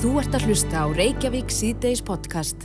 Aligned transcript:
Þú 0.00 0.14
ert 0.16 0.32
að 0.32 0.44
hlusta 0.48 0.80
á 0.80 0.86
Reykjavík 0.96 1.50
síðdeis 1.52 2.00
podcast. 2.00 2.62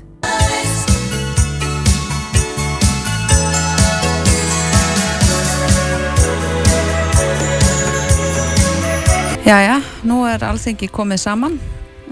Jæja, 9.44 9.82
nú 10.08 10.22
er 10.32 10.48
alþengi 10.48 10.88
komið 10.88 11.20
saman 11.26 11.60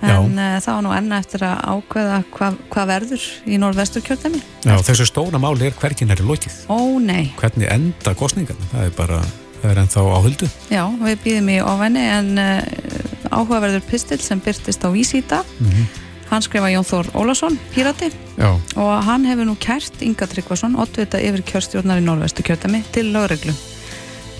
en 0.03 0.35
uh, 0.35 0.59
það 0.59 0.67
var 0.67 0.83
nú 0.83 0.91
enna 0.97 1.21
eftir 1.23 1.47
að 1.47 1.63
ákveða 1.71 2.19
hvað 2.35 2.59
hva 2.75 2.87
verður 2.91 3.31
í 3.47 3.63
norðvestur 3.63 4.03
kjörðami. 4.03 4.43
Já, 4.67 4.75
þessu 4.83 5.07
stóra 5.07 5.39
máli 5.39 5.71
er 5.71 5.79
hvergin 5.79 6.11
er 6.11 6.19
í 6.19 6.27
lokið. 6.27 6.65
Ó 6.67 6.99
nei. 6.99 7.31
Hvernig 7.39 7.71
enda 7.71 8.11
kostningan? 8.19 8.59
Það 8.75 8.89
er 8.89 8.95
bara, 8.99 9.23
það 9.61 9.71
er 9.71 9.83
ennþá 9.85 10.07
áhuldu. 10.19 10.51
Já, 10.67 10.83
við 10.99 11.23
býðum 11.23 11.53
í 11.55 11.61
ofenni 11.63 12.09
en 12.11 12.33
uh, 12.43 13.12
áhugaverður 13.33 13.85
pistil 13.89 14.19
sem 14.21 14.39
byrtist 14.39 14.85
á 14.85 14.89
vísíta. 14.93 15.43
Mm 15.59 15.69
-hmm. 15.69 15.85
Hann 16.29 16.41
skrifa 16.41 16.69
Jón 16.69 16.85
Þór 16.87 17.11
Ólásson, 17.13 17.57
Pírati 17.75 18.09
Já. 18.37 18.59
og 18.75 19.03
hann 19.03 19.25
hefur 19.25 19.45
nú 19.45 19.55
kært 19.55 20.01
Inga 20.01 20.25
Tryggvason, 20.27 20.75
oddvita 20.75 21.19
yfir 21.21 21.43
kjörstjórnar 21.43 22.01
í 22.01 22.05
norðvestu 22.05 22.41
kjörðami 22.41 22.83
til 22.91 23.13
lögreglu 23.13 23.53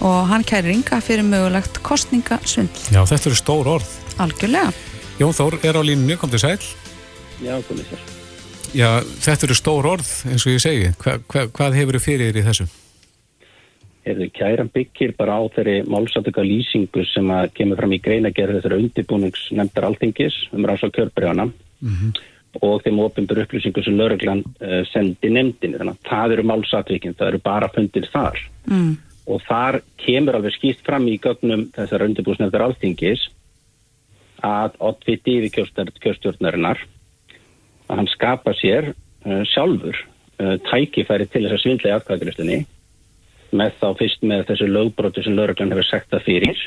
og 0.01 0.27
hann 0.27 0.43
kærir 0.43 0.73
Inga 0.73 0.99
fyrir 1.01 1.23
mögulegt 1.23 1.81
kostningasvindl. 1.83 2.89
Já, 2.91 3.05
þetta 3.05 3.29
eru 3.29 3.35
stór 3.35 3.67
orð. 3.67 3.89
Algjörlega. 4.17 4.73
Jón 5.19 5.35
Þór 5.37 5.59
er 5.63 5.77
á 5.77 5.81
línunni, 5.85 6.17
kom 6.17 6.29
til 6.29 6.39
sæl. 6.39 6.59
Já, 7.43 7.61
komið 7.67 7.85
sér. 7.91 7.99
Já, 8.73 8.89
þetta 9.21 9.47
eru 9.47 9.57
stór 9.57 9.85
orð, 9.85 10.09
eins 10.31 10.47
og 10.47 10.55
ég 10.55 10.63
segi. 10.63 10.93
Hva, 10.97 11.19
hva, 11.29 11.45
hvað 11.53 11.77
hefur 11.77 11.99
þið 11.99 12.05
fyrir 12.07 12.31
þér 12.31 12.41
í 12.41 12.45
þessu? 12.47 12.67
Erðu 14.03 14.27
kæran 14.35 14.69
byggir 14.73 15.15
bara 15.17 15.37
á 15.39 15.41
þeirri 15.55 15.77
málsattöka 15.87 16.43
lýsingu 16.43 17.05
sem 17.07 17.29
að 17.31 17.53
kemur 17.59 17.79
fram 17.79 17.95
í 17.95 18.01
greinagerð 18.03 18.59
þessari 18.59 18.81
undirbúningsnefndar 18.83 19.87
alþingis 19.87 20.35
um 20.51 20.67
ráðs 20.67 20.83
á 20.83 20.89
kjörbreyðana 20.91 21.45
mm 21.47 21.93
-hmm. 21.93 22.11
og 22.61 22.83
þeim 22.83 22.99
ofinbjör 22.99 23.45
upplýsingu 23.45 23.83
sem 23.83 23.97
lauruglan 23.97 24.43
uh, 24.43 24.83
sendi 24.91 25.29
nefndinu. 25.29 25.79
Þannig 25.79 25.95
að 25.95 26.09
það 26.09 26.33
eru 26.33 26.43
málsattökin, 26.43 27.15
það 27.15 27.27
eru 27.27 27.39
bara 27.43 27.71
fundir 27.71 28.09
þar. 28.11 28.37
Mm 28.67 28.97
og 29.29 29.43
þar 29.47 29.79
kemur 30.03 30.37
alveg 30.37 30.55
skýst 30.57 30.83
fram 30.85 31.07
í 31.07 31.17
gögnum 31.21 31.69
þessar 31.75 32.05
undirbúsnefndar 32.07 32.65
alþingis 32.65 33.29
að 34.43 34.75
oddviti 34.83 35.37
yfir 35.39 35.69
kjörstjórnarinnar 36.03 36.81
að 37.87 38.01
hann 38.01 38.09
skapa 38.11 38.55
sér 38.59 38.91
uh, 38.91 39.43
sjálfur 39.47 39.95
uh, 39.95 40.57
tækifæri 40.67 41.29
til 41.31 41.45
þess 41.45 41.55
að 41.55 41.63
svindla 41.63 41.91
í 41.91 41.95
atkvæðgristunni 41.97 42.59
með 43.55 43.75
þá 43.81 43.87
fyrst 43.99 44.23
með 44.27 44.45
þessu 44.51 44.69
lögbróti 44.69 45.23
sem 45.25 45.35
lauruglan 45.37 45.73
hefur 45.73 45.89
sagt 45.89 46.13
það 46.13 46.25
fyrir 46.27 46.61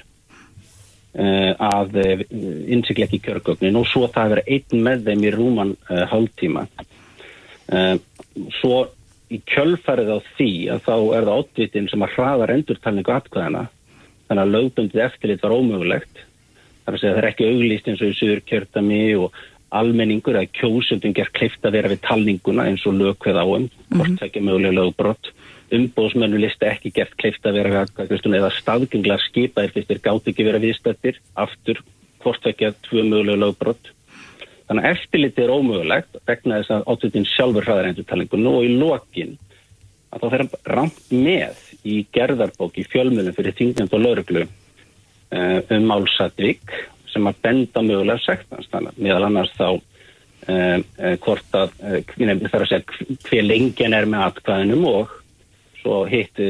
uh, 1.18 1.52
að 1.56 1.98
innsikla 2.00 3.08
ekki 3.08 3.22
kjörgögnin 3.26 3.80
og 3.80 3.88
svo 3.90 4.10
það 4.12 4.36
hefur 4.36 4.42
einn 4.56 4.84
með 4.88 5.08
þeim 5.08 5.24
í 5.24 5.32
rúman 5.34 5.72
hálftíma. 6.12 6.66
Svo 8.60 8.76
í 9.32 9.40
kjölfarið 9.48 10.12
á 10.14 10.18
því 10.36 10.50
að 10.70 10.84
þá 10.86 10.94
er 10.94 11.26
það 11.26 11.40
oddvitin 11.40 11.88
sem 11.90 12.04
að 12.06 12.14
hraðar 12.14 12.52
endurtalningu 12.54 13.14
atkvæðana 13.14 13.64
þannig 14.28 14.42
að 14.42 14.54
lögbundið 14.54 15.04
eftirlit 15.06 15.42
var 15.42 15.54
ómögulegt. 15.56 16.22
Þar 16.86 16.94
að 16.94 17.00
segja 17.02 17.14
það 17.14 17.20
er 17.22 17.28
ekki 17.30 17.48
auglýst 17.50 17.88
eins 17.90 18.02
og 18.02 18.12
í 18.12 18.18
sögur 18.18 18.42
kjörtami 18.46 19.00
og 19.18 19.40
almenningur 19.76 20.38
að 20.38 20.52
kjósundum 20.54 21.14
ger 21.16 21.30
kleift 21.34 21.66
að 21.66 21.78
vera 21.78 21.90
við 21.90 22.04
talninguna 22.06 22.68
eins 22.70 22.84
og 22.86 22.98
lögkveð 23.00 23.40
áum 23.42 23.66
hvort 23.90 24.14
það 24.20 24.28
ekki 24.28 24.44
mögulega 24.46 24.78
lögbrott 24.78 25.32
umbóðsmennu 25.74 26.38
listi 26.40 26.68
ekki 26.68 26.92
gert 26.94 27.16
kleift 27.18 27.46
að 27.46 27.60
vera 27.60 27.84
eða 27.86 28.52
staðgenglar 28.54 29.22
skipaðir 29.24 29.74
fyrst 29.74 29.90
þeir 29.90 30.02
gátt 30.04 30.30
ekki 30.30 30.46
vera 30.46 30.62
viðstættir 30.62 31.20
aftur 31.34 31.82
hvort 32.22 32.42
það 32.42 32.52
ekki 32.52 32.68
að 32.68 32.80
tvö 32.86 33.06
mögulega 33.06 33.42
lögbrott 33.42 33.92
Þannig 34.66 34.82
að 34.82 34.96
eftirliti 34.96 35.42
er 35.44 35.52
ómögulegt 35.54 36.16
vegna 36.26 36.56
þess 36.58 36.72
að 36.74 36.86
áttutin 36.90 37.26
sjálfur 37.30 37.66
hraðar 37.68 37.90
endurtalingun 37.92 38.48
og 38.50 38.64
í 38.66 38.70
lokin 38.74 39.36
að 40.10 40.22
þá 40.22 40.32
hann 40.32 40.50
ramt 40.72 41.12
með 41.12 41.60
í 41.86 42.00
gerðarbók 42.14 42.80
í 42.80 42.86
fjölmjölum 42.90 43.36
fyrir 43.36 43.54
þingjand 43.58 43.94
og 43.94 44.02
lauruglu 44.02 44.42
uh, 44.46 45.60
um 45.70 45.86
Málsatvík 45.86 46.74
sem 47.12 47.30
að 47.30 47.38
benda 47.46 47.84
mögulega 47.86 48.24
sektans 48.24 48.66
meðal 48.96 49.28
annars 49.28 49.54
þá 49.54 49.68
uh, 49.70 49.78
uh, 50.50 51.14
hvort 51.22 51.60
að 51.60 51.76
það 51.78 52.26
er 52.26 52.66
að 52.66 52.68
segja 52.72 53.18
hver 53.28 53.46
lengjan 53.46 53.94
er 53.94 54.10
með 54.10 54.26
atkvæðinum 54.32 54.88
og 54.90 55.14
svo 55.86 56.04
hitt 56.10 56.40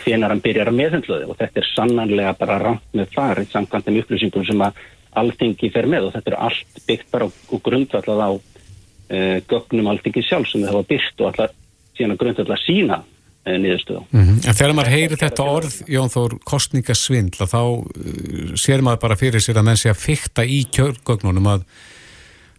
hvenar 0.00 0.32
hann 0.32 0.44
byrjar 0.44 0.70
að 0.70 0.78
meðhendluði 0.78 1.28
og 1.28 1.36
þetta 1.36 1.60
er 1.60 1.72
sannanlega 1.74 2.36
bara 2.40 2.60
ramt 2.62 2.96
með 2.96 3.12
farið 3.16 3.52
samkvæmt 3.52 3.90
um 3.92 4.00
upplýsingum 4.00 4.46
sem 4.48 4.64
að 4.64 4.80
alþingi 5.18 5.70
fer 5.74 5.88
með 5.90 6.08
og 6.08 6.16
þetta 6.16 6.32
er 6.32 6.40
allt 6.48 6.80
byggt 6.88 7.12
bara 7.12 7.28
og 7.28 7.62
grundvallað 7.64 8.24
á 8.24 8.30
uh, 8.32 9.36
gögnum 9.50 9.92
alþingi 9.92 10.24
sjálf 10.24 10.50
sem 10.50 10.64
það 10.64 10.74
hafa 10.74 10.90
byggt 10.92 11.22
og 11.22 11.30
allar 11.32 11.54
síðan 11.98 12.14
að 12.14 12.20
grundvallað 12.22 12.64
sína 12.64 12.98
uh, 13.02 13.58
niðurstöðu. 13.64 14.02
Mm 14.10 14.24
-hmm. 14.24 14.40
En 14.46 14.58
þegar 14.60 14.74
maður 14.78 14.94
heyri 14.94 15.20
þetta 15.24 15.48
orð, 15.58 15.78
Jón 15.88 16.12
Þór, 16.14 16.38
kostningasvindla, 16.52 17.46
þá 17.50 17.62
uh, 17.62 18.56
sér 18.56 18.84
maður 18.84 19.04
bara 19.06 19.20
fyrir 19.20 19.44
sér 19.44 19.60
að 19.60 19.70
menn 19.70 19.80
sé 19.80 19.92
að 19.92 20.02
fykta 20.02 20.44
í 20.44 20.64
kjörgögnunum 20.72 21.52
að, 21.54 21.64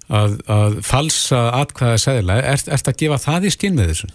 að, 0.09 0.39
að 0.47 0.81
falsa 0.85 1.45
atkvæða 1.61 2.01
segla. 2.05 2.41
Er 2.41 2.65
þetta 2.65 2.91
að 2.91 2.99
gefa 3.03 3.23
það 3.27 3.45
í 3.45 3.55
skinn 3.55 3.79
með 3.79 3.93
þessu? 3.93 4.11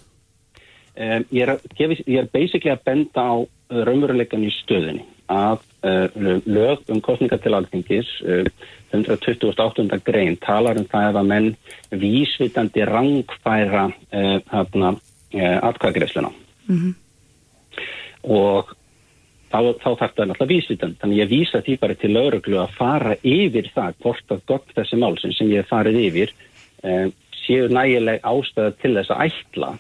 Um, 0.95 1.25
ég, 1.35 1.43
er, 1.43 1.59
ég 2.07 2.19
er 2.21 2.27
basically 2.31 2.71
að 2.71 2.85
benda 2.87 3.23
á 3.27 3.35
raunveruleikan 3.67 4.45
í 4.47 4.51
stöðinni 4.55 5.03
að 5.33 5.63
uh, 5.83 6.37
lög 6.47 6.85
um 6.93 7.01
kostninga 7.03 7.39
til 7.43 7.55
alþingis 7.57 8.11
uh, 8.23 8.47
128. 8.95 9.89
grein 10.07 10.37
talar 10.39 10.79
um 10.79 10.87
það 10.87 11.19
að 11.19 11.31
menn 11.33 11.49
vísvitandi 11.91 12.85
rangfæra 12.87 13.89
uh, 13.91 14.93
atkvæðgreifsluna 15.35 16.31
mm 16.31 16.77
-hmm. 16.77 16.93
og 18.23 18.71
þá, 19.51 19.75
þá 19.83 19.91
þarf 19.99 20.15
það 20.15 20.29
náttúrulega 20.31 20.53
vísvitandi 20.53 21.01
þannig 21.01 21.19
ég 21.19 21.33
vísa 21.33 21.63
því 21.63 21.79
bara 21.81 21.95
til 21.95 22.13
lauruglu 22.15 22.61
að 22.63 22.77
fara 22.79 23.17
yfir 23.23 23.71
það 23.75 23.99
hvort 23.99 24.31
að 24.31 24.47
gott 24.47 24.77
þessi 24.77 25.01
málsinn 25.03 25.35
sem 25.35 25.51
ég 25.51 25.67
farið 25.67 25.99
yfir 26.05 26.31
séu 27.47 27.67
nægileg 27.69 28.23
ástæða 28.23 28.77
til 28.79 28.95
þess 28.95 29.11
að 29.11 29.27
ætla 29.27 29.73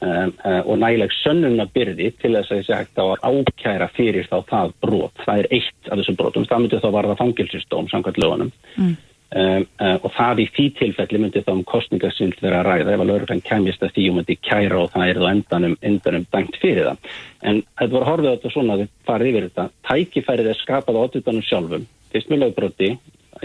Um, 0.00 0.32
uh, 0.44 0.62
og 0.64 0.78
nægileg 0.80 1.12
sönnunabyrði 1.12 2.06
til 2.22 2.30
þess 2.32 2.48
að 2.48 2.60
þessi 2.62 2.72
hægt 2.72 2.96
á 2.96 3.04
að 3.04 3.20
ákæra 3.20 3.88
fyrir 3.92 4.28
þá 4.30 4.38
það 4.48 4.70
brot. 4.80 5.18
Það 5.26 5.40
er 5.42 5.48
eitt 5.58 5.90
af 5.90 6.00
þessum 6.00 6.16
brotum. 6.16 6.46
Það 6.48 6.62
myndi 6.62 6.80
þá 6.80 6.86
varða 6.94 7.16
fangilsistóm 7.18 7.90
samkvæmt 7.92 8.20
lögunum 8.22 8.52
mm. 8.78 8.94
um, 9.42 9.66
uh, 9.84 9.98
og 9.98 10.08
það 10.16 10.40
í 10.40 10.46
því 10.54 10.64
tilfelli 10.78 11.20
myndi 11.20 11.44
þá 11.44 11.52
um 11.52 11.60
kostningasvind 11.68 12.40
vera 12.40 12.62
að 12.62 12.70
ræða 12.70 12.96
ef 12.96 13.04
að 13.04 13.12
lögurinn 13.12 13.44
kemjast 13.50 13.84
að 13.84 13.92
því 13.98 14.06
og 14.08 14.18
myndi 14.22 14.38
kæra 14.40 14.80
og 14.80 14.90
það 14.96 15.06
er 15.12 15.20
þá 15.20 15.28
endanum, 15.34 15.76
endanum 15.92 16.26
dæmt 16.32 16.58
fyrir 16.64 16.88
það. 16.88 17.12
En 17.44 17.62
þetta 17.68 17.98
var 17.98 18.10
horfið 18.14 18.32
á 18.32 18.34
þetta 18.38 18.56
svona 18.56 18.78
að 18.78 18.84
við 18.86 18.90
farið 19.12 19.32
yfir 19.34 19.48
þetta. 19.50 19.70
Tækifærið 19.92 20.52
er 20.54 20.60
skapað 20.64 20.96
á 20.96 21.04
óttutanum 21.04 21.44
sjálfum. 21.44 21.88
Fyrst 22.08 22.32
með 22.32 22.46
lögbroti, 22.46 22.94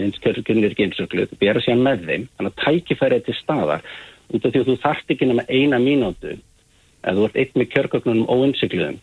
eins 0.00 0.24
kjörgjörnir 0.24 0.72
ekki 0.72 0.88
einsöklu, 0.88 1.28
bera 1.36 1.60
sér 1.60 1.76
með 1.84 2.08
þeim. 2.08 2.28
Þannig 2.32 2.54
að 2.54 2.62
tækifærið 2.64 3.26
til 3.28 3.40
staðar 3.44 3.90
út 4.32 4.44
af 4.44 4.52
því 4.52 4.62
að 4.62 4.70
þú 4.70 4.76
þarft 4.82 5.12
ekki 5.14 5.28
nema 5.30 5.46
eina 5.48 5.78
mínútu 5.82 6.36
eða 7.02 7.16
þú 7.18 7.28
ert 7.28 7.38
eitt 7.42 7.54
með 7.56 7.70
kjörgögnunum 7.74 8.30
óinsikluðum 8.30 8.98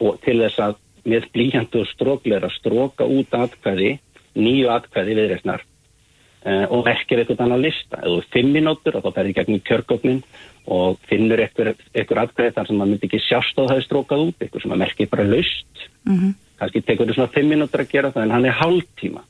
og 0.00 0.20
til 0.24 0.38
þess 0.40 0.62
að 0.64 0.78
með 1.08 1.26
blíjandu 1.34 1.82
og 1.82 1.90
strókleira 1.90 2.50
stróka 2.52 3.06
út 3.08 3.34
atkvæði, 3.34 3.96
nýju 4.36 4.68
atkvæði 4.72 5.16
viðreysnar 5.16 5.64
uh, 5.64 6.66
og 6.68 6.84
verkir 6.86 7.22
eitthvað 7.22 7.44
annar 7.46 7.62
lista. 7.62 8.00
Ef 8.00 8.06
þú 8.06 8.18
er 8.20 8.28
fimm 8.36 8.52
mínútur 8.56 8.98
og 8.98 9.06
þá 9.06 9.10
ferði 9.16 9.36
gegnum 9.38 9.64
kjörgögnin 9.68 10.22
og 10.70 11.00
finnur 11.08 11.42
eitthvað 11.42 12.22
atkvæði 12.24 12.54
þar 12.56 12.68
sem 12.68 12.78
maður 12.78 12.92
myndi 12.92 13.08
ekki 13.08 13.22
sjást 13.24 13.58
á 13.58 13.62
það 13.64 13.76
að 13.76 13.84
strókað 13.88 14.24
út, 14.28 14.38
eitthvað 14.38 14.64
sem 14.64 14.76
að 14.76 14.82
merkir 14.84 15.10
bara 15.10 15.28
laust. 15.28 15.84
Mm 16.04 16.16
-hmm. 16.16 16.32
Kannski 16.60 16.82
tekur 16.84 17.06
þetta 17.06 17.18
svona 17.18 17.34
fimm 17.34 17.48
mínútur 17.48 17.80
að 17.80 17.92
gera 17.92 18.12
það 18.12 18.22
en 18.22 18.34
hann 18.36 18.44
er 18.44 18.58
hálftíma. 18.60 19.22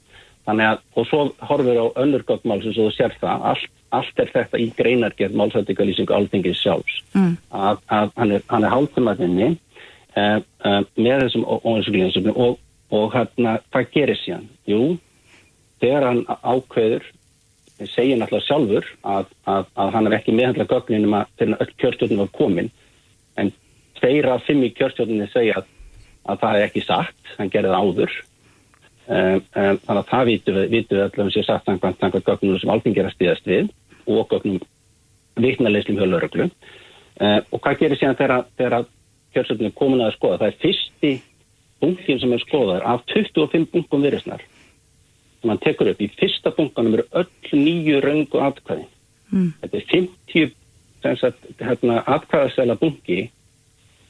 Þannig 0.46 0.66
að, 0.66 0.78
og 0.96 1.06
svo 1.06 1.20
horfur 1.38 1.78
á 1.78 1.86
önnur 2.02 2.24
gögnmál 2.26 2.62
sem 2.62 2.72
þú 2.74 2.90
sér 2.90 3.14
það, 3.20 3.44
allt, 3.52 3.70
allt 3.94 4.22
er 4.22 4.30
þetta 4.32 4.60
í 4.60 4.68
greinargerð 4.78 5.36
málsættingalýsingu 5.38 6.14
alþingis 6.14 6.60
sjálfs, 6.62 7.00
mm. 7.16 7.36
að, 7.50 7.80
að 7.90 8.12
hann 8.20 8.34
er, 8.36 8.44
er 8.56 8.74
hálftumarinni 8.74 9.48
uh, 9.50 10.40
uh, 10.40 10.82
með 10.96 11.24
þessum 11.26 11.46
óinsuglinnsöfnum 11.48 12.38
og, 12.46 12.60
og 12.94 13.16
hérna, 13.16 13.56
hvað 13.72 13.90
gerir 13.96 14.20
síðan? 14.20 14.46
Jú, 14.70 14.82
þegar 15.82 16.08
hann 16.10 16.22
ákveður, 16.28 17.10
segir 17.88 18.20
náttúrulega 18.20 18.46
sjálfur 18.46 18.88
að, 19.08 19.30
að 19.48 19.94
hann 19.96 20.10
er 20.10 20.18
ekki 20.18 20.36
meðhandla 20.36 20.68
gögninum 20.68 21.16
að 21.16 21.30
þegar 21.40 21.62
öll 21.64 21.76
kjörstjórnum 21.80 22.24
var 22.24 22.34
komin, 22.36 22.72
en 23.40 23.54
af 24.32 24.46
fimm 24.46 24.64
í 24.64 24.72
kjörstjórnum 24.76 25.28
segja 25.32 25.62
að 26.28 26.42
það 26.42 26.58
er 26.58 26.66
ekki 26.66 26.82
sagt, 26.84 27.32
hann 27.38 27.50
gerir 27.52 27.72
það 27.72 27.88
áður, 27.88 28.18
Um, 29.10 29.40
um, 29.58 29.78
þannig 29.82 29.98
að 30.04 30.06
það 30.06 30.28
vitum 30.28 30.54
við, 30.54 30.66
við 30.70 31.00
allavega 31.02 31.32
sér 31.34 31.46
satt 31.48 31.64
samkvæmt 31.66 31.96
samkvæmt 31.98 32.28
gögnum 32.28 32.58
sem 32.62 32.70
alþingir 32.70 33.08
að 33.08 33.14
stíðast 33.16 33.48
við 33.48 33.70
og 34.18 34.30
gögnum 34.32 34.60
viknarleyslum 35.40 35.98
hjá 35.98 36.06
lauruglu 36.08 36.46
um, 36.46 36.52
og 37.52 37.58
hvað 37.60 37.82
gerir 37.82 38.00
síðan 38.00 38.18
þegar, 38.18 38.86
kjörsöldinu 39.30 39.74
komin 39.78 40.02
að 40.02 40.16
skoða 40.16 40.40
það 40.40 40.48
er 40.48 40.62
fyrsti 40.64 41.12
bunkin 41.80 42.20
sem 42.20 42.32
er 42.34 42.42
skoðar 42.42 42.86
af 42.86 43.04
25 43.14 43.68
bunkum 43.72 44.02
virðisnar 44.02 44.42
sem 45.40 45.50
hann 45.50 45.60
tekur 45.62 45.90
upp, 45.92 46.00
í 46.00 46.10
fyrsta 46.20 46.52
bunkanum 46.56 46.98
eru 46.98 47.06
öll 47.16 47.28
nýju 47.56 48.00
röngu 48.04 48.40
atkvæði. 48.44 48.86
Mm. 49.30 49.52
Þetta 49.62 49.78
er 49.78 49.86
50 49.92 50.56
sagt, 51.20 51.46
hérna, 51.60 52.02
atkvæðasæla 52.04 52.76
bunki 52.80 53.30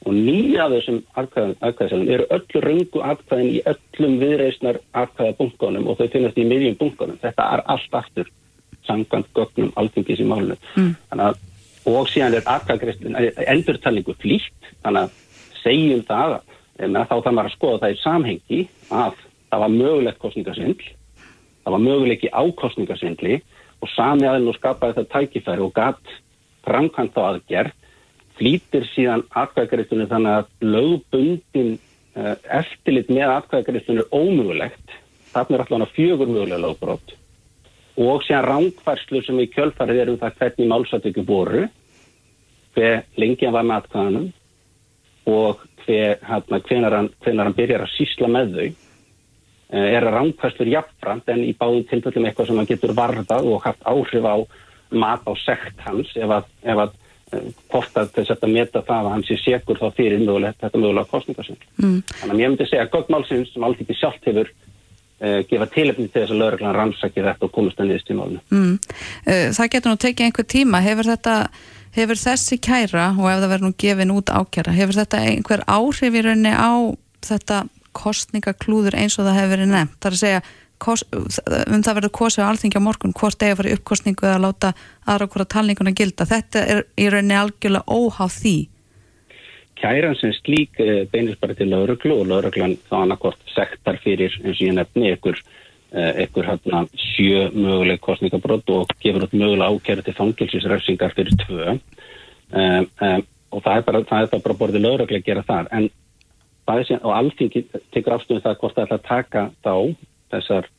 og 0.01 0.17
nýja 0.17 0.67
þessum 0.73 0.99
atkvæðasælum 1.21 2.09
eru 2.11 2.27
öll 2.35 2.63
röngu 2.65 3.03
atkvæðin 3.13 3.53
í 3.53 3.63
öllum 3.71 4.17
viðreysnar 4.19 4.81
atkvæða 5.03 5.37
bunkanum 5.39 5.87
og 5.87 6.01
þau 6.01 6.07
finnast 6.11 6.41
í 6.41 6.47
miðjum 6.49 6.79
bunkanum. 6.81 7.19
Þetta 7.21 7.47
er 7.55 7.65
allt 7.71 7.99
aftur 8.01 8.31
sangant 8.87 9.27
gögnum 9.37 9.73
alþingis 9.79 10.21
í 10.23 10.27
málunum. 10.27 10.61
Mm. 10.75 10.95
Og 11.89 12.07
síðan 12.11 12.37
er 12.37 13.45
endurtalningu 13.49 14.13
flýtt, 14.21 14.71
þannig 14.83 15.07
að 15.07 15.19
segjum 15.61 16.03
það 16.07 16.39
en 16.81 16.97
þá 16.97 17.15
þannig 17.25 17.43
að 17.43 17.53
skoða 17.55 17.81
það 17.83 17.93
í 17.93 18.01
samhengi 18.01 18.61
að 18.89 19.21
það 19.51 19.63
var 19.63 19.73
mögulegt 19.75 20.21
kostningasvindl 20.21 20.89
það 21.61 21.75
var 21.75 21.83
mögulegi 21.85 22.31
ákostningasvindli 22.31 23.37
og 23.81 23.93
sami 23.93 24.27
aðeins 24.29 24.51
og 24.51 24.57
skapaði 24.57 24.97
það 24.97 25.09
tækifæri 25.13 25.65
og 25.65 25.73
gatt 25.77 26.15
framkvæmt 26.65 27.17
á 27.17 27.21
aðgerð 27.27 27.77
flýtir 28.39 28.87
síðan 28.95 29.25
atkvæðagreiftunni 29.37 30.09
þannig 30.09 30.37
að 30.39 30.67
lögbundin 30.75 31.71
uh, 32.17 32.35
eftirlit 32.61 33.11
með 33.13 33.35
atkvæðagreiftunni 33.37 34.05
er 34.05 34.13
ómögulegt 34.13 34.95
þarna 35.33 35.57
er 35.57 35.65
alltaf 35.65 35.97
fjögur 35.97 36.31
mögulega 36.31 36.63
lögbrótt 36.65 37.15
og 38.01 38.23
síðan 38.25 38.47
rángfærslu 38.47 39.21
sem 39.25 39.39
í 39.43 39.49
kjölfarið 39.51 40.03
er 40.03 40.11
um 40.11 40.19
það 40.21 40.37
hvernig 40.39 40.69
málsættöku 40.71 41.25
voru 41.27 41.65
hver 42.75 43.03
lengi 43.19 43.47
hann 43.47 43.55
var 43.55 43.67
með 43.67 43.81
atkvæðanum 43.81 44.29
og 45.31 45.65
hver, 45.83 46.17
hérna, 46.25 46.61
hvenar, 46.67 46.95
hann, 46.97 47.11
hvenar 47.23 47.49
hann 47.49 47.57
byrjar 47.57 47.85
að 47.85 47.93
sísla 47.97 48.29
með 48.31 48.55
þau 48.55 48.65
eh, 48.65 49.87
er 49.91 50.07
að 50.07 50.15
ránkvæstur 50.17 50.71
jafnframt 50.71 51.29
en 51.33 51.45
í 51.45 51.53
báðum 51.57 51.85
tilfellum 51.89 52.27
eitthvað 52.29 52.51
sem 52.51 52.61
hann 52.61 52.71
getur 52.71 52.95
varðað 52.97 53.51
og 53.51 53.63
haft 53.67 53.85
áhrif 53.85 54.27
á 54.27 54.35
mat 54.91 55.27
á 55.27 55.33
sekt 55.39 55.83
hans 55.85 56.11
ef 56.19 56.35
að, 56.39 56.49
ef 56.63 56.83
að 56.85 56.97
hvort 57.71 57.95
að 57.99 58.09
þess 58.17 58.33
að 58.35 58.49
meta 58.51 58.81
það 58.87 59.05
að 59.05 59.13
hann 59.13 59.23
sé 59.27 59.37
segur 59.39 59.79
þá 59.79 59.87
fyrir 59.95 60.19
mögulegt, 60.19 60.59
þetta 60.59 60.81
mögulega 60.81 61.11
kostningarsinn. 61.11 61.59
Mm. 61.79 62.01
Þannig 62.09 62.33
að 62.33 62.41
ég 62.41 62.51
myndi 62.51 62.67
segja 62.67 62.83
að 62.87 62.91
göggmálsins 62.97 63.53
sem 63.53 63.65
alltaf 63.67 63.85
ekki 63.85 63.97
sjálft 63.99 64.27
hefur 64.27 64.51
gefa 65.49 65.67
tilöfni 65.73 66.07
til 66.07 66.23
þess 66.23 66.33
að 66.33 66.41
lögreglan 66.41 66.77
rannsaki 66.77 67.21
þetta 67.25 67.45
og 67.45 67.53
komast 67.53 67.81
að 67.81 67.91
niðurst 67.91 68.09
í 68.09 68.17
málunum. 68.17 68.41
Mm. 68.49 68.73
Uh, 69.27 69.45
það 69.57 69.71
getur 69.75 69.93
nú 69.93 70.01
tekið 70.01 70.27
einhver 70.27 70.49
tíma. 70.55 70.81
Hefur 70.85 71.11
þetta 71.11 71.35
hefur 71.95 72.19
þessi 72.19 72.57
kæra 72.63 73.11
og 73.17 73.27
ef 73.27 73.41
það 73.41 73.51
verður 73.51 73.67
nú 73.67 73.77
gefin 73.83 74.15
út 74.15 74.31
ákjæra, 74.31 74.75
hefur 74.75 74.97
þetta 75.01 75.21
einhver 75.27 75.63
áhrif 75.67 76.15
í 76.15 76.23
rauninni 76.23 76.53
á 76.55 76.71
þetta 77.25 77.65
kostningaklúður 77.97 78.95
eins 78.99 79.17
og 79.19 79.27
það 79.27 79.39
hefur 79.39 79.53
verið 79.55 79.73
nefnt, 79.73 79.97
það 79.99 80.09
er 80.09 80.15
að 80.15 80.21
segja 80.21 80.43
kost, 80.81 81.07
um 81.11 81.83
það 81.83 81.97
verður 81.99 82.13
kosið 82.17 82.45
á 82.47 82.49
alþingja 82.49 82.83
morgun 82.83 83.15
hvort 83.17 83.43
eða 83.43 83.59
farið 83.59 83.77
uppkostningu 83.77 84.27
eða 84.27 84.43
láta 84.45 84.71
aðra 85.05 85.27
okkur 85.27 85.43
að 85.43 85.51
talninguna 85.55 85.95
gilda, 85.97 86.27
þetta 86.29 86.63
er 86.63 86.85
í 86.95 87.09
rauninni 87.11 87.37
algjörlega 87.41 87.99
óháð 87.99 88.37
því 88.39 88.55
Kæran 89.81 90.15
sem 90.19 90.33
slík 90.37 90.79
eh, 90.79 91.07
beinist 91.11 91.41
bara 91.41 91.57
til 91.57 91.71
lauruglu 91.71 92.19
og 92.21 92.29
lauruglan 92.29 92.77
þá 92.89 92.95
annarkort 93.01 93.41
sektar 93.55 93.97
fyrir 94.03 94.29
eins 94.29 94.59
og 94.59 94.67
ég 94.67 94.77
nefni 94.77 95.13
ykkur 95.15 95.41
ekkur 95.91 96.45
eh, 96.45 96.51
hérna 96.51 96.85
sjö 96.95 97.49
möguleg 97.51 97.99
kostningabrott 97.99 98.69
og 98.69 98.93
gefur 99.03 99.25
út 99.25 99.33
mögulega 99.33 99.71
ákjæru 99.73 100.05
til 100.05 100.17
fangilsisrefsingar 100.19 101.15
fyrir 101.17 101.35
tvö. 101.45 101.79
Um, 102.51 102.87
um, 103.01 103.25
og 103.51 103.63
það 103.63 103.77
er 103.77 103.83
bara, 103.87 103.99
er 103.99 104.43
bara 104.43 104.59
borðið 104.59 104.85
lögreglega 104.85 105.19
að 105.19 105.27
gera 105.27 105.43
þar. 105.47 105.67
En 105.71 105.89
er 106.71 106.85
síðan, 106.87 107.03
og 107.03 107.15
alltingi 107.15 107.65
tekur 107.91 108.15
afstöðum 108.15 108.43
það 108.45 108.57
hvort 108.61 108.77
það 108.77 108.85
ætla 108.85 108.99
að 108.99 109.09
taka 109.09 109.43
þá 109.65 109.75
þessar 110.31 110.69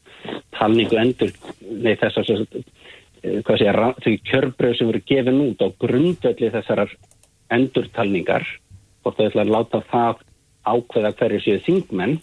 talningu 0.57 0.99
endur 1.01 1.33
nei 1.83 1.95
þessar 2.01 2.29
þau 3.43 4.13
kjörbröð 4.31 4.77
sem 4.79 4.91
eru 4.91 5.03
gefin 5.07 5.43
út 5.45 5.63
á 5.63 5.69
grundvelli 5.83 6.51
þessar 6.55 6.87
endurtalningar 7.53 8.47
hvort 9.03 9.17
það 9.19 9.31
ætla 9.31 9.47
að 9.47 9.55
láta 9.57 9.83
það 9.93 10.23
ákveða 10.63 11.17
hverju 11.19 11.41
séu 11.43 11.63
þingmenn 11.67 12.21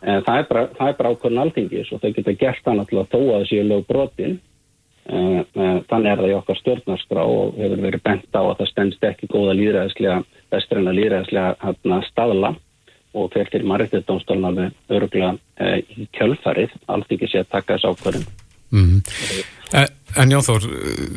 En 0.00 0.22
það 0.24 0.38
er 0.38 0.46
bara, 0.48 0.92
bara 0.96 1.12
ákvörðan 1.12 1.42
alþingis 1.44 1.90
og 1.92 2.00
þau 2.00 2.14
geta 2.16 2.36
gert 2.40 2.62
það 2.64 2.78
náttúrulega 2.78 3.10
þó 3.12 3.18
að 3.20 3.34
það 3.34 3.46
séu 3.50 3.66
lög 3.68 3.84
brotin. 3.88 4.38
Þannig 5.10 6.10
er 6.10 6.20
það 6.22 6.30
í 6.30 6.36
okkar 6.38 6.58
stjórnarskrá 6.60 7.22
og 7.26 7.58
hefur 7.60 7.84
verið 7.84 8.02
bent 8.06 8.36
á 8.36 8.40
að 8.40 8.56
það 8.60 8.70
stendst 8.70 9.06
ekki 9.10 9.28
góða 9.32 9.56
líðræðislega, 9.58 10.18
vestræna 10.54 10.94
líðræðislega 10.96 11.54
hérna, 11.64 12.00
staðla 12.08 12.52
og 13.10 13.32
fer 13.34 13.50
til 13.50 13.64
Maritidómstólna 13.66 14.52
með 14.54 14.96
öruglega 14.96 15.32
eh, 15.58 15.80
í 15.98 16.06
kjölfarið. 16.16 16.76
Alþingis 16.94 17.34
sé 17.34 17.42
að 17.42 17.50
taka 17.56 17.76
þessu 17.76 17.92
ákvörðin. 17.92 18.28
Mm 18.70 18.86
-hmm. 18.86 19.88
En 20.18 20.32
Jónþór, 20.32 20.64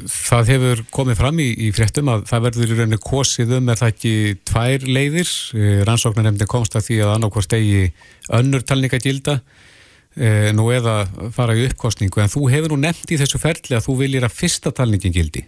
það 0.05 0.49
hefur 0.51 0.81
komið 0.93 1.17
fram 1.17 1.39
í, 1.41 1.47
í 1.65 1.71
fréttum 1.73 2.11
að 2.13 2.27
það 2.29 2.43
verður 2.45 2.73
í 2.73 2.75
rauninni 2.77 2.99
kosið 3.01 3.55
um 3.57 3.71
er 3.73 3.79
það 3.79 3.93
ekki 3.95 4.11
tvær 4.45 4.85
leiðir, 4.85 5.31
eh, 5.57 5.79
rannsóknar 5.87 6.27
nefndi 6.27 6.47
komst 6.49 6.77
að 6.77 6.85
því 6.89 6.99
að 7.01 7.13
annarkvært 7.15 7.55
eigi 7.57 7.87
önnur 8.37 8.65
talninga 8.67 8.99
gilda 9.01 9.39
e, 10.15 10.51
nú 10.53 10.67
eða 10.73 11.07
fara 11.33 11.55
í 11.57 11.65
uppkostningu 11.67 12.21
en 12.21 12.31
þú 12.31 12.45
hefur 12.53 12.75
nú 12.75 12.83
nefnt 12.83 13.11
í 13.13 13.19
þessu 13.19 13.41
ferli 13.41 13.77
að 13.77 13.87
þú 13.87 13.97
viljir 14.03 14.27
að 14.27 14.37
fyrsta 14.37 14.73
talningin 14.75 15.15
gildi. 15.15 15.43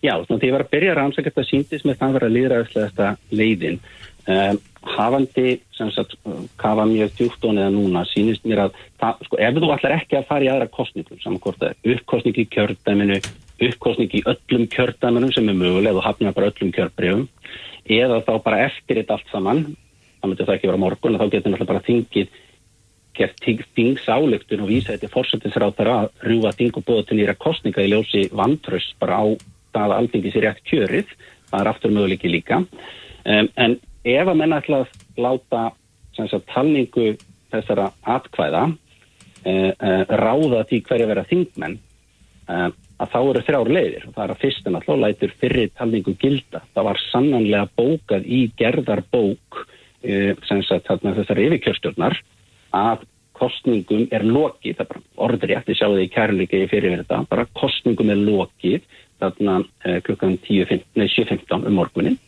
Já, 0.00 0.14
þannig 0.16 0.40
að 0.40 0.48
ég 0.48 0.54
var 0.56 0.64
að 0.64 0.72
byrja 0.74 0.92
að 0.94 0.98
rannsaka 0.98 1.30
þetta 1.30 1.46
síndis 1.46 1.86
með 1.86 2.04
að 2.06 2.14
vera 2.16 2.32
líðræðislega 2.34 3.10
leiðin. 3.36 3.80
Um, 4.26 4.60
hafandi 4.86 5.60
sem 5.76 5.90
sagt 5.92 6.16
kafa 6.60 6.86
mjög 6.88 7.12
djúftón 7.18 7.60
eða 7.60 7.72
núna 7.74 8.04
sínist 8.08 8.46
mér 8.48 8.66
að 8.66 8.78
það, 9.00 9.24
sko, 9.26 9.38
ef 9.38 9.58
þú 9.58 9.72
ætlar 9.74 9.96
ekki 9.98 10.18
að 10.18 10.28
fara 10.30 10.46
í 10.46 10.50
aðra 10.52 10.68
kostningum 10.72 11.20
samankort 11.20 11.64
að 11.66 11.90
uppkostning 11.94 12.40
í 12.40 12.46
kjördæminu 12.54 13.18
uppkostning 13.68 14.14
í 14.16 14.22
öllum 14.24 14.68
kjördæminum 14.72 15.32
sem 15.36 15.48
er 15.52 15.58
möguleg 15.58 15.96
og 15.96 16.06
hafna 16.06 16.32
bara 16.36 16.48
öllum 16.52 16.72
kjörbreyfum 16.76 17.26
eða 17.90 18.22
þá 18.24 18.32
bara 18.44 18.62
eftir 18.68 19.02
þetta 19.02 19.18
allt 19.18 19.34
saman 19.34 19.64
þá 20.20 20.28
myndir 20.28 20.48
það 20.48 20.56
ekki 20.56 20.70
vera 20.70 20.84
morgun 20.84 21.16
og 21.16 21.20
þá 21.20 21.34
getur 21.34 21.52
náttúrulega 21.52 21.72
bara 21.74 21.86
þingið 21.88 22.38
gert 23.20 23.44
þingsálegtun 23.76 24.64
og 24.64 24.70
vísa 24.70 24.94
þetta 24.94 25.12
fórsættinsrátar 25.12 25.90
að 25.92 26.08
rjúa 26.24 26.52
þing 26.56 26.78
og 26.78 26.86
búa 26.86 27.04
til 27.04 27.18
nýra 27.18 27.36
kostninga 27.36 27.84
í 27.84 27.90
ljósi 27.92 28.28
vantröst 28.32 28.96
bara 29.02 29.20
á 29.20 29.24
það 29.74 29.84
að 29.86 29.96
alltingi 29.98 30.32
sér 30.32 30.46
rétt 30.46 30.64
kjörið 30.70 31.14
það 31.50 31.60
er 31.60 31.70
aftur 31.72 31.94
möguleiki 31.94 32.30
líka. 32.30 32.62
Um, 33.26 33.48
en 33.60 33.76
ef 34.04 34.28
að 34.28 34.38
menna 34.38 34.60
ætla 34.60 34.82
að 34.84 35.20
láta 35.20 35.64
sagt, 36.16 36.46
talningu 36.52 37.14
þessara 37.50 37.90
atkvæða 38.08 38.64
eh, 39.44 39.72
eh, 39.72 40.04
ráða 40.20 40.64
því 40.70 40.82
hverja 40.88 41.08
vera 41.10 41.26
þingmenn 41.28 41.76
eh, 42.48 42.68
að 43.00 43.12
þá 43.12 43.20
eru 43.20 43.44
þrjár 43.46 43.72
leiðir. 43.76 44.08
Og 44.08 44.16
það 44.16 44.24
er 44.24 44.34
að 44.34 44.42
fyrstin 44.44 44.78
alltaf 44.78 45.00
lætur 45.00 45.36
fyrir 45.40 45.70
talningu 45.76 46.16
gilda. 46.20 46.62
Það 46.74 46.88
var 46.90 47.02
sannanlega 47.08 47.70
bókað 47.78 48.26
í 48.26 48.42
gerðarbók 48.60 49.62
eh, 50.02 50.34
sagt, 50.68 50.90
þessari 50.90 51.48
yfirkjörstjórnar 51.48 52.20
að 52.76 53.06
kostningum 53.40 54.08
er 54.12 54.24
lokið, 54.26 54.76
það 54.76 54.82
er 54.84 54.90
bara 54.90 55.04
orðri 55.26 55.56
eftir 55.56 55.78
sjáðu 55.78 56.02
í 56.04 56.10
kærleiki 56.12 56.66
fyrir 56.70 56.98
þetta, 57.00 57.22
bara 57.30 57.46
kostningum 57.56 58.12
er 58.12 58.20
lokið 58.20 58.84
þarna 59.20 59.60
eh, 59.84 60.00
klukkan 60.04 60.36
7.15 60.44 61.64
um 61.68 61.78
morgunin 61.78 62.18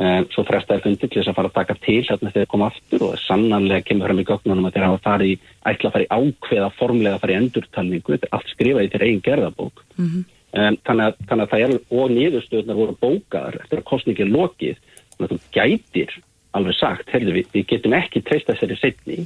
Um, 0.00 0.24
svo 0.32 0.44
frestaði 0.48 0.84
fundi 0.84 1.08
til 1.10 1.18
þess 1.18 1.28
að 1.32 1.36
fara 1.36 1.48
að 1.50 1.56
taka 1.58 1.74
til 1.82 1.98
hérna 2.06 2.30
þegar 2.30 2.44
það 2.44 2.50
kom 2.52 2.62
aftur 2.64 3.02
og 3.04 3.16
sannanlega 3.20 3.84
kemur 3.84 4.08
fram 4.08 4.20
í 4.22 4.26
gögnunum 4.28 4.68
að 4.68 4.76
þeir 4.76 4.84
hafa 4.86 5.00
farið 5.04 5.48
ætla 5.66 5.90
að 5.90 5.96
fara 5.96 6.06
í 6.06 6.12
ákveða 6.14 6.68
formlega 6.78 7.18
að 7.18 7.24
fara 7.24 7.34
í 7.34 7.38
endurtalningu. 7.40 8.14
Þetta 8.14 8.28
er 8.28 8.36
allt 8.38 8.52
skrifað 8.54 8.86
í 8.86 8.92
þeirra 8.94 9.08
eigin 9.08 9.26
gerðabók. 9.26 9.84
Mm 9.98 10.06
-hmm. 10.06 10.24
um, 10.54 10.78
þannig, 10.86 11.04
að, 11.04 11.28
þannig 11.28 11.44
að 11.44 11.52
það 11.52 11.64
er 11.66 11.74
og 11.98 12.14
niðurstöðunar 12.14 12.80
voru 12.80 12.96
bókaðar 13.02 13.60
eftir 13.60 13.82
að 13.82 13.88
kostningin 13.90 14.32
lokið. 14.38 14.80
Þannig 15.10 15.26
að 15.26 15.34
þú 15.34 15.40
gætir 15.58 16.16
alveg 16.56 16.78
sagt, 16.78 17.12
heyrðu 17.12 17.36
við, 17.36 17.52
við 17.52 17.68
getum 17.74 17.98
ekki 17.98 18.24
treysta 18.24 18.54
þessari 18.54 18.78
setni, 18.80 19.18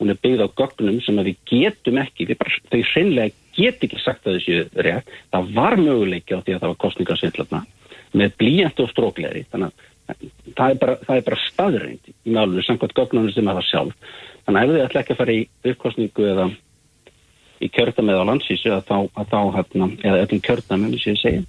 hún 0.00 0.10
er 0.10 0.18
byggð 0.22 0.46
á 0.46 0.48
gögnum 0.58 0.98
sem 1.04 1.20
að 1.20 1.30
við 1.30 1.36
getum 1.50 2.00
ekki 2.02 2.26
við 2.30 2.40
bara, 2.40 2.58
þau 2.72 2.82
hreinlega 2.94 3.36
get 3.54 3.84
ekki 3.84 4.00
sagt 4.02 4.26
að 4.26 4.38
þessu 4.38 4.82
rétt, 4.86 5.14
það 5.30 5.54
var 5.54 5.78
möguleiki 5.78 6.34
á 6.34 6.42
því 6.42 6.56
að 6.56 6.60
það 6.64 6.72
var 6.72 6.82
kostningarsveitlarna 6.86 7.62
með 8.18 8.34
blíjandi 8.40 8.84
og 8.84 8.90
strókleri 8.92 9.44
þannig 9.52 9.70
að 9.70 9.90
það 10.56 10.74
er 10.74 10.78
bara, 10.82 10.98
bara 11.28 11.40
staðreind 11.46 12.12
í 12.12 12.34
málunum 12.34 12.66
samkvæmt 12.66 12.94
gögnunum 12.98 13.32
sem 13.34 13.48
það 13.50 13.64
sjálf 13.68 14.12
þannig 14.46 14.60
að 14.60 14.68
ef 14.68 14.74
þið 14.74 14.84
ætla 14.86 15.02
ekki 15.02 15.14
að 15.14 15.20
fara 15.22 15.34
í 15.36 15.42
uppkostningu 15.72 16.28
eða 16.32 16.46
í 17.62 17.70
kjörðam 17.70 18.12
eða 18.12 18.22
á 18.26 18.28
landsísu 18.30 18.72
að 18.74 18.86
þá, 18.88 18.96
að 19.18 19.28
þá 19.32 19.40
hérna, 19.56 19.90
eða 20.02 20.22
öllum 20.24 20.46
kjörðam 20.48 20.86
en 20.86 20.94
þessi 20.96 21.12
ég 21.12 21.20
segja 21.22 21.44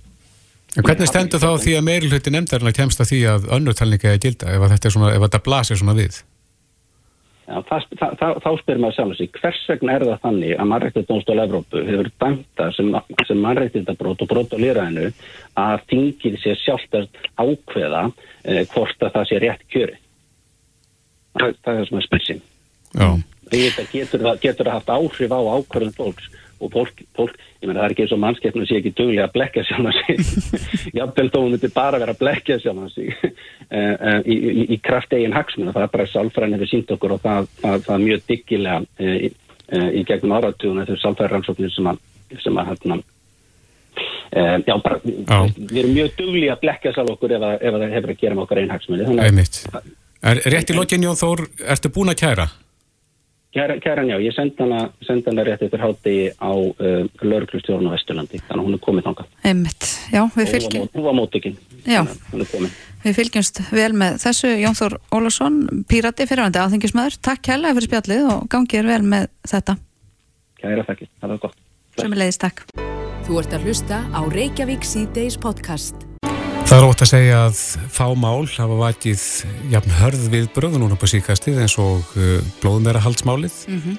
En 0.74 0.82
hvernig 0.82 1.06
stendur 1.06 1.42
þá 1.42 1.52
því 1.62 1.74
að 1.78 1.84
meirulhutti 1.86 2.32
nefndarinn 2.34 2.70
að 2.72 2.78
kemst 2.80 3.02
að 3.04 3.12
því 3.12 3.18
að 3.30 3.44
önnurtalninga 3.60 4.10
er 4.10 4.22
gilda 4.24 4.54
ef 4.56 4.64
þetta, 4.72 4.92
svona, 4.96 5.12
ef 5.14 5.22
þetta 5.22 5.42
blasir 5.46 5.78
svona 5.78 5.94
við? 6.00 6.16
Já, 7.44 7.58
það, 7.68 7.86
það, 8.00 8.14
það, 8.20 8.38
þá 8.44 8.50
spyrir 8.62 8.80
maður 8.80 8.96
sjálf 8.96 9.18
sig, 9.20 9.30
hvers 9.36 9.64
vegna 9.68 9.96
er 9.98 10.06
það 10.08 10.22
þannig 10.24 10.54
að 10.56 10.70
mannrættindónstól 10.72 11.42
Evrópu 11.44 11.82
hefur 11.90 12.10
dæmta 12.24 12.68
sem, 12.78 12.94
sem 13.28 13.42
mannrættindabrót 13.44 14.24
og 14.24 14.30
brót 14.32 14.56
á 14.56 14.58
lýraðinu 14.64 15.10
að 15.60 15.84
þingið 15.92 16.38
sé 16.40 16.56
sjálftast 16.62 17.20
ákveða 17.36 18.06
eh, 18.08 18.64
hvort 18.72 19.04
að 19.04 19.14
það 19.18 19.28
sé 19.28 19.42
rétt 19.44 19.68
kjöri. 19.76 20.00
Það, 21.36 21.60
það 21.66 21.74
er 21.74 21.82
það 21.82 21.90
sem 21.90 22.00
er 22.00 22.08
spilsinn. 22.08 22.42
Já, 22.94 23.10
þetta 23.52 23.88
getur 23.92 24.26
getur 24.46 24.70
það 24.70 24.78
haft 24.78 24.96
áhrif 24.96 25.36
á 25.36 25.40
ákvörðum 25.44 25.96
fólks 26.00 26.32
og 26.60 26.72
fólk, 26.74 27.04
fólk 27.18 27.38
ég 27.62 27.68
meina 27.68 27.80
það 27.80 27.86
er 27.86 27.94
ekki 27.96 28.04
eins 28.06 28.16
og 28.16 28.22
mannskeppnum 28.24 28.68
sé 28.70 28.80
ekki 28.80 28.94
duglega 28.98 29.28
að 29.28 29.36
blekja 29.38 29.64
sjálf 29.68 29.90
að 29.90 29.98
sig 30.00 30.58
jafnvel 31.00 31.30
þó 31.34 31.38
hún 31.40 31.56
myndi 31.56 31.72
bara 31.74 32.02
vera 32.02 32.16
að 32.16 32.22
blekja 32.24 32.60
sjálf 32.64 32.84
að 32.86 32.92
sig 32.98 33.10
í, 34.34 34.36
í, 34.36 34.66
í 34.76 34.80
kraft 34.84 35.16
eigin 35.16 35.36
hagsmuna, 35.36 35.74
það 35.76 35.88
er 35.88 35.96
bara 35.96 36.10
sálfræðin 36.12 36.58
hefur 36.58 36.72
sínt 36.74 36.94
okkur 36.98 37.16
og 37.18 37.24
það, 37.24 37.50
það, 37.64 37.80
það 37.88 37.96
er 37.96 38.06
mjög 38.06 38.28
diggilega 38.30 39.10
í, 39.10 39.34
í 40.02 40.06
gegnum 40.10 40.38
áratuguna 40.38 40.88
þessu 40.90 41.06
sálfræðiransóknir 41.08 41.74
sem 41.74 41.92
að, 41.92 42.06
sem 42.44 42.62
að 42.64 42.72
hérna 42.72 43.02
já, 44.68 44.78
bara, 44.82 45.02
já. 45.04 45.40
við 45.58 45.82
erum 45.84 45.98
mjög 45.98 46.16
duglega 46.22 46.56
að 46.56 46.64
blekja 46.66 46.96
sjálf 46.96 47.18
okkur 47.18 47.36
ef, 47.38 47.50
ef 47.60 47.78
það 47.78 47.98
hefur 47.98 48.16
að 48.16 48.24
gera 48.24 48.38
með 48.38 48.48
okkar 48.48 48.64
einn 48.64 48.74
hagsmuni 48.74 49.92
Er 50.24 50.40
rétt 50.48 50.70
í 50.72 50.76
lokin 50.78 51.04
Jón 51.04 51.18
Þór, 51.20 51.42
ertu 51.74 51.90
búin 51.92 52.14
að 52.14 52.22
kæra? 52.22 52.46
Kæran 53.54 54.10
já, 54.10 54.18
ég 54.18 54.34
senda 54.34 54.66
hana, 54.66 54.80
senda 55.06 55.30
hana 55.30 55.44
rétt 55.46 55.62
eftir 55.62 55.82
hátti 55.84 56.14
á 56.42 56.54
uh, 56.58 57.04
lauruglustjórn 57.22 57.86
á 57.86 57.94
Vesturlandi, 57.94 58.40
þannig 58.48 58.64
að 58.64 58.66
hún 58.66 58.78
er 58.78 58.82
komið 58.82 59.06
þangað. 59.06 59.28
Einmitt, 59.46 59.90
já, 60.10 60.22
við 60.34 60.50
fylgjum. 60.56 60.88
Hún 60.96 61.06
var 61.06 61.16
mótökinn, 61.20 61.60
hún 61.86 62.42
er 62.42 62.50
komið. 62.50 62.80
Við 63.04 63.18
fylgjumst 63.20 63.62
vel 63.76 63.92
með 64.00 64.18
þessu, 64.24 64.50
Jón 64.58 64.78
Þór 64.80 64.96
Ólafsson, 65.14 65.60
Pírati 65.92 66.26
fyrirvandi 66.26 66.62
áþengismöður. 66.64 67.20
Takk 67.22 67.44
kærlega 67.46 67.78
fyrir 67.78 67.90
spjallið 67.92 68.30
og 68.32 68.48
gangið 68.54 68.80
er 68.80 68.90
vel 68.90 69.04
með 69.12 69.28
þetta. 69.52 69.76
Kæra 70.64 70.88
þakkir, 70.88 71.12
það 71.20 71.36
var 71.36 71.44
gott. 71.44 71.60
Sjömmulegis, 72.00 72.42
takk. 72.42 72.66
Þú 73.28 73.38
ert 73.44 73.54
að 73.54 73.68
hlusta 73.68 74.02
á 74.10 74.22
Reykjavík 74.34 74.88
C-Days 74.88 75.38
podcast. 75.38 76.13
Það 76.74 76.80
er 76.82 76.88
ótt 76.90 77.02
að 77.06 77.10
segja 77.12 77.40
að 77.46 77.60
fá 77.94 78.06
mál 78.18 78.48
hafa 78.50 78.76
vakið 78.80 79.24
jafn 79.70 79.92
hörð 79.94 80.22
við 80.34 80.46
bröðunum 80.56 80.98
på 80.98 81.06
síkastið 81.12 81.60
eins 81.62 81.76
og 81.78 82.16
uh, 82.18 82.40
blóðmera 82.64 83.04
haldsmálið. 83.04 83.58
Mm 83.70 83.82
-hmm, 83.84 83.98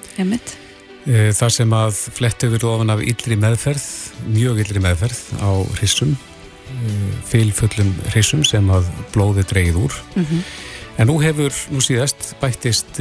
þar 1.37 1.53
sem 1.55 1.75
að 1.77 2.01
flettu 2.17 2.49
við 2.51 2.65
ofan 2.67 2.91
af 2.91 2.99
yllri 2.99 3.37
meðferð, 3.39 3.85
mjög 4.27 4.59
yllri 4.65 4.81
meðferð 4.83 5.21
á 5.39 5.51
hrissum, 5.77 6.17
uh, 6.19 7.13
fylfullum 7.23 7.93
hrissum 8.09 8.43
sem 8.43 8.67
að 8.67 8.89
blóði 9.13 9.45
dreyið 9.47 9.77
úr. 9.79 9.95
Mm 10.15 10.25
-hmm. 10.25 10.41
En 10.97 11.07
nú 11.07 11.15
hefur, 11.23 11.53
nú 11.71 11.79
síðast, 11.79 12.35
bættist 12.41 12.99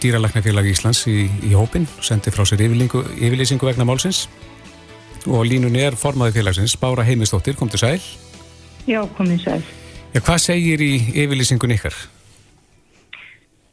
dýralæknafélag 0.00 0.68
Íslands 0.68 1.06
í, 1.06 1.30
í 1.40 1.54
hópin, 1.56 1.88
sendi 2.00 2.30
frá 2.30 2.44
sér 2.44 2.60
yfirlýsingu 2.60 3.64
vegna 3.64 3.84
málsins 3.84 4.28
og 5.26 5.46
línun 5.46 5.76
er 5.76 5.96
formaði 5.96 6.32
félagsins, 6.32 6.76
Bára 6.76 7.02
Heimistóttir, 7.02 7.56
kom 7.56 7.68
til 7.68 7.78
sæl. 7.78 8.00
Já, 8.88 9.00
komið 9.16 9.44
sæl. 9.44 9.62
Já, 10.12 10.20
hvað 10.20 10.42
segir 10.42 10.82
í 10.82 10.92
yfirlýsingun 11.22 11.74
ykkar? 11.76 11.94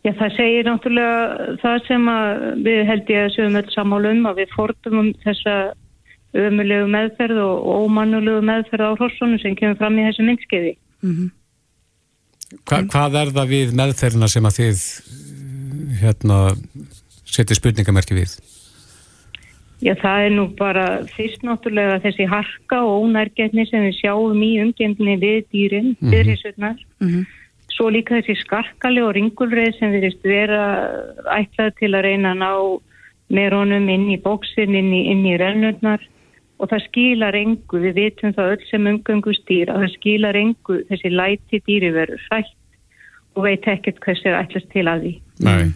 Já, 0.06 0.14
það 0.16 0.36
segir 0.38 0.68
náttúrulega 0.70 1.56
það 1.60 1.82
sem 1.88 2.06
við 2.64 2.82
held 2.88 3.10
ég 3.12 3.26
að 3.26 3.34
séum 3.36 3.58
öll 3.60 3.72
samálum 3.74 4.30
að 4.30 4.44
við 4.44 4.54
fordumum 4.56 5.10
þessa 5.26 5.56
ömulegu 6.40 6.88
meðferð 6.94 7.42
og 7.42 7.68
ómannulegu 7.84 8.46
meðferð 8.46 8.94
á 8.94 9.00
horsónu 9.02 9.42
sem 9.42 9.58
kemur 9.58 9.80
fram 9.82 9.98
í 9.98 10.06
þessu 10.08 10.28
myndskeiði. 10.28 10.76
Mm 11.02 11.16
-hmm. 11.16 11.30
Hva, 12.66 12.82
hvað 12.94 13.18
er 13.22 13.34
það 13.34 13.52
við 13.56 13.74
meðferðina 13.78 14.30
sem 14.30 14.46
að 14.46 14.58
þið 14.60 14.86
hérna, 16.00 16.38
setja 17.26 17.58
spurningamerki 17.58 18.18
við? 18.18 18.38
Já, 19.80 19.94
það 19.96 20.26
er 20.26 20.34
nú 20.36 20.46
bara 20.60 20.86
fyrst 21.16 21.44
náttúrulega 21.48 22.02
þessi 22.04 22.26
harka 22.28 22.82
og 22.84 23.06
ónærgetni 23.06 23.64
sem 23.70 23.86
við 23.88 23.96
sjáum 24.02 24.42
í 24.44 24.52
umgefni 24.60 25.16
við 25.22 25.46
dýrin, 25.54 25.94
mm 25.94 25.96
-hmm. 26.00 26.12
viðrýsutnar. 26.14 26.78
Mm 27.00 27.08
-hmm. 27.08 27.26
Svo 27.72 27.90
líka 27.90 28.20
þessi 28.20 28.36
skarkali 28.44 29.02
og 29.02 29.16
ringulreið 29.16 29.80
sem 29.80 29.92
við 29.92 30.02
veist 30.02 30.24
vera 30.24 30.64
ætlað 31.40 31.72
til 31.80 31.96
að 31.96 32.02
reyna 32.02 32.32
að 32.32 32.42
ná 32.44 32.52
meðrónum 33.30 33.90
inn 33.90 34.10
í 34.10 34.18
bóksin, 34.18 34.76
inn 34.76 34.92
í, 34.94 35.02
inn 35.12 35.26
í 35.26 35.38
rennurnar 35.38 36.02
og 36.60 36.70
það 36.70 36.86
skilar 36.88 37.36
engu, 37.36 37.80
við 37.80 37.94
vitum 37.96 38.34
það 38.34 38.52
öll 38.54 38.66
sem 38.70 38.88
umgöngust 38.88 39.46
dýr 39.48 39.70
að 39.72 39.80
það 39.84 39.96
skilar 39.96 40.36
engu 40.36 40.76
þessi 40.90 41.10
læti 41.10 41.62
dýri 41.68 41.92
veru 41.96 42.18
hrætt 42.30 42.56
og 43.36 43.44
veit 43.44 43.68
ekkert 43.68 44.02
hvað 44.04 44.20
sér 44.20 44.40
ætlast 44.42 44.70
til 44.74 44.88
að 44.88 45.06
því. 45.06 45.14
Nei. 45.48 45.72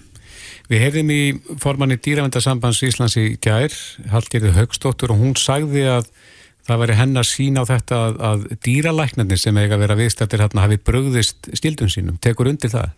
Við 0.73 0.81
heyrðum 0.81 1.09
í 1.13 1.23
formanni 1.61 1.99
Dýravendarsambands 2.01 2.79
Íslands 2.87 3.13
í 3.21 3.35
gær, 3.43 3.73
Hallgerði 4.09 4.55
Högstóttur 4.55 5.11
og 5.13 5.19
hún 5.19 5.35
sagði 5.37 5.83
að 5.85 6.07
það 6.65 6.79
væri 6.81 6.95
hennar 6.97 7.27
sín 7.29 7.59
á 7.61 7.63
þetta 7.69 7.99
að, 8.07 8.15
að 8.29 8.47
dýralæknarnir 8.65 9.37
sem 9.37 9.59
eiga 9.59 9.77
að 9.77 9.83
vera 9.83 9.97
viðstættir 9.99 10.41
hérna 10.41 10.63
hafi 10.63 10.79
bröðist 10.81 11.51
stildum 11.59 11.91
sínum. 11.93 12.17
Tekur 12.23 12.49
undir 12.49 12.73
það? 12.73 12.89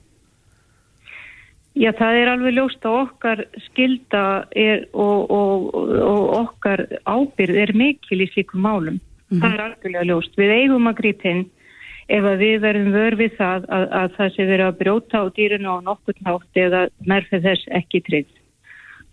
Já, 1.75 1.89
það 1.99 2.21
er 2.21 2.31
alveg 2.31 2.55
ljóst 2.55 2.87
að 2.87 2.97
okkar 3.01 3.43
skilda 3.65 4.23
er, 4.55 4.85
og, 4.95 5.35
og, 5.35 5.67
og 5.99 6.31
okkar 6.39 6.85
ábyrð 7.03 7.59
er 7.65 7.75
mikil 7.75 8.21
í 8.23 8.29
slíkum 8.31 8.63
málum. 8.63 9.01
Mm 9.01 9.35
-hmm. 9.35 9.41
Það 9.43 9.51
er 9.57 9.65
alveg 9.65 10.07
ljóst. 10.13 10.39
Við 10.39 10.55
eigum 10.61 10.87
að 10.87 10.99
gríta 11.01 11.27
inn 11.33 11.43
ef 12.11 12.25
að 12.29 12.41
við 12.43 12.55
verðum 12.61 12.93
vörfið 12.93 13.37
það 13.39 13.67
að, 13.73 13.85
að 13.99 14.09
það 14.17 14.33
sé 14.35 14.47
verið 14.49 14.65
að 14.65 14.79
brjóta 14.81 15.21
á 15.21 15.25
dýrinu 15.35 15.71
á 15.73 15.77
nokkur 15.85 16.17
nátt 16.25 16.59
eða 16.65 16.81
merfið 17.09 17.47
þess 17.47 17.71
ekki 17.79 18.01
trygg. 18.05 18.27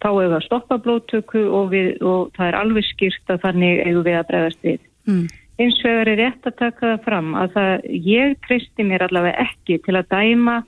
Þá 0.02 0.08
hefur 0.10 0.36
að 0.36 0.46
stoppa 0.48 0.78
blóttöku 0.82 1.44
og, 1.46 1.70
við, 1.72 1.94
og 2.02 2.32
það 2.36 2.50
er 2.50 2.58
alveg 2.58 2.88
skýrt 2.90 3.32
að 3.32 3.44
þannig 3.46 3.80
hefur 3.86 4.06
við 4.08 4.18
að 4.18 4.28
bregðast 4.32 4.66
við. 4.66 4.84
Mm. 5.08 5.24
Eins 5.62 5.80
og 5.86 5.98
er 6.02 6.10
rétt 6.18 6.48
að 6.48 6.58
taka 6.58 6.86
það 6.90 7.02
fram 7.06 7.34
að 7.38 7.56
það, 7.56 7.72
ég 8.08 8.36
tristi 8.46 8.86
mér 8.88 9.06
allavega 9.06 9.46
ekki 9.46 9.78
til 9.84 9.96
að 9.96 10.08
dæma 10.12 10.60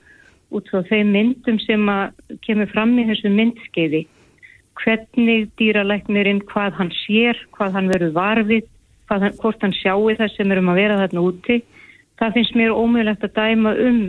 út 0.55 0.69
frá 0.71 0.85
þeim 0.87 1.11
myndum 1.11 1.57
sem 1.61 1.89
kemur 2.45 2.69
fram 2.71 2.93
í 3.01 3.07
þessu 3.09 3.31
myndskeiði. 3.33 4.05
Hvernig 4.81 5.49
dýralæknirinn, 5.59 6.43
hvað 6.49 6.79
hann 6.79 6.91
sér, 7.03 7.37
hvað 7.55 7.77
hann 7.77 7.91
verður 7.91 8.15
varfið, 8.15 8.67
hann, 9.11 9.29
hvort 9.41 9.61
hann 9.63 9.75
sjáu 9.75 10.13
það 10.15 10.31
sem 10.33 10.51
er 10.51 10.61
um 10.61 10.71
að 10.73 10.81
vera 10.81 10.99
þarna 11.03 11.25
úti 11.29 11.61
það 12.21 12.37
finnst 12.37 12.55
mér 12.59 12.75
ómögulegt 12.75 13.25
að 13.27 13.35
dæma 13.39 13.75
um 13.87 13.99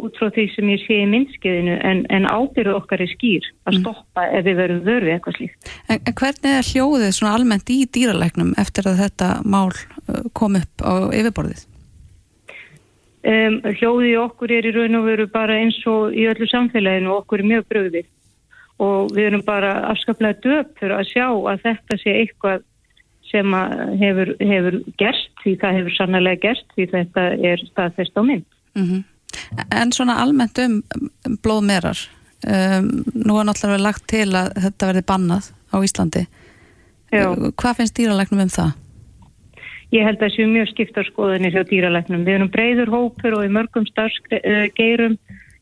út 0.00 0.16
frá 0.16 0.30
því 0.32 0.44
sem 0.54 0.70
ég 0.72 0.84
sé 0.86 1.00
í 1.02 1.08
minnskiðinu 1.10 1.74
en, 1.84 2.04
en 2.14 2.24
ábyrðu 2.24 2.78
okkar 2.78 3.02
er 3.04 3.10
skýr 3.12 3.44
að 3.68 3.74
mm. 3.76 3.82
stoppa 3.82 4.24
mm. 4.24 4.36
ef 4.38 4.46
við 4.46 4.56
verum 4.62 4.80
vörfið 4.86 5.12
eitthvað 5.14 5.36
slíkt. 5.36 5.68
En, 5.88 5.98
en 5.98 6.16
hvernig 6.20 6.54
er 6.54 6.70
hljóðið 6.70 7.12
svona 7.18 7.34
almennt 7.36 7.72
í 7.72 7.78
dýralegnum 7.92 8.54
eftir 8.62 8.88
að 8.88 9.02
þetta 9.04 9.28
mál 9.44 9.68
uh, 9.68 10.24
kom 10.38 10.56
upp 10.60 10.86
á 10.86 10.92
yfirborðið? 11.12 11.66
Um, 13.22 13.60
hljóðið 13.68 14.16
okkur 14.24 14.56
er 14.56 14.66
í 14.66 14.74
raun 14.74 14.98
og 14.98 15.06
veru 15.06 15.28
bara 15.30 15.60
eins 15.60 15.78
og 15.86 16.16
í 16.16 16.24
öllu 16.30 16.48
samfélaginu 16.50 17.12
og 17.12 17.22
okkur 17.22 17.44
er 17.44 17.50
mjög 17.52 17.68
bröðið 17.70 18.08
og 18.82 19.12
við 19.14 19.28
erum 19.28 19.44
bara 19.46 19.76
afskaplega 19.92 20.40
döpur 20.42 20.96
að 20.96 21.10
sjá 21.12 21.28
að 21.28 21.66
þetta 21.68 21.98
sé 22.00 22.16
eitthvað 22.24 22.64
sem 23.32 23.54
hefur, 24.00 24.34
hefur 24.40 24.78
gerst 25.00 25.32
því 25.42 25.56
það 25.62 25.78
hefur 25.78 25.96
sannlega 25.96 26.42
gerst 26.42 26.68
því 26.76 26.88
þetta 26.92 27.24
er 27.52 27.64
staðfest 27.70 28.18
á 28.18 28.22
mynd. 28.22 28.46
Mm 28.76 28.86
-hmm. 28.88 29.02
En 29.72 29.92
svona 29.92 30.20
almennt 30.22 30.58
um 30.58 30.82
blóðmerar, 31.42 31.98
um, 32.46 32.88
nú 33.14 33.38
er 33.40 33.48
náttúrulega 33.48 33.82
lagt 33.82 34.06
til 34.06 34.28
að 34.36 34.52
þetta 34.64 34.86
verði 34.90 35.04
bannað 35.08 35.50
á 35.72 35.76
Íslandi. 35.80 36.26
Já. 37.12 37.28
Hvað 37.56 37.76
finnst 37.76 37.96
dýralegnum 37.96 38.40
um 38.40 38.52
það? 38.52 38.72
Ég 39.92 40.06
held 40.08 40.16
að 40.16 40.24
það 40.24 40.36
séu 40.36 40.48
mjög 40.48 40.68
skiptar 40.70 41.04
skoðinir 41.04 41.52
hjá 41.52 41.64
dýralegnum. 41.68 42.24
Við 42.24 42.34
erum 42.34 42.50
breyður 42.52 42.92
hópur 42.94 43.34
og 43.36 43.44
í 43.44 43.52
mörgum 43.52 43.86
starfsgeirum. 43.90 45.18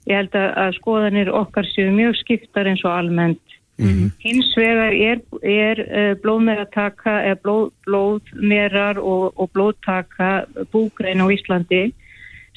Ég 0.07 0.17
held 0.21 0.37
að 0.39 0.77
skoðinir 0.79 1.33
okkar 1.35 1.67
séu 1.67 1.91
mjög 1.91 2.15
skiptar 2.21 2.71
eins 2.71 2.85
og 2.85 2.95
almennt 2.95 3.57
Mm 3.81 3.89
-hmm. 3.89 4.11
Hins 4.19 4.55
vegar 4.57 4.93
er, 4.93 5.19
er 5.43 5.79
uh, 5.81 6.15
blóðmerataka 6.23 7.15
eða 7.25 7.39
blóð, 7.45 7.71
blóðmerar 7.87 8.99
og, 8.99 9.33
og 9.41 9.51
blóðtaka 9.55 10.45
búgrein 10.73 11.25
á 11.25 11.27
Íslandi 11.33 11.93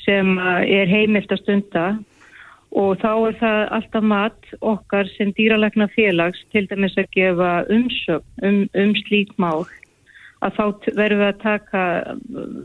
sem 0.05 0.37
uh, 0.37 0.61
er 0.67 0.87
heimilt 0.87 1.31
að 1.31 1.41
stunda 1.41 1.85
og 2.73 2.97
þá 2.99 3.11
er 3.29 3.35
það 3.39 3.61
alltaf 3.77 4.03
mat 4.03 4.53
okkar 4.59 5.07
sem 5.17 5.33
dýralegna 5.37 5.87
félags 5.93 6.41
til 6.51 6.67
dæmis 6.67 6.97
að 6.97 7.11
gefa 7.13 7.51
umsögn 7.69 8.25
um, 8.43 8.69
um 8.73 8.93
slík 9.05 9.31
mál 9.37 9.65
að 10.43 10.57
þá 10.57 10.63
verðum 10.97 11.21
við 11.21 11.29
að 11.29 11.43
taka 11.43 11.83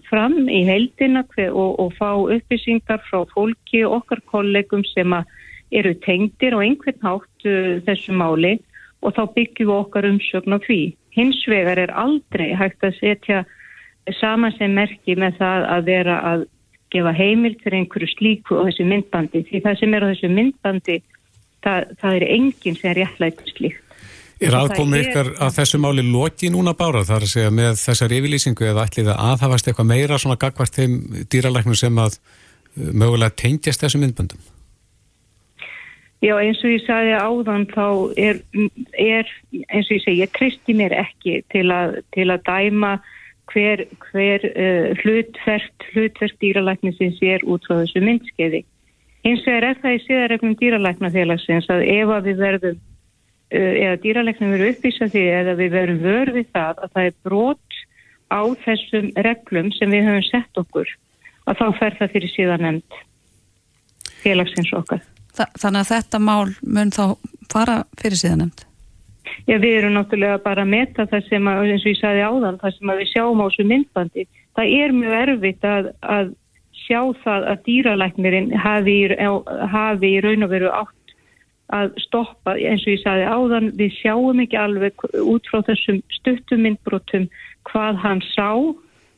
fram 0.09 0.49
í 0.49 0.63
heildina 0.67 1.25
og, 1.53 1.79
og 1.79 1.93
fá 1.99 2.11
upplýsingar 2.17 3.05
frá 3.07 3.23
fólki 3.35 3.85
og 3.87 4.01
okkar 4.01 4.25
kollegum 4.33 4.85
sem 4.95 5.13
að 5.15 5.29
eru 5.75 5.95
tengdir 6.05 6.57
og 6.57 6.65
einhvern 6.65 7.01
hátt 7.05 7.49
uh, 7.49 7.79
þessu 7.87 8.17
máli 8.17 8.57
og 9.05 9.15
þá 9.15 9.23
byggjum 9.35 9.71
við 9.71 9.77
okkar 9.77 10.09
umsögn 10.09 10.57
á 10.57 10.59
því. 10.65 10.81
Hins 11.15 11.41
vegar 11.51 11.79
er 11.79 11.95
aldrei 11.95 12.53
hægt 12.59 12.85
að 12.87 12.99
setja 12.99 13.45
saman 14.19 14.55
sem 14.57 14.73
merki 14.75 15.17
með 15.19 15.37
það 15.41 15.67
að 15.75 15.91
vera 15.91 16.17
að 16.33 16.47
gefa 16.93 17.13
heimild 17.13 17.61
fyrir 17.63 17.83
einhverju 17.83 18.09
slíku 18.15 18.59
á 18.59 18.67
þessu 18.69 18.87
myndbandi. 18.89 19.45
Því 19.49 19.61
það 19.67 19.79
sem 19.83 19.95
er 19.95 20.07
á 20.07 20.11
þessu 20.13 20.31
myndbandi, 20.33 20.97
það, 21.67 21.93
það 22.01 22.17
er 22.17 22.27
enginn 22.39 22.79
sem 22.79 22.91
er 22.91 23.01
réttlægt 23.03 23.53
slíkt. 23.53 23.85
Er 24.39 24.55
aðkomið 24.55 25.09
ykkar 25.09 25.33
að 25.43 25.57
þessu 25.57 25.81
máli 25.83 26.05
loki 26.07 26.49
núna 26.55 26.71
bára 26.79 27.03
þar 27.07 27.25
að 27.27 27.33
segja 27.33 27.55
með 27.55 27.81
þessar 27.81 28.13
yfirlýsingu 28.15 28.69
eða 28.69 28.85
ætlið 28.87 29.11
að 29.11 29.25
aðhafast 29.33 29.67
eitthvað 29.67 29.89
meira 29.91 30.19
svona 30.23 30.39
gagvart 30.39 30.79
þeim 30.79 30.95
dýralæknum 31.33 31.79
sem 31.79 31.99
að 31.99 32.21
uh, 32.21 32.93
mögulega 32.93 33.35
tengjast 33.43 33.83
þessu 33.83 33.99
myndbandum? 33.99 34.39
Já, 36.19 36.33
eins 36.43 36.59
og 36.67 36.73
ég 36.73 36.83
sagði 36.83 37.13
áðan 37.15 37.65
þá 37.71 37.85
er, 38.19 38.41
er 38.99 39.29
eins 39.71 39.87
og 39.87 39.95
ég 39.95 40.03
segi, 40.03 40.23
ég 40.25 40.33
tristi 40.35 40.75
mér 40.75 40.97
ekki 40.99 41.37
til 41.55 41.69
að, 41.71 42.01
til 42.17 42.27
að 42.35 42.43
dæma 42.49 42.97
hver, 43.53 43.85
hver 44.09 44.47
uh, 44.51 44.89
hlutfert, 44.99 45.87
hlutfert 45.93 46.35
dýralæknisins 46.43 47.21
er 47.23 47.45
út 47.47 47.63
frá 47.69 47.79
þessu 47.85 48.03
myndskeiði. 48.03 48.65
Eins 49.27 49.45
og 49.47 49.55
er 49.55 49.79
það 49.79 49.95
í 49.95 50.01
síðarregnum 50.07 50.57
dýralæknafélagsins 50.59 51.71
að 51.71 51.85
ef 51.87 52.13
að 52.17 52.27
við 52.27 52.43
verðum, 52.43 52.81
uh, 53.55 53.75
eða 53.85 54.01
dýralæknum 54.03 54.55
verður 54.57 54.73
uppvísað 54.75 55.13
því 55.15 55.27
eða 55.37 55.55
við 55.61 55.77
verðum 55.77 56.01
vörfið 56.03 56.49
það 56.57 56.83
að 56.83 56.97
það 56.97 57.11
er 57.11 57.21
brot 57.29 57.79
á 58.29 58.41
þessum 58.65 59.13
reglum 59.29 59.71
sem 59.77 59.95
við 59.95 60.11
höfum 60.11 60.27
sett 60.27 60.61
okkur 60.65 60.91
að 61.49 61.63
þá 61.63 61.67
fer 61.79 61.97
það 62.03 62.13
fyrir 62.17 62.35
síðan 62.35 62.67
nefnd 62.67 62.99
félagsins 64.19 64.75
okkar. 64.75 65.07
Þa, 65.39 65.47
þannig 65.63 65.85
að 65.85 65.93
þetta 65.93 66.19
mál 66.25 66.49
mun 66.63 66.91
þá 66.95 67.05
fara 67.53 67.77
fyrir 68.01 68.19
síðan 68.19 68.43
nefnd? 68.43 68.65
Já, 69.47 69.57
við 69.61 69.75
erum 69.77 69.95
náttúrulega 69.95 70.41
bara 70.43 70.65
að 70.65 70.73
meta 70.73 71.07
það 71.09 71.27
sem 71.29 71.49
að, 71.51 71.65
eins 71.69 71.85
og 71.85 71.93
ég 71.93 71.99
sagði 72.01 72.27
áðan, 72.27 72.61
það 72.61 72.75
sem 72.75 72.93
að 72.93 73.01
við 73.01 73.11
sjáum 73.13 73.43
á 73.43 73.47
þessu 73.47 73.67
myndbandi. 73.69 74.25
Það 74.59 74.73
er 74.79 74.95
mjög 74.97 75.17
erfitt 75.19 75.67
að, 75.69 75.91
að 76.17 76.31
sjá 76.89 77.01
það 77.23 77.49
að 77.53 77.63
dýralæknirinn 77.69 78.49
hafi, 78.65 78.97
hafi 79.75 80.11
í 80.17 80.23
raun 80.25 80.47
og 80.47 80.53
veru 80.53 80.73
átt 80.73 81.15
að 81.77 81.93
stoppa, 82.01 82.57
eins 82.57 82.87
og 82.87 82.95
ég 82.95 83.03
sagði 83.03 83.29
áðan, 83.29 83.71
við 83.77 83.97
sjáum 83.99 84.41
ekki 84.41 84.59
alveg 84.59 85.07
út 85.21 85.49
frá 85.53 85.61
þessum 85.67 86.01
stuttum 86.17 86.65
myndbrotum 86.65 87.29
hvað 87.69 88.01
hann 88.05 88.23
sá 88.33 88.49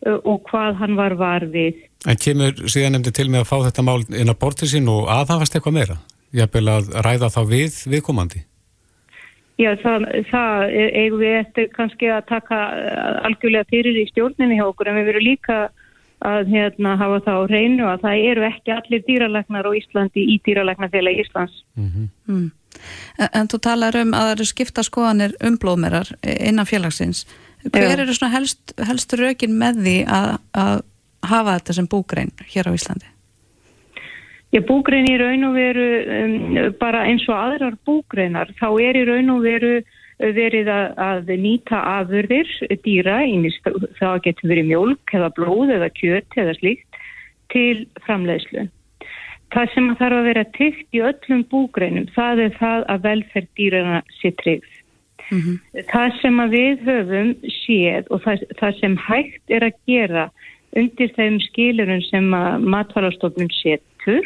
og 0.06 0.44
hvað 0.48 0.78
hann 0.80 0.96
var 0.96 1.16
var 1.20 1.44
við. 1.52 1.82
En 2.08 2.16
kemur 2.16 2.54
síðan 2.72 2.96
nefndi 2.96 3.12
til 3.12 3.28
með 3.28 3.44
að 3.44 3.50
fá 3.50 3.56
þetta 3.66 3.84
mál 3.84 3.98
inn 4.08 4.32
á 4.32 4.40
bortið 4.40 4.72
sín 4.74 4.88
og 4.88 5.10
aðhafast 5.12 5.56
eitthvað 5.56 5.76
meira? 5.76 5.98
Ég 6.32 6.46
hef 6.46 6.54
vel 6.54 6.68
að 6.70 6.94
ræða 7.04 7.28
þá 7.34 7.42
við 7.50 7.82
viðkomandi. 7.90 8.44
Já, 9.60 9.74
það, 9.82 10.06
það 10.30 10.70
eigum 10.72 11.20
við 11.20 11.34
eftir 11.42 11.66
kannski 11.74 12.08
að 12.08 12.22
taka 12.30 12.60
algjörlega 13.28 13.68
fyrir 13.68 13.98
í 14.00 14.06
stjórninni 14.08 14.56
hjá 14.56 14.64
okkur 14.70 14.88
en 14.88 14.96
við 14.96 15.10
verum 15.10 15.26
líka 15.26 15.58
að 16.24 16.52
hérna, 16.52 16.94
hafa 17.00 17.20
það 17.24 17.36
á 17.36 17.44
reynu 17.48 17.84
að 17.88 18.02
það 18.04 18.24
eru 18.30 18.46
ekki 18.48 18.72
allir 18.76 19.04
dýralegnar 19.06 19.68
á 19.68 19.72
Íslandi 19.76 20.24
í 20.32 20.38
dýralegnafélag 20.44 21.20
Íslands. 21.22 21.62
Mm 21.76 21.88
-hmm. 21.88 22.08
mm. 22.28 22.50
En, 23.18 23.28
en 23.32 23.48
þú 23.48 23.60
talar 23.60 23.96
um 23.96 24.12
að 24.14 24.26
það 24.26 24.34
eru 24.34 24.44
skipta 24.48 24.82
skoðanir 24.86 25.32
um 25.44 25.56
blóðmerar 25.58 26.12
innan 26.22 26.68
félagsins. 26.68 27.26
Hver 27.68 28.00
eru 28.00 28.14
svona 28.16 28.32
helst, 28.38 28.74
helst 28.88 29.12
rökin 29.20 29.56
með 29.60 29.82
því 29.84 29.96
að, 30.08 30.28
að 30.56 30.76
hafa 31.28 31.56
þetta 31.58 31.76
sem 31.76 31.88
búgrein 31.90 32.32
hér 32.52 32.70
á 32.70 32.72
Íslandi? 32.72 33.10
Já, 34.50 34.60
búgrein 34.66 35.06
í 35.06 35.16
raun 35.20 35.46
og 35.46 35.54
veru 35.54 35.88
um, 36.10 36.36
bara 36.80 37.04
eins 37.06 37.26
og 37.28 37.36
aðrar 37.36 37.76
búgreinar, 37.86 38.50
þá 38.58 38.68
er 38.82 38.98
í 38.98 39.04
raun 39.06 39.30
og 39.36 39.44
veru 39.46 39.76
verið 40.20 40.68
að, 40.72 40.86
að 41.00 41.30
nýta 41.40 41.78
afurðir 42.00 42.50
dýra, 42.84 43.20
það 44.00 44.18
getur 44.26 44.50
verið 44.50 44.68
mjölk 44.68 45.14
eða 45.16 45.30
blóð 45.36 45.72
eða 45.78 45.88
kjött 45.96 46.36
eða 46.42 46.56
slíkt 46.58 47.00
til 47.54 47.86
framleiðslu. 48.04 48.66
Það 49.50 49.72
sem 49.74 49.88
þarf 49.98 50.18
að 50.18 50.28
vera 50.28 50.44
tyggt 50.54 50.98
í 50.98 51.00
öllum 51.02 51.40
búgreinum, 51.50 52.10
það 52.14 52.44
er 52.44 52.52
það 52.58 52.84
að 52.92 53.06
velferð 53.06 53.48
dýrana 53.58 54.02
sé 54.20 54.30
tryggð. 54.42 54.76
Mm 55.30 55.40
-hmm. 55.40 55.84
Það 55.92 56.20
sem 56.20 56.36
við 56.50 56.84
höfum 56.88 57.34
séð 57.64 58.04
og 58.10 58.22
það, 58.24 58.44
það 58.60 58.80
sem 58.80 58.96
hægt 58.96 59.44
er 59.48 59.62
að 59.68 59.78
gera 59.86 60.30
undir 60.76 61.10
þeim 61.16 61.40
skilurinn 61.40 62.02
sem 62.02 62.34
að 62.34 62.66
matfælastofnun 62.74 63.50
setur 63.50 64.24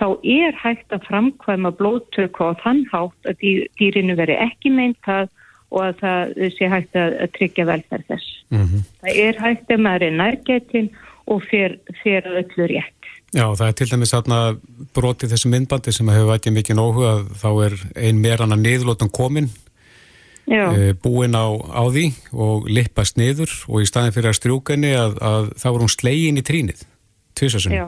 þá 0.00 0.06
er 0.24 0.56
hægt 0.56 0.92
að 0.94 1.04
framkvæma 1.08 1.70
blóttöku 1.76 2.46
á 2.46 2.52
þann 2.62 2.86
hátt 2.92 3.28
að 3.28 3.36
dýrinu 3.78 4.16
veri 4.16 4.38
ekki 4.40 4.72
meint 4.72 4.98
það 5.06 5.28
og 5.70 5.82
að 5.84 5.98
það 6.00 6.32
sé 6.56 6.70
hægt 6.70 6.96
að, 6.98 7.18
tryggja 7.36 7.66
velferð 7.68 8.06
þess. 8.08 8.30
Mm 8.50 8.64
-hmm. 8.64 8.86
Það 9.02 9.20
er 9.26 9.40
hægt 9.44 9.70
að 9.70 9.82
maður 9.86 10.06
er 10.06 10.16
nærgetin 10.18 10.90
og 11.26 11.42
fyrir 11.50 12.26
öllu 12.26 12.66
rétt. 12.66 12.96
Já, 13.30 13.46
það 13.54 13.68
er 13.68 13.74
til 13.78 13.90
dæmis 13.90 14.14
aðna 14.14 14.38
brotið 14.94 15.30
þessu 15.30 15.48
myndbandi 15.52 15.92
sem 15.92 16.08
hefur 16.08 16.32
vætið 16.32 16.56
mikið 16.56 16.76
nógu 16.76 17.04
að 17.06 17.20
þá 17.38 17.50
er 17.66 17.74
ein 17.96 18.18
meran 18.18 18.52
að 18.52 18.64
niðurlótum 18.64 19.10
komin 20.50 20.88
e, 20.90 20.94
búin 21.04 21.36
á, 21.38 21.46
á 21.50 21.82
því 21.88 22.06
og 22.34 22.68
lippast 22.70 23.20
niður 23.20 23.52
og 23.68 23.84
í 23.84 23.88
staðin 23.88 24.14
fyrir 24.16 24.32
að 24.32 24.38
strjúka 24.40 24.74
henni 24.76 24.92
að, 24.98 25.16
að 25.22 25.52
þá 25.62 25.68
er 25.70 25.84
hún 25.84 25.92
slegin 25.92 26.40
í 26.40 26.46
trínið 26.46 26.82
tvisasunni. 27.38 27.78
Já, 27.78 27.86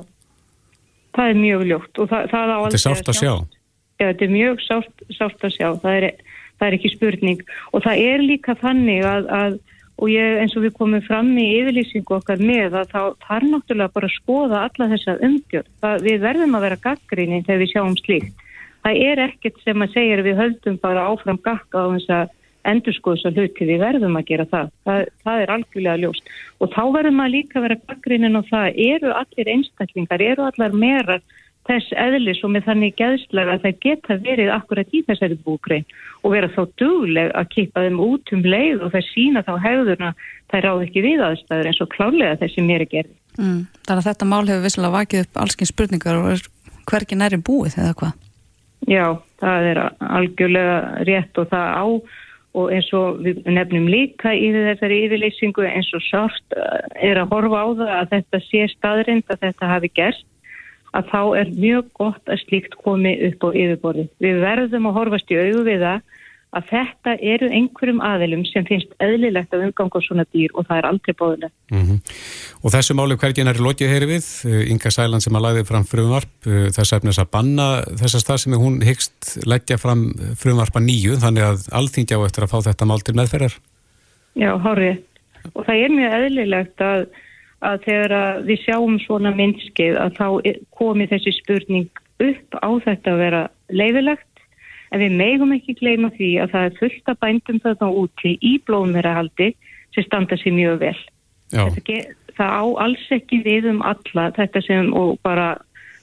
það 1.16 1.32
er 1.32 1.42
mjög 1.42 1.66
ljótt 1.70 2.02
það, 2.02 2.30
það. 2.32 2.54
Þetta 2.54 2.78
er 2.78 2.84
sátt 2.86 3.12
að 3.12 3.18
sjá. 3.18 3.34
Já, 3.98 4.06
þetta 4.06 4.24
er 4.26 4.32
mjög 4.36 4.64
sátt, 4.66 5.04
sátt 5.18 5.44
að 5.46 5.56
sjá, 5.56 5.68
það 5.82 5.98
er, 5.98 6.08
það 6.56 6.68
er 6.68 6.78
ekki 6.78 6.94
spurning 6.94 7.44
og 7.72 7.84
það 7.84 8.06
er 8.08 8.26
líka 8.30 8.56
þannig 8.62 9.06
að, 9.06 9.30
að 9.42 9.60
og 10.02 10.10
ég 10.10 10.40
eins 10.42 10.54
og 10.56 10.64
við 10.64 10.74
komum 10.74 11.02
fram 11.04 11.28
í 11.38 11.44
yfirlýsingu 11.60 12.16
okkar 12.16 12.40
með 12.42 12.78
að 12.80 12.94
þá 12.94 13.02
þarf 13.26 13.48
náttúrulega 13.50 13.94
bara 13.94 14.08
að 14.08 14.16
skoða 14.16 14.62
alla 14.66 14.88
þessa 14.94 15.16
umgjörð. 15.28 15.68
Við 16.02 16.24
verðum 16.24 16.56
að 16.58 16.64
vera 16.66 16.78
gaggríni 16.86 17.42
þegar 17.46 17.60
við 17.60 17.72
sjáum 17.74 17.98
slíkt. 18.00 18.46
Það 18.82 19.02
er 19.06 19.22
ekkert 19.28 19.60
sem 19.62 19.84
að 19.84 19.92
segja 19.92 20.24
við 20.26 20.40
höldum 20.40 20.78
bara 20.82 21.04
áfram 21.06 21.38
gakka 21.44 21.84
á 21.86 21.86
þess 21.92 22.14
að 22.16 22.32
endur 22.68 22.94
sko 22.96 23.14
þess 23.16 23.28
að 23.28 23.38
hluti 23.40 23.68
við 23.68 23.82
verðum 23.82 24.18
að 24.18 24.26
gera 24.30 24.48
það. 24.50 24.72
það. 24.86 25.04
Það 25.26 25.44
er 25.44 25.54
algjörlega 25.56 26.00
ljóst 26.02 26.32
og 26.62 26.72
þá 26.74 26.82
verðum 26.96 27.22
að 27.24 27.34
líka 27.36 27.62
vera 27.64 27.78
bakgrinin 27.90 28.40
og 28.40 28.50
það 28.50 28.82
eru 28.88 29.14
allir 29.18 29.54
einstaklingar, 29.56 30.26
eru 30.32 30.48
allar 30.48 30.76
merar 30.76 31.22
þess 31.68 31.94
eðlis 31.94 32.40
og 32.42 32.52
með 32.54 32.66
þannig 32.68 32.96
geðslega 32.98 33.54
að 33.54 33.66
það 33.66 33.82
geta 33.84 34.16
verið 34.24 34.50
akkurat 34.50 34.94
í 34.94 35.02
þessari 35.06 35.36
búgrein 35.44 35.84
og 36.22 36.34
vera 36.34 36.50
þá 36.50 36.62
dugleg 36.80 37.30
að 37.38 37.50
kippa 37.54 37.84
þeim 37.84 38.00
út 38.02 38.32
um 38.34 38.42
leið 38.42 38.82
og 38.82 38.94
það 38.94 39.06
sína 39.10 39.44
þá 39.46 39.52
hefðurna 39.66 40.10
það 40.50 40.64
ráð 40.66 40.82
ekki 40.86 41.04
við 41.06 41.22
aðstæður 41.28 41.70
eins 41.70 41.82
og 41.84 41.92
klálega 41.94 42.40
þessi 42.42 42.66
mér 42.66 42.82
er 42.84 42.90
gerð. 42.90 43.14
Mm, 43.38 43.60
þannig 43.86 44.02
að 44.02 44.08
þetta 44.10 44.28
mál 44.28 44.42
hefur 44.42 44.66
vissilega 44.66 44.96
vakið 44.98 45.24
upp 45.24 45.40
allsken 45.44 45.70
spurningar 45.70 46.18
og 46.18 46.32
er 46.34 46.42
hverki 46.90 47.18
næri 47.18 47.38
búið 47.38 47.78
eða 47.78 47.94
hvað? 48.00 48.18
Já, 48.90 49.06
það 49.38 49.68
er 49.70 49.80
algjörlega 50.02 50.76
rétt 51.06 51.38
og 51.38 51.48
það 51.52 51.78
á 51.78 51.86
og 52.52 52.72
eins 52.74 52.88
og 52.96 53.22
við 53.24 53.40
nefnum 53.48 53.86
líka 53.88 54.34
í 54.36 54.50
þessari 54.52 54.98
yfirleysingu 55.06 55.64
eins 55.68 55.88
og 55.96 56.04
sárt 56.04 56.56
eh, 56.56 57.10
er 57.10 57.22
að 57.22 57.32
horfa 57.32 57.64
á 57.64 57.68
það 57.80 57.92
að 57.96 58.10
þetta 58.12 58.40
sé 58.48 58.66
staðrind 58.74 59.32
að 59.32 59.46
þetta 59.46 59.70
hafi 59.72 59.92
gerst 59.96 60.26
að 60.92 61.08
þá 61.08 61.20
er 61.40 61.52
mjög 61.56 61.86
gott 61.96 62.32
að 62.32 62.42
slíkt 62.44 62.74
komi 62.84 63.14
upp 63.30 63.46
á 63.46 63.48
yfirborði. 63.56 64.08
Við 64.20 64.42
verðum 64.44 64.90
að 64.90 64.98
horfast 64.98 65.32
í 65.32 65.38
auðu 65.40 65.62
við 65.70 65.86
það 65.86 66.18
að 66.52 66.66
þetta 66.68 67.14
eru 67.24 67.48
einhverjum 67.48 68.00
aðilum 68.04 68.42
sem 68.44 68.64
finnst 68.68 68.90
eðlilegt 69.00 69.54
að 69.56 69.64
umganga 69.68 70.02
svona 70.04 70.24
dýr 70.34 70.52
og 70.52 70.66
það 70.68 70.80
er 70.80 70.88
aldrei 70.90 71.14
bóðilegt. 71.16 71.54
Mm 71.72 71.84
-hmm. 71.86 71.98
Og 72.62 72.74
þessu 72.74 72.96
máli 72.98 73.16
hvergin 73.16 73.48
er 73.48 73.60
lótið 73.64 73.92
heyri 73.92 74.08
við, 74.10 74.26
eh, 74.44 74.70
Inga 74.70 74.90
Sæland 74.90 75.24
sem 75.24 75.32
að 75.32 75.44
læði 75.46 75.64
fram 75.66 75.84
frumvarp, 75.84 76.34
eh, 76.46 76.68
þess 76.76 76.92
efnis 76.92 77.18
að 77.18 77.30
banna 77.32 77.68
þessa 77.96 78.20
stað 78.20 78.38
sem 78.38 78.52
hún 78.52 78.82
hyggst 78.84 79.46
leggja 79.46 79.78
fram 79.78 80.12
frumvarpa 80.36 80.80
nýju, 80.80 81.16
þannig 81.16 81.42
að 81.42 81.58
allþingja 81.72 82.20
á 82.20 82.26
eftir 82.26 82.44
að 82.44 82.52
fá 82.52 82.58
þetta 82.68 82.84
mál 82.86 83.00
til 83.00 83.14
meðferðar? 83.14 83.54
Já, 84.36 84.52
hárið. 84.60 84.98
Og 85.54 85.64
það 85.66 85.76
er 85.84 85.90
mjög 85.90 86.12
eðlilegt 86.20 86.78
að, 86.80 87.06
að 87.62 87.76
þegar 87.86 88.12
að 88.12 88.44
við 88.44 88.58
sjáum 88.64 88.98
svona 89.00 89.32
myndskeið 89.32 89.96
að 89.96 90.10
þá 90.20 90.28
komi 90.70 91.06
þessi 91.06 91.32
spurning 91.40 91.88
upp 92.20 92.50
á 92.60 92.68
þetta 92.84 93.10
að 93.10 93.18
vera 93.18 93.42
leifilegt 93.70 94.31
en 94.92 95.00
við 95.00 95.18
megum 95.18 95.54
ekki 95.56 95.76
gleyma 95.80 96.12
því 96.16 96.30
að 96.44 96.54
það 96.54 96.68
er 96.68 96.78
fullt 96.80 97.12
af 97.12 97.20
bændum 97.24 97.60
þarna 97.64 97.90
úti 98.02 98.36
í 98.44 98.54
blóðmerahaldi 98.66 99.52
sem 99.94 100.06
standa 100.06 100.38
sér 100.40 100.56
mjög 100.56 100.80
vel. 100.84 100.96
Það 102.32 102.48
á 102.48 102.64
alls 102.86 103.04
ekki 103.12 103.42
við 103.44 103.68
um 103.72 103.82
alla 103.84 104.30
þetta 104.36 104.62
sem 104.64 104.88
og 104.96 105.18
bara 105.24 105.54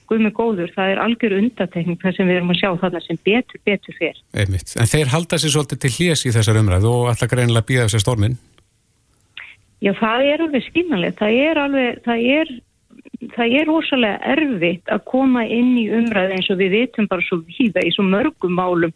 guðmur 0.10 0.34
góður, 0.34 0.71
það 0.73 0.93
er 0.93 1.02
algjör 1.04 1.36
undatekning 1.38 1.97
það 2.02 2.15
sem 2.17 2.30
við 2.30 2.39
erum 2.39 2.54
að 2.54 2.60
sjá 2.62 2.69
þarna 2.82 3.02
sem 3.06 3.19
betur, 3.25 3.62
betur 3.65 3.97
fyrr. 3.97 4.21
Einmitt. 4.34 4.73
En 4.82 4.89
þeir 4.89 5.12
halda 5.13 5.38
sér 5.38 5.54
svolítið 5.54 5.82
til 5.84 5.91
hljés 5.97 6.25
í 6.25 6.34
þessar 6.34 6.62
umræðu 6.62 6.93
og 6.93 7.12
alltaf 7.12 7.30
greinilega 7.30 7.67
býða 7.69 7.86
þessar 7.86 8.06
stormin? 8.06 8.39
Já, 9.86 9.93
það 9.99 10.25
er 10.32 10.43
alveg 10.45 10.65
skynalegt. 10.65 11.19
Það 11.21 11.38
er 11.45 11.62
alveg, 11.62 12.02
það 12.08 12.25
er 12.39 12.56
það 13.35 13.55
er 13.59 13.69
rosalega 13.69 14.33
erfitt 14.33 14.91
að 14.91 15.05
koma 15.09 15.45
inn 15.45 15.77
í 15.79 15.88
umræð 15.93 16.35
eins 16.35 16.49
og 16.51 16.59
við 16.62 16.75
vitum 16.77 17.07
bara 17.12 17.25
svo 17.27 17.41
víða 17.47 17.85
í 17.85 17.93
svo 17.95 18.05
mörgum 18.07 18.57
málum 18.57 18.93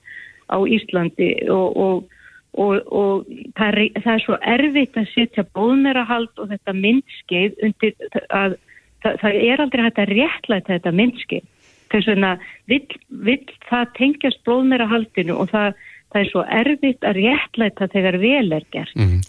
á 0.52 0.58
Íslandi 0.64 1.30
og, 1.52 1.78
og, 1.78 2.20
og, 2.54 2.76
og 2.92 3.32
það, 3.58 3.68
er, 3.70 3.82
það 4.04 4.14
er 4.14 4.26
svo 4.26 4.38
erfitt 4.56 5.00
að 5.00 5.10
setja 5.14 5.46
bóðmerahald 5.56 6.44
og 6.44 6.52
þetta 6.52 6.76
myndskeið 6.78 7.66
undir 7.70 7.96
að 8.30 8.60
það, 9.04 9.18
það 9.24 9.40
er 9.48 9.64
aldrei 9.64 9.86
hægt 9.88 10.04
að 10.04 10.14
réttlæta 10.18 10.76
þetta 10.76 10.96
myndskeið. 11.00 11.50
Þess 11.94 12.10
vegna 12.10 12.36
vill, 12.72 13.00
vill 13.28 13.42
það 13.70 13.90
tengjast 14.00 14.40
bóðmerahaldinu 14.48 15.36
og 15.38 15.52
það, 15.52 15.76
það 16.14 16.22
er 16.24 16.30
svo 16.32 16.46
erfitt 16.60 17.06
að 17.06 17.20
réttlæta 17.20 17.90
þegar 17.94 18.20
vel 18.24 18.48
er 18.58 18.66
gert. 18.74 18.96
Mm 18.98 19.10
-hmm. 19.10 19.26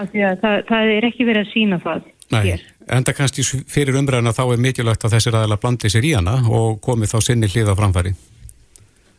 af 0.00 0.10
því 0.12 0.26
að 0.30 0.44
það 0.70 0.92
er 0.96 1.08
ekki 1.10 1.28
verið 1.28 1.46
að 1.46 1.52
sína 1.54 1.80
það 1.82 2.10
Nei, 2.32 2.56
enda 2.88 3.12
kannski 3.12 3.44
fyrir 3.68 3.98
umræðina 4.00 4.32
þá 4.36 4.44
er 4.46 4.62
mikilvægt 4.64 5.04
að 5.04 5.16
þessir 5.16 5.36
aðeins 5.36 5.60
blandi 5.60 5.90
sér 5.92 6.06
í 6.08 6.14
hana 6.16 6.38
og 6.48 6.80
komi 6.84 7.08
þá 7.10 7.18
sinni 7.24 7.50
hlýða 7.50 7.76
framfæri. 7.76 8.14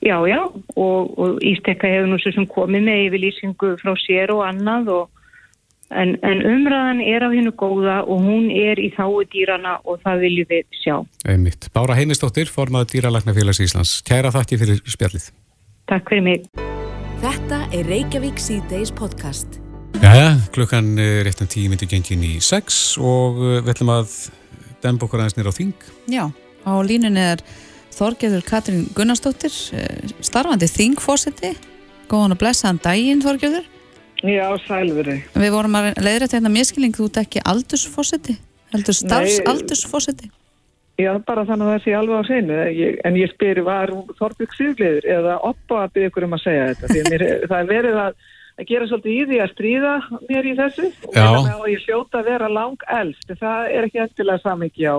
já, 0.01 0.17
já, 0.27 0.41
og, 0.75 1.19
og 1.19 1.37
Ístekka 1.41 1.89
hefur 1.89 2.09
nú 2.09 2.17
svo 2.21 2.31
sem 2.31 2.47
komið 2.47 2.87
með 2.87 3.03
yfirlýsingu 3.07 3.75
frá 3.81 3.93
sér 4.01 4.33
og 4.33 4.45
annað 4.47 4.91
og 4.99 5.09
En, 5.93 6.15
en 6.25 6.41
umræðan 6.41 7.01
er 7.05 7.21
á 7.21 7.29
hennu 7.29 7.53
góða 7.53 7.99
og 8.09 8.23
hún 8.25 8.49
er 8.49 8.81
í 8.81 8.89
þáu 8.95 9.21
dýrana 9.29 9.77
og 9.85 10.01
það 10.01 10.23
viljum 10.25 10.47
við 10.49 10.79
sjá. 10.81 10.95
Einmitt. 11.29 11.69
Bára 11.75 11.97
Heimistóttir, 11.97 12.49
formadur 12.49 12.89
dýralagnafélags 12.95 13.61
Íslands. 13.61 13.99
Kæra 14.07 14.33
þakki 14.33 14.59
fyrir 14.63 14.81
spjallið. 14.89 15.29
Takk 15.91 16.09
fyrir 16.09 16.25
mig. 16.25 16.49
Þetta 17.21 17.61
er 17.69 17.85
Reykjavík 17.91 18.41
C-Days 18.41 18.91
podcast. 18.97 19.61
Jæja, 20.03 20.31
klukkan 20.51 20.97
er 20.99 21.27
eftir 21.29 21.47
tíu 21.47 21.69
myndi 21.71 21.87
gengin 21.87 22.23
í 22.25 22.33
sex 22.43 22.97
og 22.99 23.37
uh, 23.39 23.59
við 23.61 23.71
ætlum 23.75 23.93
að 23.93 24.15
demba 24.83 25.07
okkur 25.07 25.21
aðeins 25.23 25.37
nýra 25.37 25.53
á 25.53 25.57
þing. 25.57 25.85
Já, 26.11 26.23
á 26.67 26.73
línunni 26.83 27.23
er 27.33 27.43
Þorgeður 27.95 28.43
Katrín 28.43 28.89
Gunnarsdóttir, 28.95 29.53
eh, 29.77 30.15
starfandi 30.25 30.67
þingfósiti. 30.67 31.53
Góðan 32.11 32.35
og 32.35 32.41
blessaðan 32.41 32.81
daginn, 32.83 33.23
Þorgeður. 33.23 33.69
Já, 34.25 34.47
sælveri. 34.65 35.21
Við 35.35 35.53
vorum 35.53 35.77
að 35.79 35.91
leiðra 36.03 36.27
þetta 36.31 36.51
miskilning, 36.51 36.95
þú 36.95 37.07
ert 37.09 37.21
ekki 37.23 37.43
aldursfósiti, 37.47 38.35
heldur 38.73 38.97
starfsaldursfósiti. 38.99 40.31
Já, 40.95 41.11
bara 41.27 41.43
þannig 41.43 41.67
að 41.67 41.73
það 41.73 41.83
sé 41.83 41.93
alveg 41.95 42.19
á 42.19 42.23
senu, 42.29 42.59
en 43.03 43.17
ég 43.19 43.31
spyrir 43.33 43.65
var 43.67 43.91
Þorbjörg 44.15 44.53
Sigurleður 44.55 45.07
eða 45.17 45.33
oppa 45.43 45.81
að 45.83 45.95
byrja 45.97 46.11
ykkur 46.11 46.27
um 46.27 46.37
að 46.37 46.43
segja 46.45 46.69
þetta, 46.69 46.91
því 46.93 47.01
mér, 47.09 47.25
það 47.51 47.57
er 47.59 47.67
verið 47.71 47.99
að, 47.99 48.21
að 48.55 48.69
gera 48.69 48.87
svolítið 48.89 49.15
í 49.15 49.25
því 49.29 49.41
að 49.43 49.51
stríða 49.55 49.95
mér 50.29 50.47
í 50.47 50.55
þessu 50.59 50.91
og 51.15 51.67
ég 51.71 51.83
hljóta 51.87 52.21
að 52.21 52.31
vera 52.31 52.51
lang 52.51 52.87
elst, 52.99 53.27
það 53.39 53.73
er 53.73 53.89
ekki 53.89 54.03
eftirlega 54.05 54.43
samvikið 54.45 54.91
á 54.91 54.97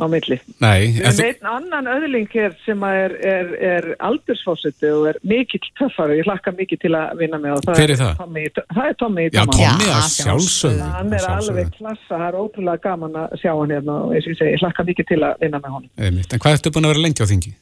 á 0.00 0.06
milli. 0.08 0.38
Nei. 0.60 0.96
Erum 0.96 1.20
einn 1.24 1.48
annan 1.50 1.88
öðling 1.92 2.28
hér 2.32 2.54
sem 2.64 2.82
er, 2.88 3.14
er, 3.20 3.50
er 3.60 3.88
aldursfósiti 4.06 4.88
og 4.94 5.08
er 5.10 5.18
mikill 5.26 5.62
töffari, 5.78 6.18
ég 6.20 6.28
hlakka 6.28 6.54
mikið 6.56 6.82
til 6.84 6.92
að 6.96 7.20
vinna 7.20 7.40
með 7.42 7.60
það. 7.66 7.80
Hver 7.80 7.94
er 7.94 8.00
það? 8.00 8.12
Tommy, 8.20 8.44
það 8.60 8.86
er 8.86 8.96
Tommy 9.02 9.26
í 9.26 9.32
Tommy. 9.34 9.58
Já, 9.60 9.70
Tommy 9.72 9.90
að 9.96 10.06
sjálfsögðu. 10.16 10.92
Hann 10.96 11.16
er 11.18 11.26
alveg 11.34 11.74
klassa, 11.76 12.12
það 12.12 12.28
er 12.28 12.38
ótrúlega 12.40 12.84
gaman 12.86 13.18
að 13.24 13.36
sjá 13.42 13.50
hann 13.52 13.74
hérna 13.76 13.98
og 14.06 14.14
ég, 14.16 14.30
ég 14.40 14.64
hlakka 14.64 14.86
mikið 14.88 15.10
til 15.12 15.20
að 15.28 15.44
vinna 15.44 15.60
með 15.60 15.76
honum. 15.76 15.90
En 16.08 16.22
hvað 16.38 16.56
ertu 16.56 16.72
búin 16.74 16.88
að 16.88 16.94
vera 16.94 17.04
lengi 17.04 17.26
á 17.26 17.30
þingi? 17.34 17.52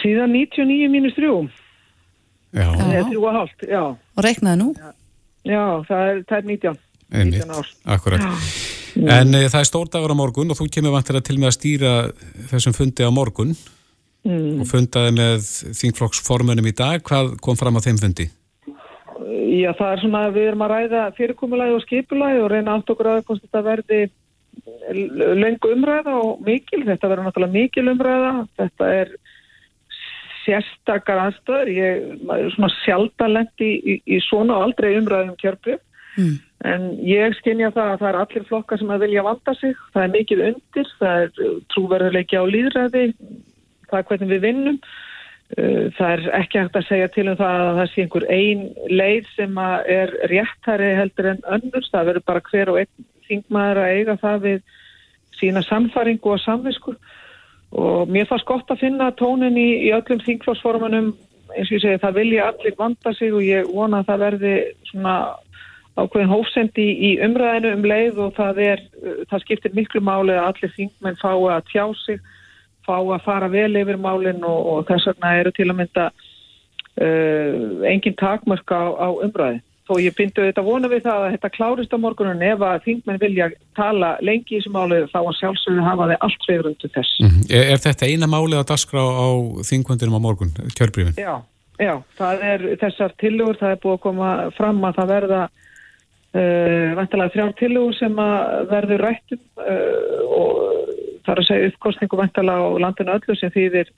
Síðan 0.00 0.34
99 0.36 1.44
mínus 2.54 2.54
3. 2.54 2.60
Já. 2.60 2.68
Það 2.78 2.94
er 2.94 3.10
3,5, 3.10 3.68
já. 3.74 3.82
Og 4.14 4.26
reiknaði 4.26 4.60
nú? 4.62 4.70
Já, 4.78 4.90
já 5.50 5.62
það, 5.90 6.08
er, 6.10 6.24
það 6.30 6.38
er 6.38 6.50
19. 6.52 6.82
Einmitt, 7.14 7.44
19 7.44 7.94
akkurat. 7.96 8.24
Já. 8.24 8.74
En 8.94 9.34
e, 9.34 9.46
það 9.50 9.60
er 9.60 9.68
stórdagur 9.68 10.14
á 10.14 10.16
morgun 10.16 10.54
og 10.54 10.58
þú 10.58 10.68
kemur 10.70 10.94
vantilega 10.94 11.26
til 11.26 11.40
með 11.40 11.50
að 11.50 11.56
stýra 11.56 11.92
þessum 12.52 12.76
fundi 12.76 13.06
á 13.06 13.10
morgun 13.14 13.54
mm. 14.22 14.62
og 14.62 14.70
fundaði 14.70 15.14
með 15.18 15.48
þingflokksformunum 15.80 16.70
í 16.70 16.74
dag. 16.78 17.02
Hvað 17.06 17.34
kom 17.44 17.58
fram 17.58 17.78
á 17.78 17.84
þeim 17.84 18.00
fundi? 18.02 18.28
Já, 19.24 19.70
það 19.78 19.90
er 19.90 20.02
svona, 20.02 20.22
við 20.34 20.50
erum 20.50 20.64
að 20.66 20.74
ræða 20.74 21.02
fyrirkomulagi 21.18 21.74
og 21.74 21.82
skipulagi 21.84 22.42
og 22.42 22.50
reyna 22.52 22.74
allt 22.76 22.90
okkur 22.94 23.10
að 23.12 23.24
hvort 23.28 23.42
þetta 23.44 23.64
verði 23.66 24.00
lengu 25.40 25.70
umræða 25.74 26.16
og 26.20 26.42
mikil. 26.46 26.82
Þetta 26.86 27.10
verður 27.10 27.28
náttúrulega 27.28 27.54
mikil 27.54 27.86
umræða. 27.92 28.32
Þetta 28.60 28.90
er 29.00 29.14
sérstakar 30.44 31.22
aðstöður. 31.26 31.70
Ég 31.72 32.04
er 32.36 32.50
svona 32.54 32.70
sjálfdalend 32.82 33.64
í, 33.64 33.72
í, 33.74 33.94
í 34.04 34.20
svona 34.24 34.60
aldrei 34.64 34.94
umræðum 34.98 35.36
kjörbreyf. 35.40 35.82
Mm. 36.14 36.36
En 36.64 36.84
ég 37.04 37.34
skynja 37.40 37.72
það 37.74 37.90
að 37.92 38.02
það 38.02 38.10
er 38.10 38.18
allir 38.20 38.44
flokkar 38.48 38.80
sem 38.80 38.92
að 38.94 39.02
vilja 39.04 39.24
vanda 39.26 39.54
sig, 39.58 39.80
það 39.92 40.04
er 40.04 40.12
mikið 40.14 40.44
undir, 40.48 40.92
það 41.00 41.24
er 41.24 41.42
uh, 41.44 41.56
trúverðuleiki 41.74 42.38
á 42.40 42.44
líðræði, 42.48 43.02
það 43.90 43.98
er 43.98 44.06
hvernig 44.10 44.30
við 44.30 44.46
vinnum. 44.46 44.78
Uh, 45.54 45.82
það 45.98 46.12
er 46.12 46.22
ekki 46.38 46.62
hægt 46.62 46.78
að 46.80 46.86
segja 46.88 47.10
til 47.12 47.26
um 47.28 47.36
það 47.40 47.64
að 47.64 47.80
það 47.80 47.90
sé 47.92 48.04
einhver 48.04 48.28
ein 48.32 48.62
leið 48.88 49.28
sem 49.34 49.60
er 49.98 50.14
réttari 50.32 50.94
heldur 51.00 51.30
en 51.34 51.44
önnur. 51.58 51.90
Það 51.90 52.08
verður 52.10 52.26
bara 52.30 52.46
hver 52.48 52.72
og 52.72 52.80
einn 52.80 53.10
þingmaður 53.28 53.82
að 53.82 53.98
eiga 53.98 54.16
það 54.22 54.48
við 54.48 54.64
sína 55.40 55.64
samfaringu 55.66 56.32
og 56.32 56.40
samvisku. 56.40 56.96
Og 57.74 58.10
mér 58.10 58.28
fannst 58.30 58.46
gott 58.46 58.70
að 58.70 58.84
finna 58.84 59.10
tónin 59.18 59.56
í, 59.58 59.68
í 59.88 59.94
öllum 59.96 60.20
þingflósformanum, 60.22 61.14
eins 61.54 61.70
og 61.70 61.76
ég 61.76 61.82
segi 61.82 62.02
það 62.02 62.20
vilja 62.20 62.50
allir 62.50 62.76
vanda 62.78 63.14
sig 63.18 63.34
og 63.34 63.42
ég 63.42 63.70
vona 63.70 64.02
að 64.02 64.12
það 64.12 64.22
verði 64.24 64.54
svona 64.90 65.16
ákveðin 65.94 66.30
hófsendi 66.30 66.86
í 67.08 67.10
umræðinu 67.22 67.72
um 67.76 67.84
leið 67.86 68.20
og 68.24 68.32
það 68.38 68.60
er, 68.64 68.84
það 69.30 69.44
skiptir 69.44 69.74
miklu 69.76 70.02
máli 70.02 70.34
að 70.34 70.48
allir 70.48 70.72
þingmenn 70.74 71.20
fái 71.20 71.34
að 71.54 71.68
tjá 71.70 71.84
sig, 72.02 72.22
fá 72.86 72.96
að 72.98 73.22
fara 73.26 73.50
vel 73.50 73.70
yfir 73.78 74.00
málinn 74.02 74.42
og, 74.46 74.70
og 74.72 74.88
þess 74.90 75.10
vegna 75.12 75.34
eru 75.40 75.52
til 75.54 75.68
að 75.68 75.78
mynda 75.80 76.08
uh, 76.10 77.54
engin 77.90 78.18
takmörk 78.18 78.74
á, 78.74 78.82
á 78.90 79.08
umræði. 79.26 79.62
Þó 79.84 79.98
ég 80.00 80.14
bindu 80.16 80.46
þetta 80.46 80.62
vona 80.64 80.88
við 80.88 81.02
það 81.04 81.22
að 81.22 81.32
þetta 81.34 81.48
klárist 81.52 81.92
á 81.92 81.98
morgunum 82.00 82.44
ef 82.46 82.62
að 82.64 82.84
þingmenn 82.86 83.18
vilja 83.20 83.50
tala 83.76 84.14
lengi 84.24 84.54
í 84.54 84.60
þessu 84.60 84.70
máli 84.72 85.02
þá 85.12 85.18
að 85.20 85.34
sjálfsögðu 85.40 85.84
hafa 85.84 86.06
þeir 86.08 86.22
allt 86.24 86.46
sveirundu 86.46 86.90
þess. 86.94 87.18
Mm 87.20 87.28
-hmm. 87.28 87.50
er, 87.50 87.66
er 87.74 87.82
þetta 87.84 88.08
eina 88.08 88.30
máli 88.32 88.56
að 88.56 88.70
dasgra 88.70 89.04
á 89.04 89.28
þingvöndinum 89.68 90.16
á 90.16 90.24
morgun, 90.24 90.54
kjörbrífin? 90.72 91.18
Já, 91.20 91.34
já, 91.76 91.94
það 92.16 92.46
er 92.52 92.64
þessar 92.80 93.12
tilugur, 93.20 93.60
það 93.60 93.76
er 93.76 93.82
búið 93.84 93.98
að 93.98 94.04
koma 94.06 94.30
fram 94.56 94.80
að 94.88 94.96
það 95.02 95.14
verða 95.18 95.42
Uh, 96.34 96.40
eh, 96.40 96.94
vantilega 96.98 97.30
þrjár 97.30 97.52
tilugur 97.60 97.94
sem 97.94 98.16
að 98.18 98.64
verður 98.66 99.02
rættum 99.06 99.38
uh, 99.62 100.22
og 100.34 100.56
það 101.22 101.30
er 101.30 101.40
að 101.40 101.46
segja 101.46 101.68
uppkostningu 101.70 102.18
vantilega 102.18 102.58
á 102.58 102.82
landinu 102.82 103.14
öllu 103.14 103.36
sem 103.38 103.52
þýðir 103.54 103.92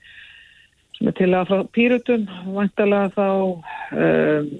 sem 0.97 1.09
er 1.09 1.15
til 1.17 1.29
að 1.33 1.49
frá 1.49 1.63
pýrutum 1.73 2.27
vantilega 2.53 3.09
þá 3.15 3.27
uh, 3.97 4.51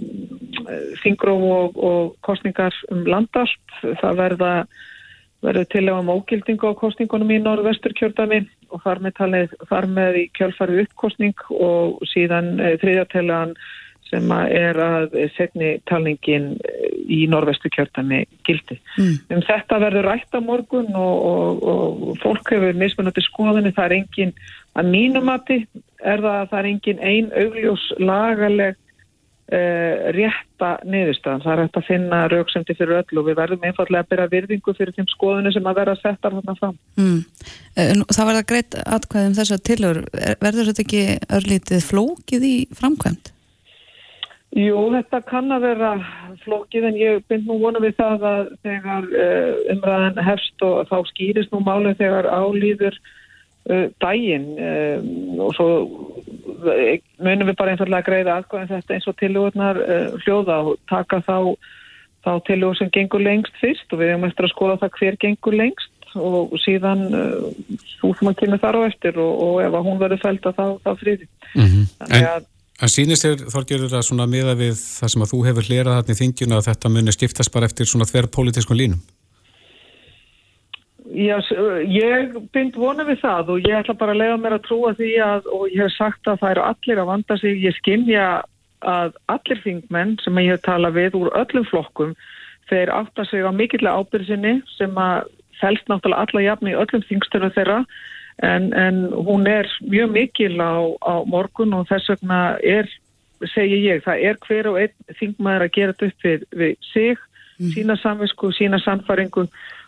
þingróf 1.03 1.47
og, 1.53 1.81
og 1.89 2.13
kostningar 2.25 2.75
um 2.93 3.05
landallt 3.07 3.79
það 4.01 4.21
verða 4.21 4.51
verður 5.45 5.67
til 5.69 5.83
að 5.85 5.99
um 6.01 6.13
ógildingu 6.15 6.71
á 6.73 6.79
kostningunum 6.79 7.33
í 7.35 7.41
norðvesturkjörðami 7.43 8.39
og 8.73 8.81
þar 8.83 9.01
með, 9.05 9.13
talið, 9.19 9.51
þar 9.69 9.87
með 9.93 10.21
í 10.23 10.23
kjálfari 10.35 10.79
uppkostning 10.83 11.43
og 11.53 11.99
síðan 12.09 12.55
þriðjartelagan 12.81 13.53
sem 14.07 14.31
er 14.31 14.77
að 14.79 15.15
setni 15.35 15.73
talningin 15.89 16.53
eh, 16.63 16.87
í 17.07 17.19
norvestu 17.29 17.71
kjörtami 17.73 18.23
gildi. 18.47 18.79
Mm. 18.97 19.13
Um 19.35 19.43
þetta 19.47 19.81
verður 19.83 20.09
rætt 20.11 20.37
á 20.37 20.41
morgun 20.43 20.89
og, 20.95 21.15
og, 21.31 21.67
og 21.67 22.21
fólk 22.23 22.53
hefur 22.53 22.79
mismunandi 22.79 23.23
skoðinni, 23.25 23.73
það 23.75 23.89
er 23.89 23.97
engin 23.99 24.33
að 24.77 24.91
mínumati 24.93 25.61
er 26.05 26.23
það 26.23 26.33
að 26.33 26.51
það 26.51 26.59
er 26.59 26.69
engin 26.71 27.05
ein 27.11 27.31
augljós 27.43 27.87
lagaleg 27.99 28.77
uh, 29.53 30.09
rétta 30.15 30.71
niðurstaðan. 30.87 31.43
Það 31.45 31.53
er 31.53 31.63
hægt 31.63 31.79
að 31.79 31.87
finna 31.87 32.19
rauksendi 32.33 32.75
fyrir 32.77 32.99
öll 32.99 33.21
og 33.21 33.29
við 33.29 33.39
verðum 33.39 33.65
einfallega 33.67 34.03
að 34.05 34.11
byrja 34.13 34.27
virðingu 34.33 34.75
fyrir 34.77 34.97
þeim 34.97 35.09
skoðinu 35.13 35.53
sem 35.55 35.71
að 35.71 35.79
vera 35.81 35.95
að 35.95 36.03
setja 36.03 36.33
þarna 36.33 36.57
fram. 36.59 36.75
Mm. 36.99 37.23
Það 38.11 38.29
verða 38.31 38.45
greitt 38.51 38.77
atkvæðum 38.83 39.39
þess 39.39 39.55
að 39.55 39.65
tilur. 39.71 40.03
Verður 40.43 40.71
þetta 40.71 40.85
ekki 40.85 41.03
örlítið 41.39 41.89
flókið 41.91 42.47
í 42.47 42.55
framkvæmt? 42.77 43.33
Jú, 44.55 44.79
þetta 44.93 45.19
kann 45.27 45.51
að 45.51 45.65
vera 45.67 45.89
flókið 46.45 46.85
en 46.87 46.95
ég 46.97 47.23
bind 47.29 47.49
nú 47.49 47.59
vona 47.59 47.81
við 47.83 47.97
það 47.99 48.23
að 48.29 48.51
þegar 48.65 49.07
uh, 49.11 49.51
umræðan 49.73 50.21
hefst 50.23 50.63
og 50.65 50.87
þá 50.87 50.97
skýrist 51.11 51.51
nú 51.51 51.59
málið 51.65 51.99
þegar 51.99 52.29
álýður 52.31 52.95
uh, 53.69 53.87
daginn 54.03 54.47
um, 54.57 55.41
og 55.47 55.51
svo 55.57 55.67
munum 57.21 57.49
við 57.49 57.57
bara 57.59 57.73
einfallega 57.73 58.01
að 58.01 58.07
greiða 58.07 58.37
aðkvæðin 58.39 58.71
þetta 58.71 58.95
eins 58.95 59.09
og 59.09 59.17
tilugurnar 59.19 59.79
hljóða 60.23 60.55
og 60.71 60.79
taka 60.89 61.19
þá, 61.27 61.37
þá 62.25 62.31
tilugur 62.47 62.79
sem 62.79 62.89
gengur 62.95 63.21
lengst 63.21 63.59
fyrst 63.61 63.93
og 63.93 64.01
við 64.01 64.13
hefum 64.13 64.25
eftir 64.25 64.47
að 64.47 64.53
skoða 64.55 64.79
það 64.81 64.97
hver 64.97 65.19
gengur 65.21 65.57
lengst 65.59 65.93
og 66.17 66.55
síðan 66.63 67.03
þú 67.99 68.13
sem 68.17 68.31
að 68.31 68.39
kemur 68.39 68.63
þar 68.63 68.79
á 68.79 68.81
eftir 68.87 69.21
og, 69.21 69.31
og 69.45 69.61
ef 69.67 69.77
hún 69.85 70.01
verður 70.01 70.23
fælda 70.23 70.55
þá, 70.57 70.65
þá 70.81 70.91
friði. 70.97 71.27
Mm 71.53 71.67
-hmm. 71.67 71.89
Þannig 72.01 72.29
að 72.31 72.47
En 72.77 72.91
sínist 72.93 73.25
þér 73.25 73.47
Þorgjörður 73.49 73.95
að 73.97 74.03
svona 74.05 74.27
miða 74.29 74.53
við 74.57 74.75
það 74.77 75.09
sem 75.13 75.23
að 75.25 75.31
þú 75.31 75.39
hefur 75.47 75.69
lerað 75.71 75.95
þarna 75.97 76.13
í 76.13 76.19
þingjuna 76.19 76.57
að 76.59 76.67
þetta 76.67 76.91
muni 76.93 77.13
skiptast 77.15 77.53
bara 77.53 77.69
eftir 77.69 77.89
svona 77.89 78.05
þver 78.05 78.27
pólitískun 78.35 78.77
línum? 78.77 78.99
Já, 81.15 81.37
ég 81.87 82.33
bynd 82.51 82.75
vona 82.75 83.05
við 83.07 83.21
það 83.21 83.51
og 83.53 83.67
ég 83.67 83.77
ætla 83.77 83.95
bara 83.95 84.11
að 84.11 84.21
lega 84.21 84.39
mér 84.41 84.57
að 84.57 84.65
trúa 84.65 84.89
því 84.97 85.11
að 85.23 85.45
og 85.55 85.63
ég 85.71 85.85
hef 85.85 85.93
sagt 85.95 86.27
að 86.27 86.41
það 86.41 86.51
eru 86.51 86.63
allir 86.67 86.99
að 86.99 87.09
vanda 87.11 87.37
sig, 87.39 87.61
ég 87.63 87.77
skimja 87.77 88.25
að 88.83 89.15
allir 89.31 89.61
þingmenn 89.63 90.17
sem 90.23 90.41
ég 90.43 90.51
hef 90.51 90.65
talað 90.65 90.97
við 90.99 91.15
úr 91.21 91.31
öllum 91.39 91.65
flokkum 91.69 92.11
þeir 92.67 92.91
átta 92.91 93.25
sig 93.29 93.45
á 93.47 93.51
mikillega 93.55 94.03
ábyrðinni 94.03 94.53
sem 94.75 94.99
að 94.99 95.31
fælst 95.61 95.87
náttúrulega 95.87 96.27
alla 96.27 96.43
jafn 96.43 96.69
í 96.69 96.75
öllum 96.77 97.05
þingstöru 97.07 97.49
þeirra 97.55 97.79
en, 98.43 98.67
en 98.73 98.99
hún 99.15 99.47
er 99.47 99.69
mjög 99.87 100.11
mikil 100.11 100.59
á, 100.59 100.75
á 101.01 101.15
morgun 101.25 101.73
og 101.77 101.87
þess 101.89 102.11
vegna 102.13 102.41
er, 102.61 102.91
segi 103.53 103.79
ég, 103.87 104.03
það 104.05 104.27
er 104.27 104.41
hver 104.43 104.71
og 104.73 104.81
einn 104.83 105.17
þingmaður 105.21 105.65
að 105.65 105.73
gera 105.79 105.95
þetta 105.95 106.11
upp 106.11 106.27
við, 106.27 106.45
við 106.51 106.75
sig, 106.91 107.25
mm. 107.57 107.71
sína 107.73 107.97
samvisku, 108.03 108.51
sína 108.59 108.81
samfaringu 108.83 109.47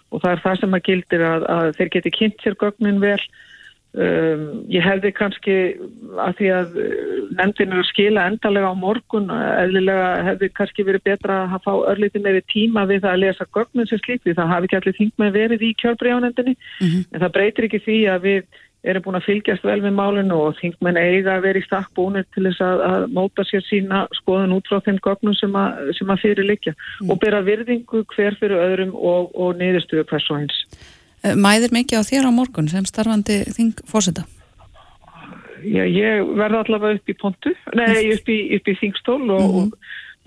og 0.09 0.23
það 0.23 0.33
er 0.33 0.43
það 0.45 0.59
sem 0.63 0.75
að 0.75 0.85
gildir 0.89 1.23
að, 1.27 1.47
að 1.55 1.71
þeir 1.77 1.93
geti 1.95 2.15
kynnt 2.15 2.43
sér 2.43 2.57
gögnin 2.59 3.01
vel 3.03 3.19
um, 3.19 4.45
ég 4.71 4.85
hefði 4.85 5.11
kannski 5.17 5.57
að 6.25 6.37
því 6.39 6.51
að 6.55 6.79
uh, 6.83 7.19
nefndin 7.39 7.75
er 7.75 7.81
að 7.83 7.89
skila 7.89 8.25
endalega 8.31 8.71
á 8.71 8.81
morgun 8.83 9.29
eðlilega 9.33 10.07
hefði 10.29 10.51
kannski 10.59 10.87
verið 10.87 11.05
betra 11.11 11.41
að 11.47 11.67
fá 11.67 11.73
örlítið 11.93 12.25
meiri 12.25 12.45
tíma 12.53 12.87
við 12.89 13.09
að 13.09 13.21
lesa 13.25 13.49
gögnum 13.53 13.89
sem 13.89 14.01
slíkt 14.01 14.25
því 14.25 14.37
það 14.39 14.53
hafi 14.55 14.69
ekki 14.69 14.79
allir 14.81 14.97
þing 15.01 15.13
með 15.23 15.37
verið 15.41 15.67
í 15.69 15.75
kjörbríðanendinni 15.83 16.55
mm 16.57 16.87
-hmm. 16.87 17.05
en 17.13 17.23
það 17.25 17.35
breytir 17.37 17.69
ekki 17.69 17.85
því 17.85 18.01
að 18.15 18.27
við 18.29 18.65
erum 18.87 19.03
búin 19.03 19.17
að 19.19 19.25
fylgjast 19.27 19.65
vel 19.67 19.79
við 19.83 19.95
málinu 19.97 20.37
og 20.45 20.55
þingmenn 20.59 20.99
eiga 20.99 21.35
að 21.35 21.45
vera 21.47 21.59
í 21.59 21.65
stakk 21.65 21.89
búinir 21.97 22.27
til 22.35 22.45
þess 22.47 22.63
að, 22.63 22.83
að 22.87 23.05
móta 23.17 23.45
sér 23.47 23.65
sína 23.67 24.05
skoðan 24.21 24.55
út 24.55 24.71
frá 24.71 24.79
þeim 24.85 25.01
gögnum 25.03 25.35
sem 25.35 25.57
að, 25.59 25.91
sem 25.97 26.13
að 26.13 26.23
fyrir 26.23 26.47
likja 26.47 26.73
mm. 26.75 27.11
og 27.11 27.19
bera 27.19 27.43
virðingu 27.43 28.05
hver 28.15 28.39
fyrir 28.39 28.63
öðrum 28.63 28.95
og, 28.95 29.31
og 29.35 29.59
niðurstuðu 29.59 30.07
hvers 30.09 30.29
og 30.31 30.43
eins. 30.43 30.59
Eh, 31.23 31.35
mæðir 31.35 31.75
mikið 31.75 31.99
á 31.99 32.09
þér 32.09 32.29
á 32.29 32.37
morgun 32.39 32.71
sem 32.71 32.87
starfandi 32.87 33.41
þingfósita? 33.57 34.23
Já, 35.59 35.83
ég 35.83 36.29
verða 36.39 36.63
allavega 36.63 37.01
upp 37.01 37.11
í 37.11 37.17
pontu, 37.19 37.51
nei 37.75 38.05
upp 38.15 38.31
í, 38.31 38.39
upp 38.55 38.71
í 38.71 38.77
þingstól 38.79 39.25
og, 39.27 39.43
mm. 39.43 39.57
og 39.59 39.75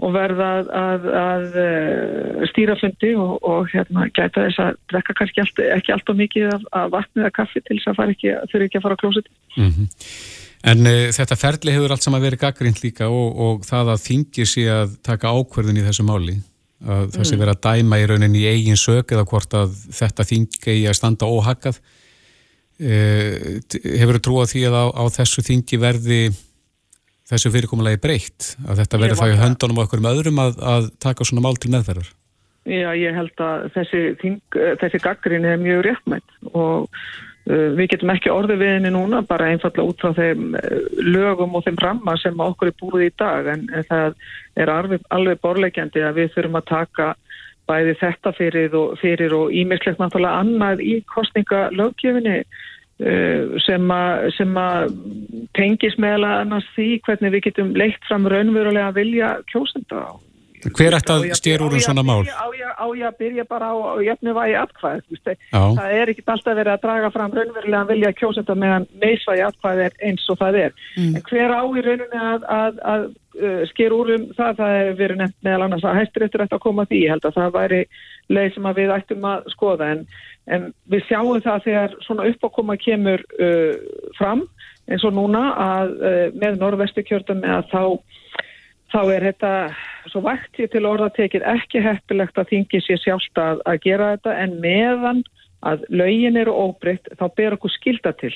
og 0.02 0.14
verða 0.14 0.46
að, 0.58 0.70
að, 0.78 1.08
að 1.20 1.58
eh, 1.62 2.44
stýra 2.50 2.76
fundi 2.80 3.12
og, 3.18 3.34
og 3.46 3.68
hérna, 3.70 4.08
gæta 4.10 4.46
þess 4.48 4.62
að 4.64 4.78
drekka 4.90 5.16
kannski 5.18 5.42
allt, 5.44 5.64
ekki 5.76 5.94
alltaf 5.94 6.18
mikið 6.18 6.48
af, 6.50 6.64
af 6.80 6.94
vatni 6.94 7.22
eða 7.22 7.34
kaffi 7.36 7.62
til 7.62 7.76
þess 7.78 7.92
að 7.92 8.00
það 8.00 8.14
þurfi 8.50 8.68
ekki 8.68 8.80
að 8.80 8.86
fara 8.86 8.98
á 8.98 9.02
klósit. 9.02 9.28
Mm 9.56 9.68
-hmm. 9.68 9.90
En 10.72 10.86
uh, 10.86 11.08
þetta 11.14 11.38
ferli 11.38 11.74
hefur 11.74 11.94
allt 11.94 12.06
saman 12.06 12.22
verið 12.22 12.42
gaggrind 12.44 12.82
líka 12.84 13.10
og, 13.10 13.38
og 13.46 13.64
það 13.66 13.94
að 13.94 14.04
þingir 14.06 14.50
sé 14.50 14.66
að 14.70 14.96
taka 15.02 15.34
ákverðin 15.34 15.80
í 15.80 15.86
þessu 15.86 16.06
máli, 16.06 16.36
að 16.82 17.08
það 17.16 17.26
sé 17.26 17.34
mm. 17.34 17.42
verið 17.42 17.56
að 17.56 17.64
dæma 17.66 17.98
í 17.98 18.06
rauninni 18.10 18.42
í 18.42 18.52
eigin 18.52 18.78
sök 18.78 19.12
eða 19.14 19.26
hvort 19.26 19.58
að 19.58 19.74
þetta 19.98 20.26
þingi 20.26 20.78
í 20.82 20.86
að 20.86 20.98
standa 20.98 21.26
óhakkað. 21.30 21.82
Uh, 22.82 23.60
hefur 23.70 24.18
þú 24.18 24.22
trúið 24.26 24.54
því 24.54 24.64
að 24.70 24.78
á, 24.82 24.84
á 24.98 25.04
þessu 25.18 25.44
þingi 25.46 25.78
verði 25.78 26.22
þessu 27.30 27.52
fyrirkomulegi 27.54 28.00
breytt? 28.02 28.52
Að 28.66 28.82
þetta 28.82 29.00
verður 29.02 29.20
það 29.20 29.32
í 29.32 29.40
höndunum 29.40 29.80
og 29.80 29.88
okkur 29.88 30.04
með 30.04 30.20
öðrum 30.20 30.42
að, 30.42 30.60
að 30.74 30.88
taka 31.02 31.26
svona 31.28 31.44
mál 31.46 31.58
til 31.60 31.72
meðferðar? 31.74 32.12
Já, 32.62 32.92
ég 32.94 33.16
held 33.16 33.42
að 33.42 33.66
þessi, 33.74 34.00
þessi 34.52 35.02
gaggrin 35.02 35.46
er 35.48 35.58
mjög 35.58 35.82
réttmætt 35.88 36.36
og 36.52 36.86
uh, 36.86 37.68
við 37.78 37.88
getum 37.94 38.12
ekki 38.14 38.30
orðið 38.30 38.62
við 38.62 38.72
henni 38.76 38.92
núna 38.94 39.24
bara 39.26 39.48
einfallega 39.50 39.88
út 39.88 40.04
frá 40.04 40.14
þeim 40.18 40.54
uh, 40.58 40.76
lögum 41.02 41.58
og 41.58 41.66
þeim 41.66 41.80
ramma 41.82 42.14
sem 42.22 42.44
okkur 42.46 42.70
er 42.70 42.78
búið 42.78 43.08
í 43.08 43.12
dag. 43.18 43.50
En, 43.54 43.66
en 43.74 43.88
það 43.90 44.14
er 44.62 44.74
alveg, 44.76 45.02
alveg 45.10 45.42
borlegjandi 45.42 46.06
að 46.06 46.22
við 46.22 46.34
þurfum 46.36 46.60
að 46.62 46.70
taka 46.70 47.12
bæði 47.70 47.94
þetta 48.00 48.32
fyrir 48.36 49.34
og 49.38 49.52
ímislegt 49.54 50.00
náttúrulega 50.02 50.42
annað 50.42 50.82
í 50.82 50.96
kostningalögjöfinni 51.10 52.40
Eh, 52.42 52.70
sem 53.64 54.58
að 54.62 54.92
tengis 55.56 55.96
meðal 55.98 56.28
annars 56.28 56.68
því 56.76 56.90
hvernig 57.06 57.32
við 57.36 57.46
getum 57.48 57.72
leitt 57.78 58.04
fram 58.08 58.28
raunverulega 58.30 58.92
að 58.92 59.00
vilja 59.00 59.32
kjósenda 59.50 60.04
á. 60.06 60.12
Hver 60.62 60.94
ætti 60.94 61.10
að 61.10 61.24
stjér 61.34 61.64
úr 61.64 61.74
um 61.74 61.82
svona 61.82 62.04
mál? 62.06 62.22
Á 62.22 62.86
ég 62.94 63.06
að 63.06 63.16
byrja 63.18 63.44
bara 63.50 63.72
á 63.74 63.98
jöfnuvægi 64.04 64.54
atkvæð. 64.60 65.00
Það 65.50 65.94
er 65.96 66.12
ekki 66.12 66.22
alltaf 66.26 66.54
verið 66.54 66.72
að 66.74 66.84
draga 66.84 67.10
fram 67.14 67.34
raunverulega 67.34 67.80
að 67.80 67.90
vilja 67.90 68.12
kjósenda 68.20 68.56
meðan 68.58 68.86
meðsvægi 69.02 69.44
atkvæð 69.48 69.82
er 69.88 69.96
eins 70.06 70.28
og 70.30 70.38
það 70.38 70.60
er. 70.62 70.78
Mm. 70.94 71.16
En 71.18 71.26
hver 71.30 71.54
á 71.58 71.62
í 71.66 71.84
rauninni 71.88 72.22
að, 72.28 72.46
að, 72.58 72.80
að 72.92 73.06
uh, 73.42 73.62
sker 73.72 73.96
úr 73.96 74.14
um 74.16 74.28
það, 74.38 74.54
það 74.60 74.74
hefur 74.78 74.98
verið 75.02 75.22
nefnt 75.24 75.38
meðal 75.48 75.66
annars 75.66 75.86
að 75.88 75.98
hættir 75.98 76.26
eftir 76.28 76.46
að 76.46 76.64
koma 76.68 76.86
því. 76.86 77.02
Ég 77.02 77.14
held 77.16 77.26
að 77.26 77.38
það 77.40 77.54
væri 77.58 77.82
leið 78.32 78.54
sem 78.56 78.68
við 78.76 78.94
ættum 78.96 79.26
að 79.28 79.50
skoða. 79.54 79.90
En 79.96 80.06
en 80.50 80.70
við 80.90 81.06
sjáum 81.06 81.40
það 81.42 81.66
þegar 81.66 81.96
svona 82.06 82.26
uppákoma 82.30 82.76
kemur 82.80 83.22
uh, 83.38 83.74
fram 84.18 84.46
eins 84.90 85.04
og 85.06 85.14
núna 85.14 85.42
að 85.54 85.92
uh, 86.00 86.24
með 86.38 86.58
norðvestu 86.62 87.04
kjörðum 87.06 87.44
að 87.46 87.68
þá, 87.70 87.82
þá 88.94 89.00
er 89.14 89.26
þetta 89.30 89.52
svo 90.10 90.24
vægt 90.26 90.62
ég 90.62 90.72
til 90.72 90.86
orðatekið 90.88 91.46
ekki 91.54 91.84
heppilegt 91.84 92.40
að 92.40 92.50
þingi 92.54 92.82
sér 92.82 93.02
sjálft 93.04 93.38
að, 93.38 93.62
að 93.70 93.82
gera 93.86 94.14
þetta. 94.16 94.38
En 94.42 94.58
meðan 94.64 95.22
að 95.62 95.84
lögin 95.94 96.40
eru 96.40 96.54
óbreytt 96.56 97.06
þá 97.20 97.28
ber 97.36 97.58
okkur 97.58 97.76
skilda 97.76 98.14
til 98.18 98.34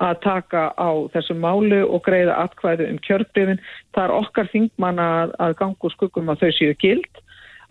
að 0.00 0.16
taka 0.24 0.70
á 0.80 0.90
þessu 1.12 1.36
málu 1.36 1.84
og 1.84 2.00
greiða 2.06 2.38
atkvæðu 2.40 2.88
um 2.88 2.98
kjörðbyrfin. 3.04 3.60
Það 3.94 4.06
er 4.06 4.14
okkar 4.16 4.48
þingmanna 4.50 5.08
að, 5.20 5.34
að 5.44 5.58
gangu 5.60 5.90
skuggum 5.92 6.32
að 6.32 6.46
þau 6.46 6.54
séu 6.56 6.76
gild 6.80 7.20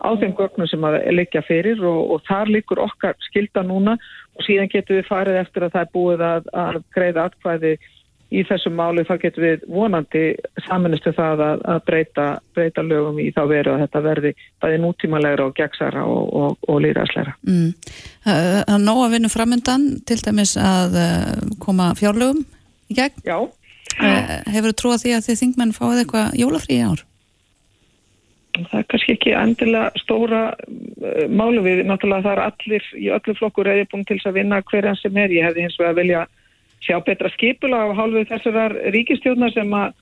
á 0.00 0.10
þeim 0.20 0.34
gögnum 0.38 0.68
sem 0.70 0.84
að 0.88 0.98
leikja 1.14 1.44
fyrir 1.46 1.80
og, 1.84 2.16
og 2.16 2.26
þar 2.28 2.52
likur 2.56 2.82
okkar 2.82 3.16
skilda 3.28 3.64
núna 3.66 3.96
og 4.36 4.44
síðan 4.46 4.70
getur 4.72 5.00
við 5.00 5.08
farið 5.08 5.40
eftir 5.44 5.66
að 5.66 5.74
það 5.76 5.86
er 5.86 5.94
búið 5.96 6.26
að, 6.26 6.52
að 6.64 6.82
greiða 6.96 7.26
atkvæði 7.28 7.74
í 8.30 8.42
þessum 8.46 8.76
málu 8.78 9.02
þá 9.06 9.14
getur 9.24 9.44
við 9.44 9.64
vonandi 9.74 10.22
saminustu 10.66 11.12
það 11.16 11.42
að, 11.46 11.64
að 11.72 11.80
breyta, 11.88 12.26
breyta 12.54 12.84
lögum 12.86 13.18
í 13.18 13.28
þá 13.34 13.40
veru 13.50 13.74
að 13.74 13.82
þetta 13.84 14.02
verði 14.04 14.32
bæði 14.62 14.80
nútímalegra 14.84 15.48
og 15.48 15.56
gegnsara 15.58 16.04
og, 16.06 16.30
og, 16.40 16.68
og 16.70 16.80
líðræsleira. 16.84 17.34
Mm. 17.48 17.72
Það 18.26 18.50
er 18.62 18.84
nóg 18.84 19.02
að 19.04 19.16
vinna 19.16 19.32
framöndan 19.32 19.88
til 20.06 20.20
dæmis 20.22 20.54
að 20.62 20.98
eh, 21.02 21.34
koma 21.62 21.90
fjárlögum 21.98 22.44
í 22.90 22.98
gegn. 23.00 23.26
Já. 23.26 23.38
Eh, 23.98 24.34
hefur 24.54 24.70
þú 24.70 24.78
trúið 24.78 25.04
því 25.04 25.16
að 25.16 25.26
þið 25.26 25.40
þingmenn 25.42 25.76
fáið 25.76 26.04
eitthvað 26.04 26.36
jólafrí 26.38 26.78
í 26.78 26.84
ár? 26.86 27.06
Það 28.56 28.76
er 28.80 28.86
kannski 28.90 29.14
ekki 29.16 29.32
endilega 29.36 30.02
stóra 30.02 30.42
uh, 30.52 31.24
málu 31.28 31.62
við, 31.64 31.84
náttúrulega 31.88 32.26
það 32.26 32.36
er 32.36 32.42
allir 32.46 32.88
í 32.98 33.10
öllu 33.16 33.36
flokkur 33.38 33.70
eða 33.70 33.88
búin 33.92 34.06
til 34.08 34.18
þess 34.18 34.30
að 34.30 34.38
vinna 34.40 34.62
hverjan 34.70 35.00
sem 35.00 35.20
er, 35.20 35.34
ég 35.34 35.48
hefði 35.48 35.66
hins 35.66 35.78
vegar 35.80 35.94
að 35.94 36.00
vilja 36.02 36.24
sjá 36.80 36.96
betra 37.04 37.30
skipula 37.34 37.84
á 37.84 37.88
hálfu 37.96 38.24
þessar 38.30 38.76
ríkistjóðnar 38.96 39.54
sem 39.54 39.76
að 39.76 39.94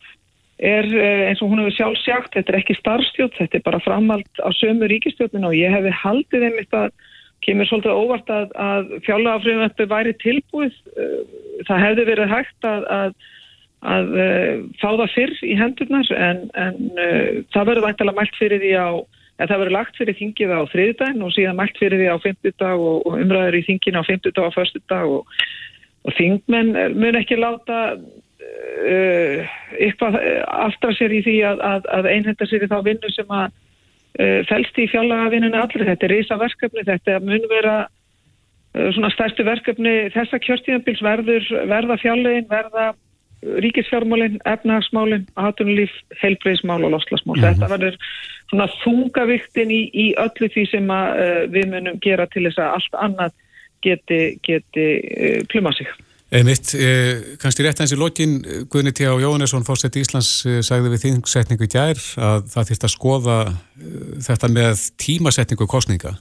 er 0.59 0.89
uh, 0.91 1.29
eins 1.29 1.43
og 1.43 1.53
hún 1.53 1.63
hefur 1.63 1.77
sjálf 1.77 2.03
sagt, 2.03 2.35
þetta 2.35 2.55
er 2.55 2.61
ekki 2.63 2.79
starfstjóð, 2.79 3.37
þetta 3.39 3.59
er 3.61 3.67
bara 3.69 3.83
framhald 3.85 4.43
á 4.43 4.51
sömu 4.59 4.91
ríkistjóðinu 4.91 5.53
og 5.53 5.59
ég 5.59 5.75
hefði 5.75 5.95
haldið 6.03 6.49
einmitt 6.49 6.75
að 6.75 6.91
kemur 7.47 7.69
svolítið 7.71 7.95
óvart 7.95 8.31
að, 8.35 8.55
að 8.59 8.95
fjálagafröðum 9.07 9.91
væri 9.93 10.15
tilbúið, 10.25 10.79
uh, 10.99 11.19
það 11.69 11.85
hefði 11.87 12.07
verið 12.11 12.33
hægt 12.35 12.67
að, 12.67 12.89
að 12.99 13.13
að 13.87 14.09
uh, 14.19 14.55
fá 14.81 14.89
það 14.89 15.13
fyrr 15.15 15.35
í 15.47 15.55
hendurnar 15.59 16.11
en, 16.17 16.43
en 16.59 16.79
uh, 16.99 17.45
það 17.55 17.69
verður 17.71 17.87
vantilega 17.87 18.19
mælt 18.19 18.39
fyrir 18.41 18.63
því 18.63 18.73
á 18.75 18.91
en 19.39 19.47
það 19.47 19.61
verður 19.63 19.77
lagt 19.77 20.01
fyrir 20.01 20.19
þingið 20.19 20.51
á 20.51 20.61
þriðdægin 20.73 21.23
og 21.23 21.35
síðan 21.37 21.59
mælt 21.61 21.79
fyrir 21.79 22.01
því 22.01 22.09
á 22.11 22.17
fymtudag 22.25 22.83
og, 22.83 23.07
og 23.07 23.21
umræður 23.23 23.59
í 23.61 23.67
þingin 23.69 24.01
á 24.03 24.09
fymtudag 24.09 24.49
og 24.51 24.57
förstudag 24.57 25.15
og, 25.15 25.39
og 26.03 26.19
þingmenn 26.19 26.75
mun 26.99 27.21
ekki 27.21 27.39
láta 27.39 27.79
uh, 27.95 29.55
eitthvað 29.79 30.19
aftra 30.67 30.93
sér 30.99 31.15
í 31.15 31.23
því 31.23 31.39
að, 31.53 31.63
að, 31.71 31.89
að 32.01 32.13
einhenda 32.17 32.51
sér 32.51 32.67
í 32.67 32.73
þá 32.73 32.79
vinnu 32.83 33.15
sem 33.15 33.35
að 33.43 33.65
fælst 34.49 34.79
í 34.83 34.89
fjallagavinninu 34.91 35.55
allir. 35.55 35.85
Þetta 35.87 36.07
er 36.09 36.11
reysa 36.11 36.39
verkefni, 36.41 36.83
þetta 36.89 37.21
mun 37.23 37.45
vera 37.53 37.75
svona 38.97 39.13
stærstu 39.13 39.45
verkefni 39.47 39.93
þessa 40.11 40.41
kjörtíðanbils 40.43 41.03
verður 41.05 41.47
verða 41.71 41.99
fjallagin, 42.03 42.49
verða 42.51 42.89
ríkisfjármálinn, 43.43 44.41
efnahagsmálinn, 44.45 45.29
aðtunulíf, 45.39 45.93
heilbreyðsmál 46.23 46.83
og 46.85 46.97
loslasmál. 46.97 47.37
Mm 47.37 47.45
-hmm. 47.45 47.55
Þetta 47.55 47.71
verður 47.75 47.97
svona 48.51 48.69
þungaviktin 48.83 49.71
í, 49.71 49.83
í 49.95 50.07
öllu 50.19 50.51
því 50.55 50.65
sem 50.71 50.91
að, 50.91 51.09
uh, 51.23 51.43
við 51.55 51.71
munum 51.73 52.01
gera 52.03 52.27
til 52.27 52.45
þess 52.49 52.59
að 52.59 52.75
allt 52.75 53.01
annað 53.07 53.33
geti, 53.83 54.21
geti 54.43 54.87
uh, 54.99 55.41
pluma 55.49 55.73
sig. 55.73 55.87
Einmitt, 56.29 56.75
eh, 56.77 57.37
kannski 57.41 57.65
rétt 57.65 57.79
eins 57.81 57.95
í 57.95 57.97
lokin 57.97 58.43
Guðni 58.69 58.93
T. 58.93 59.07
Jónesson, 59.09 59.65
fórsett 59.65 59.97
Íslands 59.97 60.45
eh, 60.45 60.59
sagði 60.61 60.91
við 60.93 61.05
þingsetningu 61.07 61.65
í 61.65 61.71
gær 61.73 62.03
að 62.21 62.51
það 62.53 62.69
þýrst 62.69 62.85
að 62.85 62.93
skoða 62.93 63.37
eh, 63.49 64.11
þetta 64.27 64.51
með 64.53 64.83
tímasetningu 65.01 65.69
kostninga 65.73 66.19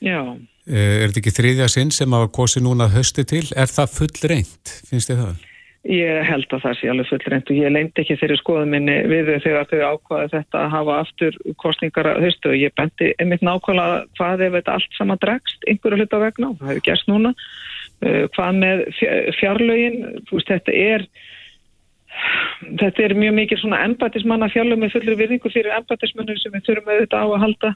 Já 0.00 0.20
eh, 0.64 1.02
Er 1.02 1.10
þetta 1.10 1.20
ekki 1.20 1.34
þriðja 1.36 1.68
sinn 1.74 1.92
sem 1.92 2.16
að 2.16 2.30
kosi 2.38 2.64
núna 2.64 2.88
höstu 2.94 3.26
til? 3.28 3.44
Er 3.52 3.68
það 3.68 3.92
full 3.98 4.14
reynd, 4.24 4.72
finnst 4.88 5.12
þið 5.12 5.20
það? 5.26 5.44
Ég 5.84 6.22
held 6.24 6.48
að 6.48 6.62
það 6.62 6.76
sé 6.78 6.88
alveg 6.88 7.08
fullreint 7.10 7.50
og 7.52 7.58
ég 7.58 7.72
leint 7.74 7.98
ekki 8.00 8.16
þeirri 8.16 8.38
skoðuminni 8.40 8.94
við 9.10 9.26
þau 9.28 9.42
þegar 9.44 9.66
þau 9.68 9.82
ákvaði 9.90 10.30
þetta 10.32 10.60
að 10.62 10.70
hafa 10.72 10.94
aftur 11.02 11.36
kostningar 11.60 12.08
að 12.08 12.22
höstu 12.24 12.52
og 12.54 12.56
ég 12.56 12.72
bendi 12.80 13.10
einmitt 13.20 13.44
nákvæmlega 13.44 13.98
hvað 14.16 14.44
ef 14.46 14.56
þetta 14.56 14.76
allt 14.78 14.96
sama 14.96 15.18
dregst 15.20 15.68
einhverju 15.68 16.00
hluta 16.00 16.22
vegna 16.22 16.50
og 16.50 16.56
það 16.62 16.70
hefur 16.72 16.86
gerst 16.88 17.10
núna. 17.12 17.34
Uh, 18.00 18.24
hvað 18.32 18.60
með 18.62 18.84
fjarlögin 19.40 20.00
þetta 20.32 20.72
er 20.72 21.04
þetta 22.80 23.04
er 23.04 23.16
mjög 23.18 23.36
mikið 23.42 23.60
svona 23.60 23.82
ennbætismanna 23.84 24.48
fjarlög 24.54 24.80
með 24.80 24.96
fullri 24.96 25.18
virðingu 25.20 25.52
fyrir 25.52 25.76
ennbætismannum 25.82 26.40
sem 26.40 26.54
við 26.54 26.64
þurfum 26.68 26.92
auðvitað 26.94 27.20
á 27.20 27.28
að 27.28 27.44
halda 27.44 27.74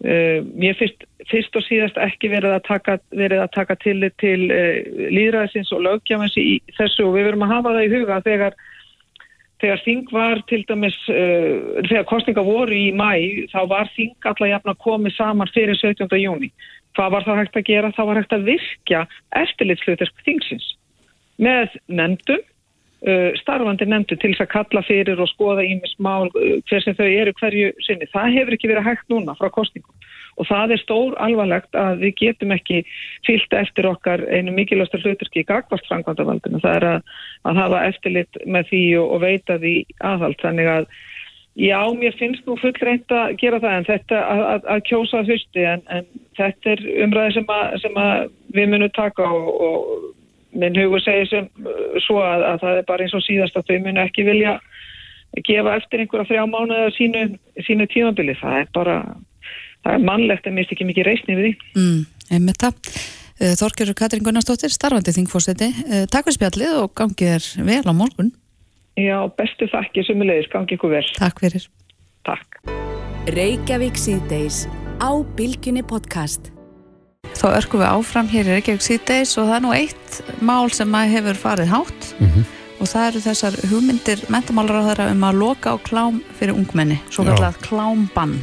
Uh, 0.00 0.40
mér 0.56 0.78
fyrst, 0.80 1.02
fyrst 1.28 1.56
og 1.58 1.64
síðast 1.66 1.98
ekki 2.00 2.30
verið 2.32 2.54
að 2.56 2.62
taka, 2.64 2.94
verið 3.12 3.42
að 3.44 3.50
taka 3.52 3.74
til, 3.82 3.98
til 4.22 4.46
uh, 4.48 4.78
líðræðsins 5.12 5.72
og 5.76 5.82
löggjafans 5.84 6.38
í 6.40 6.54
þessu 6.78 7.04
og 7.04 7.18
við 7.18 7.26
verum 7.28 7.44
að 7.44 7.52
hafa 7.52 7.74
það 7.74 7.84
í 7.84 7.90
huga 7.92 8.16
þegar, 8.24 8.56
þegar 9.60 9.82
þing 9.84 10.14
var 10.16 10.40
til 10.48 10.62
dæmis, 10.70 10.96
uh, 11.12 11.84
þegar 11.90 12.08
kostninga 12.08 12.46
voru 12.48 12.78
í 12.80 12.88
mæ, 12.96 13.12
þá 13.52 13.60
var 13.74 13.92
þing 13.92 14.30
alla 14.32 14.48
jafn 14.54 14.72
að 14.72 14.80
komi 14.86 15.12
saman 15.18 15.52
fyrir 15.52 15.76
17. 15.76 16.08
júni. 16.22 16.48
Hvað 16.96 17.12
var 17.18 17.28
það 17.28 17.42
hægt 17.42 17.60
að 17.60 17.68
gera? 17.68 17.92
Það 17.98 18.08
var 18.08 18.22
hægt 18.22 18.34
að 18.38 18.48
virkja 18.48 19.02
eftirlitsluðis 19.44 20.16
þingsins 20.24 20.70
með 21.40 21.76
nefndum, 21.92 22.40
starfandi 23.40 23.86
nefndum 23.88 24.18
til 24.20 24.34
þess 24.34 24.44
að 24.44 24.52
kalla 24.52 24.82
fyrir 24.84 25.20
og 25.22 25.30
skoða 25.30 25.64
ímis 25.64 25.94
mál 26.02 26.28
uh, 26.28 26.58
hver 26.68 26.84
sem 26.84 26.96
þau 26.98 27.06
eru 27.08 27.32
hverju 27.40 27.72
sinni. 27.86 28.08
Það 28.12 28.34
hefur 28.36 28.56
ekki 28.56 28.70
verið 28.72 28.88
hægt 28.90 29.12
núna 29.12 29.36
frá 29.38 29.48
kostningum 29.54 29.96
og 30.40 30.48
það 30.48 30.74
er 30.74 30.80
stór 30.80 31.16
alvarlegt 31.20 31.76
að 31.76 32.04
við 32.04 32.14
getum 32.20 32.54
ekki 32.54 32.82
fyllt 33.26 33.56
eftir 33.56 33.88
okkar 33.90 34.22
einu 34.30 34.54
mikilvægsta 34.56 35.00
hluturki 35.02 35.42
í 35.42 35.48
gagvart 35.48 35.84
frangvandavaldinu. 35.88 36.60
Það 36.62 36.76
er 36.78 36.86
að, 36.94 37.14
að 37.50 37.60
hafa 37.60 37.82
eftirlit 37.90 38.40
með 38.46 38.70
því 38.70 38.84
og, 39.02 39.10
og 39.16 39.24
veita 39.26 39.58
því 39.60 39.74
aðhald. 40.12 40.38
Þannig 40.40 40.70
að 40.76 40.88
já, 41.60 41.80
mér 41.98 42.16
finnst 42.20 42.46
nú 42.48 42.56
full 42.60 42.72
reynd 42.80 43.12
að 43.12 43.36
gera 43.42 43.60
það 43.60 43.76
en 43.76 43.90
þetta 43.90 44.22
að, 44.22 44.46
að, 44.52 44.70
að 44.76 44.86
kjósa 44.88 45.24
þusti 45.28 45.66
en, 45.74 45.84
en 45.92 46.08
þetta 46.38 46.74
er 46.76 46.86
umræði 47.04 47.36
sem, 47.36 47.52
sem 47.84 48.00
við 48.56 48.72
munum 48.72 48.96
taka 48.96 49.28
og, 49.28 49.52
og 49.66 50.08
minn 50.52 50.76
hugur 50.76 51.02
segir 51.04 51.28
sem 51.30 51.48
svo 52.06 52.20
að 52.24 52.60
það 52.62 52.80
er 52.80 52.86
bara 52.88 53.06
eins 53.06 53.14
og 53.14 53.24
síðast 53.26 53.56
að 53.58 53.70
þau 53.70 53.78
munu 53.86 54.02
ekki 54.02 54.26
vilja 54.26 54.58
gefa 55.46 55.76
eftir 55.78 56.02
einhverja 56.02 56.26
þrjá 56.26 56.44
mánuða 56.50 56.90
sínu, 56.96 57.24
sínu 57.66 57.86
tímabili. 57.92 58.34
Það 58.40 58.58
er 58.58 58.68
bara 58.74 58.96
það 59.84 59.94
er 59.94 60.04
mannlegt 60.04 60.48
en 60.48 60.56
mist 60.58 60.74
ekki 60.74 60.88
mikið 60.88 61.08
reysni 61.08 61.38
við 61.38 61.48
því. 61.48 61.72
Mm, 61.78 62.04
einmitt 62.36 62.62
það. 62.64 62.92
Eh, 63.40 63.54
Þorgjörður 63.56 63.96
Katrín 63.96 64.26
Gunnarsdóttir, 64.26 64.72
starfandi 64.74 65.14
þingfórseti. 65.16 65.70
Eh, 65.86 66.04
takk 66.12 66.28
fyrir 66.28 66.38
spjallið 66.40 66.76
og 66.82 66.94
gangið 66.98 67.34
er 67.38 67.48
vel 67.70 67.82
á 67.88 67.94
morgun. 67.96 68.32
Já, 69.00 69.16
bestu 69.38 69.70
þakki 69.70 70.04
sumulegis, 70.04 70.50
gangið 70.52 70.76
ykkur 70.76 70.96
vel. 70.98 71.04
Takk 71.16 71.40
fyrir. 71.40 71.68
Takk. 72.28 72.60
Reykjavík 73.30 73.96
síðdeis 73.96 74.66
á 75.00 75.10
Bilginni 75.36 75.86
podcast. 75.86 76.52
Þá 77.38 77.46
örkum 77.56 77.80
við 77.80 77.88
áfram 77.90 78.28
hér 78.28 78.48
í 78.50 78.54
Reykjavík 78.56 78.82
síðdeis 78.84 79.36
og 79.40 79.46
það 79.48 79.54
er 79.56 79.62
nú 79.64 79.72
eitt 79.76 80.18
mál 80.44 80.70
sem 80.74 80.94
hefur 81.14 81.38
farið 81.40 81.70
hátt 81.72 82.10
Mm 82.20 82.26
-hmm. 82.28 82.44
og 82.80 82.88
það 82.88 83.06
eru 83.08 83.20
þessar 83.20 83.54
hugmyndir 83.70 84.18
mentamálar 84.28 84.80
á 84.80 84.88
þeirra 84.88 85.10
um 85.12 85.22
að 85.24 85.38
loka 85.38 85.70
á 85.72 85.76
klám 85.78 86.20
fyrir 86.38 86.54
ungmenni, 86.54 87.00
svo 87.10 87.24
kallað 87.24 87.54
klámbann. 87.62 88.40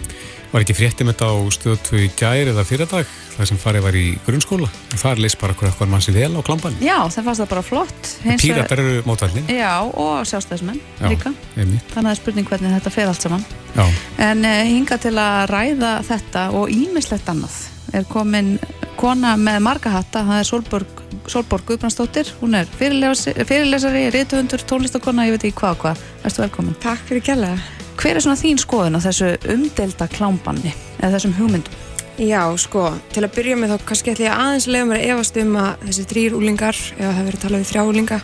Var 0.51 0.61
ekki 0.61 0.73
fréttum 0.73 1.07
þetta 1.11 1.25
á 1.27 1.35
stöðtu 1.51 1.95
í 1.99 2.09
gæri 2.15 2.49
eða 2.53 2.63
fyrirdag, 2.63 3.05
það 3.37 3.45
sem 3.45 3.57
farið 3.57 3.81
var 3.83 3.93
í 3.95 4.17
grunnskóla 4.25 4.69
og 4.93 4.97
þar 4.97 5.17
leist 5.19 5.39
bara 5.41 5.53
hver 5.53 5.67
eitthvað 5.69 5.89
mann 5.89 6.01
sér 6.01 6.13
vel 6.13 6.35
á 6.39 6.41
klamban. 6.41 6.73
Já, 6.81 7.03
það 7.09 7.23
fannst 7.23 7.41
það 7.41 7.49
bara 7.49 7.61
flott. 7.61 8.01
Píratar 8.41 8.79
eru 8.79 9.01
mótallin. 9.05 9.45
Já, 9.47 9.81
og 9.93 10.25
sjálfstæðismenn 10.25 10.79
Já, 11.01 11.07
líka. 11.09 11.33
einmitt. 11.57 11.83
Þannig 11.93 11.97
að 11.97 12.03
það 12.03 12.11
er 12.11 12.15
spurning 12.15 12.47
hvernig 12.47 12.71
þetta 12.73 12.89
fer 12.89 13.07
allt 13.07 13.21
saman. 13.21 13.45
Já, 13.75 13.85
En 14.17 14.45
uh, 14.45 14.63
hinga 14.63 14.97
til 14.97 15.17
að 15.17 15.49
ræða 15.49 16.01
þetta 16.07 16.49
og 16.51 16.69
ímislegt 16.69 17.27
annað 17.29 17.76
er 17.95 18.05
komin 18.09 18.55
kona 18.97 19.35
með 19.39 19.59
margahatta, 19.65 20.23
það 20.25 20.39
er 20.41 20.47
Solborg, 20.49 21.01
Solborg 21.29 21.67
Guðbrandsdóttir, 21.69 22.31
hún 22.41 22.57
er 22.57 22.69
fyrirlesari, 22.79 24.07
rituhundur, 24.13 24.63
tónlistakona, 24.67 25.27
ég 25.27 25.35
veit 25.35 25.45
ekki 25.47 25.59
hvað 25.61 25.81
hvað. 25.83 26.05
Erstu 26.25 26.43
velkomin. 26.43 26.77
Takk 26.83 27.03
fyrir 27.09 27.25
kjærlega. 27.29 27.59
Hver 27.97 28.17
er 28.17 28.25
svona 28.25 28.39
þín 28.39 28.61
skoðun 28.61 28.97
á 28.97 29.05
þessu 29.05 29.29
umdelda 29.53 30.09
klámbanni 30.13 30.73
eða 30.99 31.13
þessum 31.15 31.37
hugmyndum? 31.37 31.83
Já, 32.17 32.41
sko, 32.57 32.87
til 33.13 33.21
að 33.21 33.35
byrja 33.35 33.55
með 33.61 33.75
þá 33.75 33.87
kannski 33.91 34.13
ætla 34.15 34.25
ég 34.25 34.41
aðeins 34.41 34.67
lega 34.73 34.89
mér 34.89 34.99
að 35.03 35.11
efast 35.13 35.37
um 35.37 35.55
að 35.61 35.85
þessi 35.85 36.05
þrýr 36.09 36.37
úlingar, 36.37 36.79
ef 36.97 37.03
það 37.05 37.23
verið 37.27 37.37
að 37.37 37.43
tala 37.45 37.61
við 37.61 37.71
þrjá 37.71 37.83
úlinga, 37.91 38.19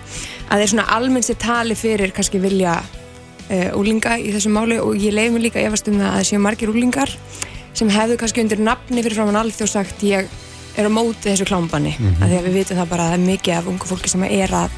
að 0.50 0.64
þeir 0.64 0.72
svona 0.72 0.86
almennt 0.96 1.28
sér 1.28 1.40
tali 1.44 1.78
fyrir 1.78 2.14
kannski 2.18 2.42
vilja 2.42 2.80
úlinga 3.78 4.18
í 4.18 4.32
þessu 4.34 4.52
máli 4.54 4.80
og 4.82 4.96
ég 4.98 5.14
leiði 5.14 5.34
mér 5.36 5.46
líka 5.46 5.60
að 5.62 5.68
efast 5.70 5.90
um 5.92 6.00
það 6.00 6.08
að 6.10 6.16
það 6.18 6.28
séu 6.30 6.42
margir 6.42 6.72
úlingar 6.72 7.12
sem 7.74 7.90
hefðu 7.90 8.18
kannski 8.22 8.44
undir 8.44 8.62
nafni 8.62 9.04
fyrir 9.04 9.18
framann 9.18 9.42
alþjóð 9.42 9.72
sagt 9.72 10.04
ég 10.06 10.30
er 10.78 10.90
á 10.90 10.92
móti 10.94 11.30
þessu 11.30 11.46
klámbanni, 11.46 11.94
mm 11.98 12.06
-hmm. 12.06 12.24
að 12.24 12.30
því 12.30 12.38
að 12.38 12.48
við 12.48 12.58
vitum 12.60 12.78
það 12.78 12.90
bara 12.90 13.04
að 13.04 13.12
það 13.12 13.20
er 13.20 13.26
mikið 13.30 13.54
af 13.58 13.68
ungu 13.68 13.90
fólki 13.90 14.10
sem 14.10 14.24
er 14.24 14.54
að 14.54 14.70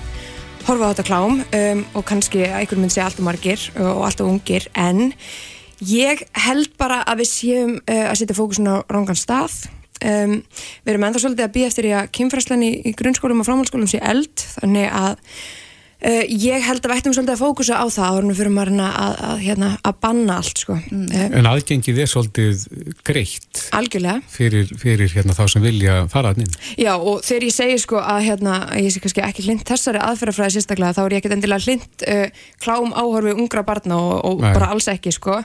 horfa 0.65 0.86
á 0.86 0.91
þetta 0.93 1.08
klám 1.08 1.43
um, 1.43 1.86
og 1.93 2.05
kannski 2.05 2.43
einhvern 2.43 2.81
mynd 2.81 2.93
sé 2.93 3.01
alltaf 3.03 3.25
margir 3.25 3.62
og 3.77 4.05
alltaf 4.08 4.27
ungir 4.27 4.67
en 4.73 5.13
ég 5.79 6.23
held 6.34 6.71
bara 6.77 7.03
að 7.05 7.21
við 7.21 7.29
séum 7.29 7.75
uh, 7.77 8.10
að 8.10 8.17
setja 8.19 8.38
fókusun 8.38 8.71
á 8.73 8.75
rángan 8.89 9.19
stað 9.19 9.69
um, 10.01 10.41
við 10.84 10.93
erum 10.93 11.05
ennþá 11.08 11.21
svolítið 11.21 11.45
að 11.45 11.53
býja 11.53 11.69
eftir 11.69 11.89
í 11.89 11.93
að 11.93 12.10
kynfræslan 12.17 12.65
í, 12.65 12.71
í 12.81 12.95
grunnskólum 12.97 13.43
og 13.43 13.47
framhaldsskólum 13.47 13.91
sé 13.91 14.01
eld 14.01 14.47
þannig 14.58 14.89
að 14.89 15.21
uh, 16.03 16.23
ég 16.27 16.65
held 16.65 16.84
að 16.84 16.91
við 16.91 16.99
ættum 16.99 17.15
svolítið 17.15 17.36
að 17.36 17.41
fókusa 17.41 17.79
á 17.79 17.86
það 17.91 18.17
árunum 18.17 18.38
fyrir 18.38 18.53
maður 18.55 18.73
að, 18.75 18.97
að, 19.05 19.15
að, 19.29 19.43
hérna, 19.45 19.69
að 19.86 19.99
banna 20.05 20.38
allt 20.41 20.63
sko. 20.63 20.77
mm. 20.81 21.05
en 21.39 21.49
aðgengið 21.51 22.01
er 22.03 22.12
svolítið 22.12 22.65
greitt 23.08 23.63
algjörlega 23.75 24.34
fyrir, 24.36 24.73
fyrir 24.81 25.15
hérna, 25.15 25.38
þá 25.38 25.45
sem 25.55 25.65
vilja 25.65 25.97
fara 26.12 26.34
að 26.34 26.43
inn. 26.45 26.58
Já 26.81 26.93
og 26.95 27.23
þegar 27.25 27.47
ég 27.49 27.55
segi 27.60 27.79
sko 27.86 28.01
að 28.01 28.21
hérna, 28.29 28.58
ég 28.81 28.91
sé 28.93 29.03
kannski 29.03 29.25
ekki 29.25 29.47
hlind 29.47 29.65
þessari 29.67 30.03
aðferðafræði 30.03 30.58
sérstaklega 30.58 30.97
þá 30.97 31.01
er 31.05 31.17
ég 31.17 31.23
ekkert 31.23 31.38
endilega 31.38 31.65
hlind 31.67 32.05
uh, 32.10 32.45
klám 32.63 32.93
áhorfi 32.95 33.36
ungra 33.36 33.65
barna 33.67 33.99
og, 34.01 34.15
og 34.29 34.45
bara 34.45 34.71
alls 34.75 34.89
ekki 34.91 35.13
sko 35.15 35.41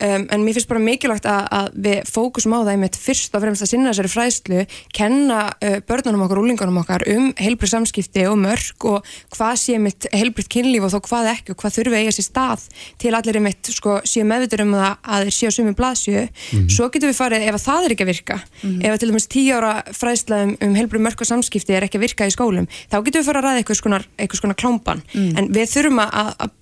um, 0.00 0.26
en 0.30 0.44
mér 0.44 0.56
finnst 0.56 0.70
bara 0.70 0.82
mikilvægt 0.82 1.26
að, 1.28 1.46
að 1.58 1.68
við 1.86 2.10
fókusum 2.10 2.54
á 2.56 2.58
það 2.60 2.72
einmitt 2.74 2.98
fyrst 3.00 3.34
og 3.34 3.44
fremst 3.44 3.64
að 3.64 3.70
sinna 3.70 3.92
þessari 3.92 4.12
fræðslu 4.12 4.64
kenna 4.96 5.40
uh, 5.54 5.78
börnunum 5.88 6.24
okkar, 6.26 6.40
úlingunum 6.42 6.80
okkar 6.82 7.06
um 7.14 7.30
heilbrið 7.40 7.74
samskipti 7.74 8.26
og 8.30 8.38
mörg 8.40 8.88
og 8.90 9.14
hvað 9.34 9.54
sé 9.62 9.78
mitt 9.82 10.08
heilbrið 10.12 10.50
kynlíf 10.54 10.86
og 10.88 10.94
þó 10.94 11.00
hvað 11.08 11.30
ekki 11.34 11.54
og 11.54 11.60
hvað 11.62 11.76
þurfi 11.78 11.94
að 11.94 12.02
eiga 12.02 12.16
sér 12.16 12.28
stað 12.28 12.66
til 13.02 13.14
allir 13.14 13.40
einmitt 13.40 13.72
sko 13.74 13.98
séu 14.08 14.26
meðvitur 14.28 14.64
um 14.64 14.74
það 14.76 14.90
að 15.14 15.28
þeir 15.28 15.38
séu 15.38 15.54
sumi 15.58 15.76
blaðsjö 15.78 16.26
svo 16.72 16.90
getum 16.92 17.12
við 17.12 17.18
farið 17.20 17.46
ef 17.48 17.58
að 17.58 17.64
það 17.68 17.88
er 17.88 17.94
ekki 17.94 18.06
að 18.06 18.12
virka 18.12 18.38
ef 18.64 18.90
að 18.94 19.00
til 19.02 19.10
dæmis 19.10 19.28
tíu 19.30 19.58
ára 19.58 19.72
fræðsla 19.94 20.40
um, 20.46 20.54
um 20.64 20.76
heilbrið 20.78 21.04
mörg 21.06 21.24
og 21.24 21.30
samskipti 21.30 21.76
er 21.76 21.86
ekki 21.86 22.00
að 22.00 22.06
virka 22.08 22.28
í 22.28 22.34
skólum 22.34 22.68
þá 22.90 22.98
getum 23.00 23.20
við 23.20 23.28
farið 23.28 23.40
að 23.40 23.46
ræða 23.48 23.62
eitthvað 23.62 23.80
skonar, 23.80 24.06
eitthvað 24.18 24.42
skonar 24.42 24.58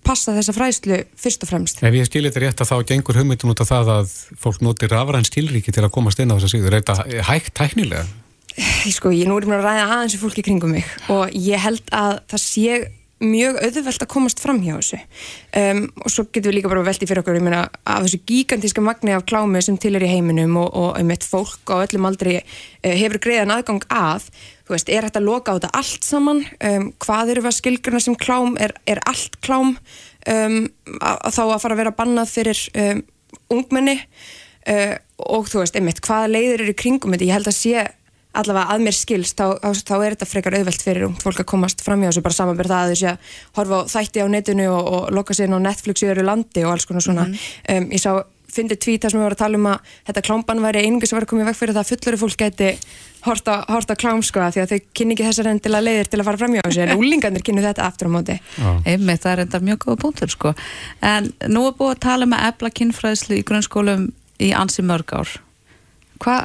passa 0.07 0.35
þessa 0.37 0.55
fræðslu 0.57 0.99
fyrst 1.19 1.45
og 1.47 1.51
fremst 1.51 1.83
Ef 1.83 1.95
ég 1.97 2.09
skilir 2.09 2.33
þetta 2.33 2.45
rétt 2.47 2.65
að 2.65 2.73
þá 2.73 2.89
gengur 2.91 3.21
hugmyndin 3.21 3.53
út 3.53 3.63
af 3.63 3.71
það 3.71 3.93
að 3.97 4.17
fólk 4.43 4.65
notir 4.67 4.93
rafræn 4.93 5.29
skilríki 5.29 5.75
til 5.75 5.85
að 5.85 5.95
komast 5.95 6.23
inn 6.23 6.33
á 6.33 6.37
þessa 6.37 6.53
síður. 6.53 6.77
Er 6.77 6.83
þetta 6.83 7.23
hægt 7.31 7.55
tæknilega? 7.59 8.07
sko, 8.93 9.13
ég 9.15 9.29
nú 9.29 9.39
er 9.39 9.47
mér 9.49 9.63
að 9.63 9.69
ræða 9.69 9.85
aðeins 9.97 10.17
við 10.17 10.25
fólki 10.27 10.45
kringum 10.45 10.75
mig 10.77 10.89
og 11.13 11.31
ég 11.33 11.63
held 11.63 11.87
að 11.95 12.19
það 12.33 12.43
sé 12.43 12.81
mjög 13.23 13.59
auðvelt 13.63 14.05
að 14.05 14.11
komast 14.11 14.43
fram 14.43 14.61
hjá 14.65 14.75
þessu. 14.75 14.99
Um, 15.59 15.83
og 16.03 16.13
svo 16.13 16.25
getum 16.29 16.51
við 16.51 16.59
líka 16.59 16.73
bara 16.73 16.85
veltið 16.87 17.11
fyrir 17.11 17.23
okkur 17.23 17.39
meina 17.43 17.63
af 17.83 18.07
þessu 18.07 18.21
gigantíska 18.29 18.85
magni 18.85 19.15
af 19.15 19.27
klámi 19.29 19.63
sem 19.65 19.79
til 19.81 19.95
er 19.97 20.07
í 20.07 20.11
heiminum 20.11 20.59
og, 20.61 20.69
og 20.75 20.99
um 21.01 21.15
eitt 21.15 21.27
fólk 21.29 21.73
á 21.73 21.83
öllum 21.85 22.09
aldrei 22.11 22.41
uh, 22.41 22.91
hefur 22.91 23.23
greiðan 23.23 23.55
aðgang 23.55 23.87
að 23.93 24.29
þú 24.67 24.77
veist, 24.77 24.93
er 24.93 25.09
þetta 25.09 25.23
að 25.23 25.29
loka 25.29 25.55
á 25.55 25.57
þetta 25.59 25.73
allt 25.81 26.07
saman? 26.09 26.45
Um, 26.59 26.91
hvað 27.03 27.35
eru 27.35 27.47
að 27.49 27.59
skilgrana 27.59 28.03
sem 28.03 28.19
klám 28.19 28.59
er, 28.63 28.77
er 28.89 29.03
allt 29.09 29.39
klám 29.45 29.75
um, 29.75 30.61
að, 30.99 31.33
þá 31.35 31.43
að 31.47 31.59
fara 31.65 31.77
að 31.77 31.83
vera 31.83 31.97
bannað 31.99 32.37
fyrir 32.37 32.63
um, 32.85 33.03
ungmenni? 33.53 33.99
Uh, 34.63 34.95
og 35.23 35.49
þú 35.51 35.63
veist, 35.63 35.77
einmitt, 35.79 36.03
hvaða 36.03 36.31
leiðir 36.31 36.65
eru 36.67 36.79
kringum 36.79 37.15
þetta, 37.15 37.27
ég 37.27 37.37
held 37.37 37.51
að 37.51 37.59
sé 37.59 37.83
allavega 38.33 38.75
að 38.75 38.85
mér 38.87 38.97
skilst, 38.97 39.39
þá, 39.39 39.59
þá, 39.61 39.83
þá 39.89 39.95
er 39.99 40.17
þetta 40.17 40.29
frekar 40.31 40.59
auðvelt 40.59 40.85
fyrir 40.85 41.09
ungt 41.09 41.25
fólk 41.25 41.43
að 41.43 41.49
komast 41.53 41.83
fram 41.85 42.03
hjá 42.03 42.11
þessu 42.11 42.25
bara 42.25 42.39
samanbyrð 42.39 42.75
það 42.75 42.85
að 42.85 42.93
þessu 42.95 43.11
að 43.13 43.33
horfa 43.59 43.81
á 43.81 43.91
þætti 43.93 44.25
á 44.25 44.27
netinu 44.33 44.69
og, 44.73 44.93
og 44.93 45.11
loka 45.19 45.37
sér 45.37 45.51
inn 45.51 45.59
á 45.61 45.67
Netflix 45.69 46.05
í 46.05 46.13
öru 46.13 46.27
landi 46.27 46.65
og 46.65 46.75
alls 46.75 46.89
konar 46.89 47.05
svona 47.05 47.29
um, 47.29 47.89
ég 47.93 48.03
sá, 48.03 48.13
fyndi 48.53 48.77
tvíta 48.77 49.11
sem 49.11 49.21
við 49.21 49.27
varum 49.27 49.37
að 49.37 49.43
tala 49.43 49.59
um 49.61 49.71
að 49.71 49.95
þetta 50.09 50.25
klámban 50.29 50.63
væri 50.65 50.85
einungis 50.87 51.13
að 51.13 51.21
vera 51.21 51.31
komið 51.31 51.49
vekk 51.51 51.59
fyrir 51.61 51.77
það 51.77 51.85
að 51.85 51.93
fullari 51.93 52.21
fólk 52.21 52.41
geti 52.43 52.71
horta, 53.25 53.55
horta 53.71 53.97
klám 53.97 54.23
sko 54.27 54.49
því 54.53 54.63
að 54.63 54.73
þau 54.75 54.91
kynni 54.99 55.17
ekki 55.17 55.29
þessar 55.29 55.51
endilega 55.53 55.87
leiðir 55.87 56.11
til 56.13 56.21
að 56.21 56.29
fara 56.29 56.41
fram 56.43 56.57
hjá 56.57 56.65
þessu 56.67 56.83
en 56.85 56.95
úlingarnir 57.01 57.47
kynnu 57.47 57.65
þetta 57.65 57.87
aftur 57.87 58.11
á 58.13 58.15
móti 58.17 58.37
Einmitt, 58.89 59.23
það 59.25 59.33
er 59.33 59.45
enda 59.47 59.63
mjög 59.63 59.87
góða 59.87 60.01
punktur 60.03 60.33
sko. 60.33 60.53
En 61.07 61.31
nú 61.49 61.65
er 61.69 61.79
búið 61.79 61.95
að 61.95 62.03
tala 62.05 62.29
með 62.29 62.45
ebla 62.51 62.73
kynfræðslu 62.81 63.39
í 63.39 63.47
grunnskólum 63.49 64.09
í 64.43 64.51
ansi 64.57 64.85
mörg 64.85 65.15
ár. 65.17 65.33
Hva, 66.23 66.37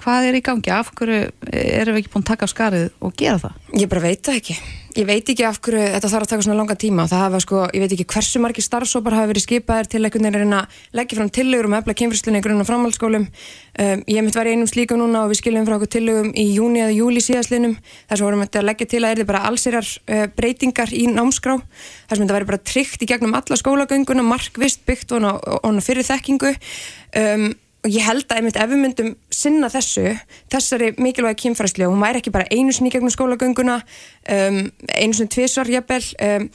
hvað 0.00 0.30
er 0.30 0.38
í 0.38 0.42
gangi? 0.44 0.72
Af 0.72 0.90
hverju 0.96 1.20
erum 1.52 1.96
við 1.96 2.02
ekki 2.02 2.12
búin 2.14 2.24
að 2.24 2.32
taka 2.32 2.48
á 2.48 2.52
skarið 2.52 2.88
og 3.00 3.14
gera 3.18 3.38
það? 3.42 3.62
Ég 3.76 3.88
bara 3.92 4.04
veit 4.04 4.22
það 4.26 4.40
ekki. 4.40 4.56
Ég 4.96 5.04
veit 5.04 5.28
ekki 5.28 5.44
af 5.44 5.58
hverju 5.60 5.80
þetta 5.92 6.08
þarf 6.08 6.24
að 6.24 6.30
taka 6.30 6.44
svona 6.46 6.56
langa 6.56 6.76
tíma. 6.80 7.04
Það 7.10 7.22
hafa 7.26 7.40
sko, 7.44 7.62
ég 7.76 7.82
veit 7.82 7.92
ekki 7.92 8.06
hversu 8.14 8.40
margir 8.40 8.64
starfsópar 8.64 9.16
hafa 9.18 9.28
verið 9.28 9.44
skipaðir 9.44 9.90
til 9.92 10.00
einhvern 10.00 10.24
veginn 10.24 10.38
að 10.38 10.44
reyna 10.44 10.60
að 10.62 10.78
leggja 10.96 11.18
fram 11.18 11.32
tillögur 11.36 11.68
um 11.68 11.76
efla 11.76 11.96
kynfræslunni 12.00 12.40
í 12.40 12.46
grunn 12.46 12.62
og 12.62 12.68
framhaldsskólum. 12.70 13.26
Um, 13.76 14.04
ég 14.08 14.24
mitt 14.24 14.38
var 14.38 14.48
í 14.48 14.54
einum 14.56 14.70
slíkum 14.70 15.02
núna 15.02 15.26
og 15.26 15.34
við 15.34 15.42
skiljum 15.42 15.68
frá 15.68 15.76
okkur 15.76 15.92
tillögum 15.98 16.30
í 16.32 16.46
júni 16.54 16.80
eða 16.80 16.96
júli 16.96 17.20
síðastlinum. 17.20 17.76
Þess 18.08 18.16
að 18.16 18.24
vorum 18.24 18.46
við 18.46 18.60
að 18.62 18.66
leggja 18.70 18.88
til 18.94 19.02
að 19.02 19.10
er 19.10 19.20
þið 19.20 19.28
bara 19.34 19.44
allsýrar 19.50 19.92
uh, 19.92 20.24
breytingar 20.38 20.96
í 20.96 21.04
námskrá. 21.12 21.58
Þess 22.06 22.16
að 22.16 22.24
þetta 22.24 22.38
væri 22.38 22.50
bara 22.54 22.62
tryggt 22.72 23.04
í 23.04 23.10
gegnum 23.12 23.36
alla 23.36 23.60
skólagönguna, 23.60 24.24
markvist, 24.24 24.86
byggt 24.88 25.12
og 25.12 25.28
hana 25.60 25.84
fyrir 25.84 26.08
þekkingu. 26.08 26.56
Um, 27.20 27.50
og 27.86 27.94
ég 27.94 28.02
held 28.02 28.26
að 28.26 28.40
einmitt 28.40 28.58
ef 28.58 28.70
við 28.72 28.82
myndum 28.82 29.12
sinna 29.30 29.70
þessu, 29.70 30.16
þessari 30.50 30.90
mikilvægi 30.98 31.44
kynfræslu 31.44 31.86
og 31.86 31.94
hún 31.94 32.02
væri 32.02 32.20
ekki 32.22 32.34
bara 32.34 32.48
einu 32.50 32.74
sinni 32.74 32.90
gegnum 32.90 33.12
skólagönguna 33.14 33.78
um, 33.78 34.60
einu 34.90 35.14
sinni 35.14 35.30
tvisvar 35.30 35.70
jafnvel 35.70 36.02
um, 36.26 36.48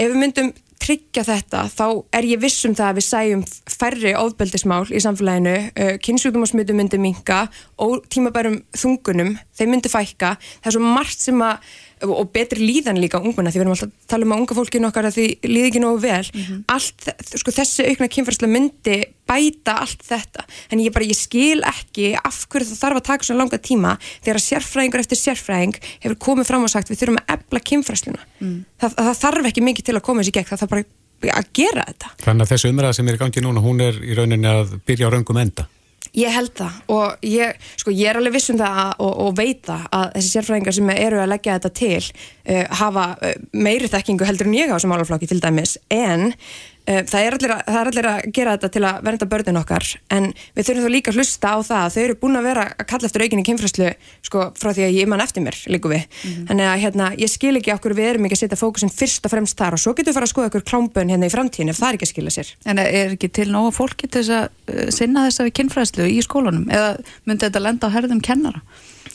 ef 0.00 0.12
við 0.14 0.18
myndum 0.22 0.52
tryggja 0.80 1.26
þetta 1.28 1.66
þá 1.68 1.84
er 2.16 2.28
ég 2.30 2.40
vissum 2.40 2.72
það 2.76 2.86
að 2.86 2.98
við 2.98 3.06
sæjum 3.10 3.44
færri 3.68 4.14
ofbeldismál 4.16 4.86
í 4.88 5.02
samfélaginu 5.04 5.54
uh, 5.68 5.92
kynnsjúkdum 6.00 6.46
og 6.46 6.52
smutum 6.54 6.80
myndi 6.80 7.02
minka 7.02 7.42
og 7.84 8.08
tímabærum 8.08 8.62
þungunum 8.72 9.36
þeim 9.58 9.74
myndi 9.74 9.92
fækka, 9.92 10.34
það 10.62 10.72
er 10.72 10.78
svo 10.78 10.94
margt 10.96 11.28
sem 11.28 11.44
að 11.44 11.76
og 12.06 12.30
betri 12.34 12.62
líðan 12.64 13.00
líka 13.00 13.20
unguna 13.20 13.50
því 13.52 13.60
við 13.60 13.64
erum 13.64 13.74
alltaf 13.74 13.90
að 13.90 14.10
tala 14.10 14.26
um 14.26 14.34
að 14.34 14.42
unga 14.42 14.56
fólkinu 14.58 14.88
okkar 14.88 15.08
að 15.08 15.16
því 15.18 15.26
líði 15.48 15.70
ekki 15.70 15.82
nógu 15.82 16.00
vel. 16.04 16.26
Mm 16.32 16.42
-hmm. 16.42 16.62
allt, 16.74 17.08
sko, 17.40 17.54
þessi 17.56 17.88
aukna 17.90 18.08
kynferðslega 18.14 18.52
myndi 18.52 18.96
bæta 19.30 19.74
allt 19.84 20.02
þetta. 20.06 20.46
En 20.70 20.80
ég 20.80 20.92
bara, 20.92 21.04
ég 21.04 21.18
skil 21.18 21.60
ekki 21.62 22.14
af 22.16 22.46
hverju 22.48 22.70
það 22.70 22.82
þarf 22.84 23.00
að 23.00 23.08
taka 23.10 23.24
svona 23.24 23.42
langa 23.44 23.58
tíma 23.58 23.98
þegar 24.24 24.40
sérfræðingur 24.40 25.00
eftir 25.00 25.18
sérfræðing 25.18 25.76
hefur 26.00 26.16
komið 26.18 26.46
fram 26.46 26.64
og 26.64 26.70
sagt 26.70 26.90
við 26.90 27.00
þurfum 27.02 27.20
að 27.20 27.34
ebla 27.36 27.60
kynferðsluna 27.60 28.22
mm. 28.40 28.64
það, 28.80 28.96
það 28.96 29.20
þarf 29.20 29.50
ekki 29.50 29.66
mikið 29.66 29.84
til 29.84 29.96
að 29.96 30.06
koma 30.06 30.22
þessi 30.22 30.36
gegn 30.38 30.50
það 30.50 30.62
þarf 30.64 30.70
bara 30.70 30.84
að 31.36 31.52
gera 31.52 31.84
þetta. 31.84 32.14
Þannig 32.24 32.46
að 32.46 32.52
þessu 32.54 32.72
umræða 32.72 32.96
sem 32.96 33.08
er 33.08 33.14
í 33.14 33.20
gangi 33.20 33.44
núna 33.44 33.60
hún 33.60 33.80
er 33.84 34.00
í 34.00 34.16
rauninni 34.16 34.48
að 34.48 34.80
byrja 34.88 35.08
á 35.08 35.12
raungum 35.12 35.36
enda 35.36 35.68
Ég 36.16 36.32
held 36.34 36.50
það. 36.58 36.78
Og 36.90 37.26
ég, 37.26 37.58
sko, 37.78 37.92
ég 37.94 38.10
er 38.10 38.18
alveg 38.18 38.34
vissum 38.34 38.58
það 38.58 38.80
og, 38.98 39.12
og 39.26 39.36
veit 39.38 39.60
það 39.68 39.84
að 39.94 40.06
þessi 40.16 40.32
sérfræðingar 40.34 40.76
sem 40.76 40.92
eru 40.96 41.20
að 41.22 41.30
leggja 41.30 41.58
þetta 41.58 41.72
til 41.80 42.00
uh, 42.00 42.64
hafa 42.80 43.04
uh, 43.14 43.36
meiri 43.54 43.90
þekkingu 43.92 44.26
heldur 44.26 44.50
en 44.50 44.56
ég 44.58 44.72
á 44.72 44.76
þessum 44.76 44.96
álaflokki 44.96 45.30
til 45.30 45.38
dæmis. 45.44 45.76
En 45.94 46.32
það 46.86 47.20
er, 47.20 47.36
allir 47.36 47.52
að, 47.54 47.60
það 47.66 47.80
er 47.80 47.90
allir 47.90 48.08
að 48.10 48.20
gera 48.36 48.54
þetta 48.56 48.70
til 48.74 48.82
að 48.88 49.00
vernda 49.06 49.28
börnin 49.30 49.60
okkar 49.60 49.86
en 50.16 50.28
við 50.56 50.66
þurfum 50.68 50.86
þá 50.86 50.94
líka 50.94 51.12
að 51.12 51.18
hlusta 51.20 51.52
á 51.52 51.56
það 51.68 51.84
að 51.84 51.94
þau 51.94 52.02
eru 52.02 52.16
búin 52.22 52.40
að 52.40 52.48
vera 52.48 52.66
að 52.70 52.86
kalla 52.92 53.10
eftir 53.10 53.24
aukinni 53.24 53.46
kynfræslu 53.46 53.90
sko 54.26 54.46
frá 54.58 54.70
því 54.72 54.86
að 54.86 54.96
ég 54.98 55.10
mann 55.10 55.24
eftir 55.24 55.44
mér 55.44 55.58
líku 55.70 55.92
við 55.92 56.02
mm 56.02 56.30
-hmm. 56.30 56.46
þannig 56.50 56.70
að 56.70 56.82
hérna, 56.84 57.06
ég 57.20 57.30
skil 57.30 57.56
ekki 57.60 57.74
okkur 57.74 57.96
við 57.98 58.10
erum 58.10 58.26
ekki 58.26 58.38
að 58.38 58.42
setja 58.44 58.60
fókusin 58.60 58.94
fyrst 58.94 59.26
og 59.26 59.34
fremst 59.34 59.58
þar 59.58 59.76
og 59.76 59.82
svo 59.82 59.94
getur 59.94 60.10
við 60.10 60.18
fara 60.18 60.26
að 60.28 60.32
skoða 60.34 60.50
okkur 60.50 60.66
klámbön 60.70 61.10
hérna 61.10 61.26
í 61.26 61.34
framtíðin 61.34 61.70
ef 61.70 61.80
það 61.80 61.88
er 61.88 61.98
ekki 61.98 62.08
að 62.08 62.14
skila 62.14 62.30
sér 62.30 62.48
En 62.64 62.78
er 62.78 63.14
ekki 63.14 63.28
til 63.28 63.50
nógu 63.50 63.72
fólki 63.72 64.08
til 64.08 64.22
þess 64.22 64.30
að 64.30 64.46
uh, 64.74 64.90
sinna 64.90 65.26
þess 65.26 65.40
að 65.40 65.46
við 65.48 65.56
kynfræslu 65.58 66.06
í 66.06 66.20
skólunum 66.22 66.66
eða 66.70 66.96
myndi 67.24 67.46
þetta 67.46 67.60
lenda 67.60 67.86
á 67.86 67.94
herðum 67.94 68.20
kennara? 68.20 68.62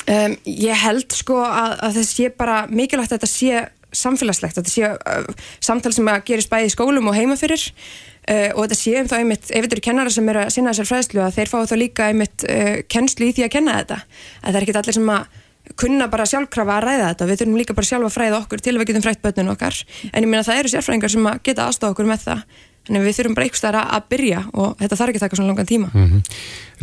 Um, 0.06 0.36
ég 0.46 0.78
held 0.78 1.14
sko 1.14 1.40
að, 1.42 1.80
að 1.82 1.96
þess 1.98 2.20
ég 2.20 2.36
bara 2.38 2.68
mikilvægt 2.70 3.12
að 3.12 3.18
þetta 3.18 3.32
sé 3.32 3.70
samfélagslegt, 3.96 4.60
þetta 4.60 4.74
sé 4.74 4.92
uh, 4.92 5.48
samtal 5.64 5.94
sem 5.96 6.12
að 6.12 6.26
gerist 6.30 6.52
bæði 6.52 6.70
í 6.70 6.76
skólum 6.76 7.10
og 7.12 7.18
heima 7.18 7.38
fyrir 7.40 7.64
uh, 7.70 8.52
og 8.56 8.66
þetta 8.66 8.80
sé 8.82 8.98
um 9.02 9.10
þá 9.12 9.16
einmitt, 9.22 9.50
ef 9.50 9.66
þetta 9.66 9.78
eru 9.78 9.88
kennara 9.88 10.14
sem 10.14 10.30
eru 10.34 10.44
að 10.44 10.54
sinna 10.56 10.76
þessar 10.76 10.92
fræðslu 10.92 11.24
að 11.26 11.40
þeir 11.40 11.52
fá 11.54 11.58
þá 11.64 11.76
líka 11.80 12.12
einmitt 12.12 12.46
uh, 12.50 12.76
kennslu 12.92 13.32
í 13.32 13.34
því 13.38 13.48
að 13.48 13.56
kenna 13.58 13.80
þetta. 13.82 14.00
Að 14.42 14.52
það 14.52 14.62
er 14.62 14.68
ekki 14.68 14.78
allir 14.82 15.00
sem 15.00 15.12
að 15.16 15.42
kunna 15.80 16.08
bara 16.12 16.28
sjálfkrafa 16.30 16.78
að 16.78 16.86
ræða 16.86 17.10
þetta. 17.10 17.28
Við 17.30 17.42
þurfum 17.42 17.58
líka 17.60 17.76
bara 17.78 17.90
sjálfa 17.90 18.10
að 18.12 18.16
fræða 18.16 18.40
okkur 18.44 18.62
til 18.62 18.76
að 18.76 18.82
við 18.82 18.92
getum 18.92 19.06
frætt 19.06 19.24
börnun 19.24 19.52
okkar. 19.56 19.82
En 20.12 20.22
ég 20.22 20.30
meina 20.30 20.46
það 20.46 20.62
eru 20.62 20.72
sérfræðingar 20.76 21.14
sem 21.16 21.30
að 21.32 21.42
geta 21.48 21.66
aðstofa 21.66 21.96
okkur 21.96 22.10
með 22.10 22.26
það. 22.28 22.44
En 22.86 23.02
við 23.02 23.18
þurfum 23.18 23.36
bara 23.38 23.50
eitthvað 23.50 23.80
að 23.82 24.08
byrja 24.14 24.42
og 24.54 24.76
þetta 24.78 24.98
þarf 25.00 25.12
ekki 25.12 25.22
að 25.22 25.26
taka 25.26 25.40
svona 25.40 25.52
langan 25.52 25.70
tíma. 25.72 25.90
Mm 25.94 26.10
-hmm. 26.12 26.34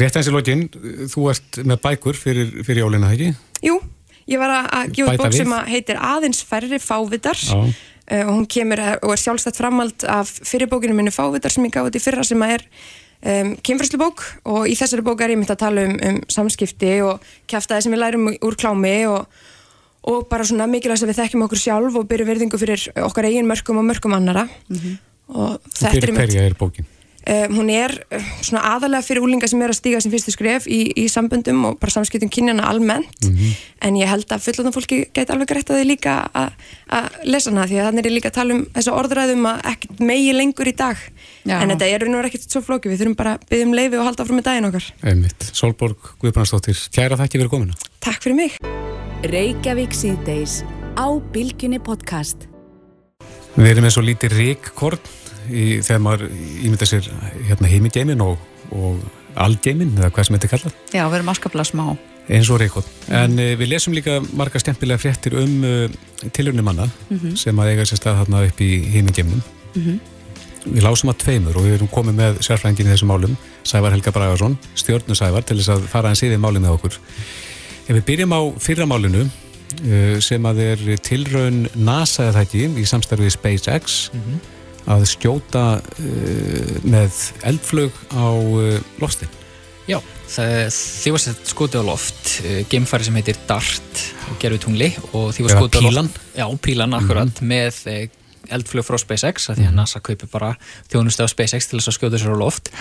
Rétt 0.03 0.17
eins 0.19 0.29
í 0.29 0.35
lógin, 0.35 0.65
þú 1.13 1.29
ert 1.31 1.59
með 1.63 1.83
bækur 1.87 2.19
fyrir, 2.19 2.51
fyrir 2.67 2.83
jólina, 2.83 3.13
ekki? 3.15 3.35
Jú, 3.63 3.79
Ég 4.31 4.39
var 4.39 4.53
að 4.63 4.93
gefa 4.97 5.17
bók 5.21 5.35
sem 5.37 5.55
heitir 5.69 5.99
Aðeins 5.99 6.43
færri 6.47 6.79
fávitar. 6.83 7.39
Uh, 8.13 8.25
og 8.27 8.35
hún 8.35 8.49
kemur 8.51 8.81
og 8.99 9.13
er 9.15 9.21
sjálfstætt 9.21 9.57
framald 9.57 10.05
af 10.11 10.31
fyrirbókinu 10.43 10.95
minni 10.97 11.13
fávitar 11.15 11.53
sem 11.55 11.65
ég 11.65 11.73
gáði 11.73 11.95
til 11.95 12.03
fyrra 12.03 12.25
sem 12.27 12.43
er 12.43 12.65
um, 13.23 13.55
kynfræslubók 13.65 14.25
og 14.51 14.67
í 14.71 14.75
þessari 14.79 15.05
bók 15.07 15.23
er 15.23 15.35
ég 15.35 15.41
myndið 15.41 15.55
að 15.55 15.63
tala 15.63 15.87
um, 15.87 15.95
um 16.09 16.21
samskipti 16.33 16.93
og 17.07 17.23
kæftæði 17.51 17.87
sem 17.87 17.95
við 17.95 18.03
lærum 18.03 18.29
úr 18.35 18.59
klámi 18.59 18.97
og, 19.11 19.45
og 20.11 20.27
bara 20.31 20.47
svona 20.49 20.67
mikilvægt 20.71 21.07
að 21.07 21.13
við 21.13 21.21
þekkjum 21.23 21.47
okkur 21.47 21.63
sjálf 21.63 22.01
og 22.01 22.09
byrju 22.11 22.29
verðingu 22.29 22.61
fyrir 22.61 22.89
okkar 23.07 23.31
eigin 23.31 23.49
mörgum 23.49 23.81
og 23.83 23.89
mörgum 23.89 24.17
annara 24.19 24.49
mm 24.49 24.77
-hmm. 24.77 24.99
og 25.29 25.61
þetta 25.71 25.87
er 25.87 25.95
mynd... 25.95 26.03
Fyrir 26.03 26.19
hverja 26.19 26.47
er 26.51 26.59
bókin? 26.59 26.91
Um, 27.23 27.55
hún 27.61 27.69
er 27.71 27.93
uh, 28.11 28.31
svona 28.43 28.65
aðalega 28.75 29.07
fyrir 29.07 29.23
úlinga 29.23 29.47
sem 29.51 29.61
er 29.63 29.71
að 29.71 29.79
stíga 29.79 30.01
sem 30.03 30.11
fyrstu 30.11 30.35
skref 30.35 30.67
í, 30.67 30.81
í 30.99 31.05
samböndum 31.13 31.61
og 31.69 31.77
bara 31.83 31.95
samskiptum 31.95 32.31
kynjana 32.33 32.67
almennt. 32.67 33.15
Mm 33.23 33.37
-hmm. 33.37 33.53
en 33.87 33.97
ég 33.97 34.11
held 34.11 34.27
að 34.33 34.43
fullundan 34.43 34.75
fólki 34.75 35.07
gæti 35.15 35.33
alveg 35.33 35.49
greitt 35.49 35.71
að 35.71 35.79
þið 35.79 35.87
líka 35.87 36.15
að 36.35 36.51
lesa 37.25 37.51
hana 37.51 37.67
því 37.67 37.79
að 37.79 37.87
þannig 37.87 38.07
er 38.07 38.13
líka 38.13 38.29
að 38.29 38.39
tala 38.39 38.55
um 38.55 38.67
þessu 38.75 38.93
orðræðum 38.93 39.47
að 39.47 39.63
ekkert 39.73 40.01
megi 40.01 40.33
lengur 40.33 40.69
í 40.69 40.75
dag. 40.75 40.97
Já. 41.45 41.59
en 41.63 41.71
þetta 41.71 41.87
er 41.87 42.09
nú 42.09 42.19
ekkert 42.23 42.51
svo 42.51 42.61
flóki 42.63 42.91
við 42.91 43.01
þurfum 43.03 43.17
bara 43.19 43.35
að 43.35 43.47
byggja 43.51 43.67
um 43.67 43.75
leifi 43.75 43.99
og 43.99 44.05
halda 44.07 44.23
áfram 44.23 44.39
með 44.39 44.47
daginn 44.51 44.69
okkar. 44.69 44.87
Einmitt. 45.03 45.51
Solborg 45.53 46.15
Guðbrandsdóttir, 46.23 46.79
kæra 46.95 47.19
þakki 47.19 47.39
fyrir 47.39 47.51
komina 47.51 47.75
Takk 48.03 48.23
fyrir 48.23 48.37
mig. 48.37 48.59
Reykjavík 49.23 49.95
síðdeis 49.95 50.63
á 50.99 51.07
Bilginni 51.33 51.79
podcast. 51.79 52.49
Við 53.55 53.69
erum 53.75 53.85
eins 53.87 53.99
og 54.01 54.07
lítið 54.07 54.39
ríkkorn 54.39 55.22
í, 55.53 55.67
þegar 55.85 56.01
maður 56.05 56.31
ímynda 56.33 56.89
sér 56.89 57.09
hérna, 57.49 57.71
heimigeimin 57.71 58.25
og, 58.25 58.41
og 58.73 59.03
algeimin, 59.41 59.93
eða 59.99 60.13
hvað 60.13 60.29
sem 60.29 60.37
þetta 60.37 60.49
er 60.49 60.55
kallað. 60.55 60.79
Já, 60.93 61.03
við 61.05 61.19
erum 61.19 61.33
afskaplega 61.33 61.69
smá. 61.69 61.85
Eins 62.33 62.51
og 62.55 62.61
reykot. 62.63 62.87
Mm. 63.09 63.15
En 63.19 63.43
uh, 63.43 63.51
við 63.59 63.73
lesum 63.73 63.97
líka 63.97 64.21
marga 64.39 64.61
stjæmpilega 64.63 65.03
fréttir 65.03 65.37
um 65.41 65.67
uh, 65.67 65.73
eh, 66.23 66.31
tilhörnum 66.31 66.65
manna 66.65 66.87
mm 66.87 67.19
-hmm. 67.19 67.37
sem 67.37 67.59
að 67.59 67.73
eiga 67.73 67.87
sér 67.89 67.99
stað 67.99 68.19
þarna 68.23 68.47
upp 68.47 68.61
í 68.61 68.71
heimigeiminum. 68.95 69.43
Mm 69.75 69.83
-hmm. 69.83 69.99
Við 70.65 70.83
lásum 70.83 71.11
að 71.11 71.19
tveimur 71.19 71.57
og 71.57 71.65
við 71.65 71.75
erum 71.75 71.89
komið 71.89 72.15
með 72.15 72.43
sérfrængin 72.47 72.87
í 72.87 72.93
þessum 72.93 73.11
málum, 73.11 73.37
Sævar 73.65 73.91
Helga 73.91 74.13
Bragarsson, 74.13 74.59
stjórnu 74.75 75.15
Sævar, 75.15 75.43
til 75.43 75.57
þess 75.57 75.69
að 75.69 75.87
fara 75.89 76.11
að 76.11 76.21
síðið 76.21 76.39
málið 76.39 76.61
með 76.61 76.75
okkur. 76.77 76.99
Ef 77.89 77.95
við 77.97 78.05
byrjum 78.05 78.33
á 78.33 78.41
fyrramálinu 78.59 79.23
uh, 79.27 80.21
sem 80.21 80.47
að 80.47 80.59
er 80.59 80.99
tilraun 81.03 81.69
NASA 81.75 82.29
eða 82.29 82.43
ekki 82.43 82.71
í 82.79 82.87
samstarfið 82.87 83.31
SpaceX 83.31 84.11
-hmm 84.13 84.52
að 84.91 85.05
skjóta 85.11 85.67
uh, 85.79 86.73
með 86.83 87.21
eldflög 87.49 88.03
á 88.15 88.27
uh, 88.33 88.81
loftin. 89.03 89.31
Já, 89.87 89.99
því 90.31 91.13
var 91.15 91.23
sett 91.23 91.51
skotið 91.51 91.83
á 91.83 91.91
loft, 91.91 92.21
uh, 92.47 92.63
geimfæri 92.71 93.07
sem 93.07 93.19
heitir 93.19 93.39
DART 93.49 94.03
og 94.31 94.37
gerði 94.43 94.63
tungli 94.67 94.91
og 95.13 95.33
því 95.35 95.47
var 95.47 95.57
skotið 95.59 95.79
á 95.79 95.83
loft. 95.87 95.89
Pílan? 95.89 96.13
Já, 96.39 96.47
Pílan, 96.67 96.99
akkurat, 96.99 97.41
mm 97.41 97.49
-hmm. 97.49 97.53
með 97.53 98.11
eldflög 98.53 98.87
frá 98.87 98.99
SpaceX, 98.99 99.49
því 99.49 99.67
að 99.67 99.71
mhm. 99.71 99.81
NASA 99.81 100.01
kaupir 100.01 100.29
bara 100.33 100.55
þjónustu 100.91 101.25
á 101.25 101.29
SpaceX 101.31 101.69
til 101.69 101.79
þess 101.79 101.93
að 101.93 101.99
skjóta 101.99 102.19
sér 102.19 102.35
á 102.35 102.39
loft. 102.39 102.73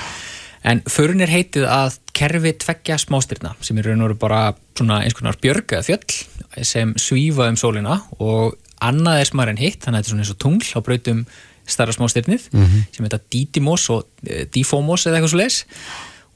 En 0.64 0.84
förun 0.86 1.24
er 1.26 1.32
heitið 1.32 1.66
að 1.66 1.96
kerfi 2.14 2.54
tveggja 2.62 2.98
smástyrna 3.02 3.56
sem 3.66 3.80
eru 3.82 3.96
nú 3.98 4.12
bara 4.14 4.54
svona 4.78 5.02
eins 5.02 5.16
konar 5.18 5.40
björg 5.42 5.74
eða 5.74 5.88
fjöll 5.88 6.66
sem 6.68 6.94
svífa 7.02 7.48
um 7.50 7.58
sólina 7.58 8.02
og 8.20 8.60
annað 8.82 9.22
er 9.22 9.30
smar 9.30 9.50
en 9.50 9.62
hitt, 9.62 9.82
þannig 9.82 9.98
að 9.98 10.04
þetta 10.04 10.08
er 10.08 10.12
svona 10.12 10.26
eins 10.26 10.34
og 10.34 10.42
tungl 10.42 10.70
á 10.78 10.80
brautum 10.86 11.24
starra 11.72 11.96
smástyrnið 11.96 12.48
mm 12.52 12.64
-hmm. 12.64 12.88
sem 12.96 13.06
heita 13.06 13.20
Didymos 13.32 13.90
og 13.90 14.08
e, 14.28 14.46
Difomos 14.46 15.06
eða 15.06 15.20
eitthvað 15.20 15.34
svo 15.34 15.42
leiðis 15.42 15.66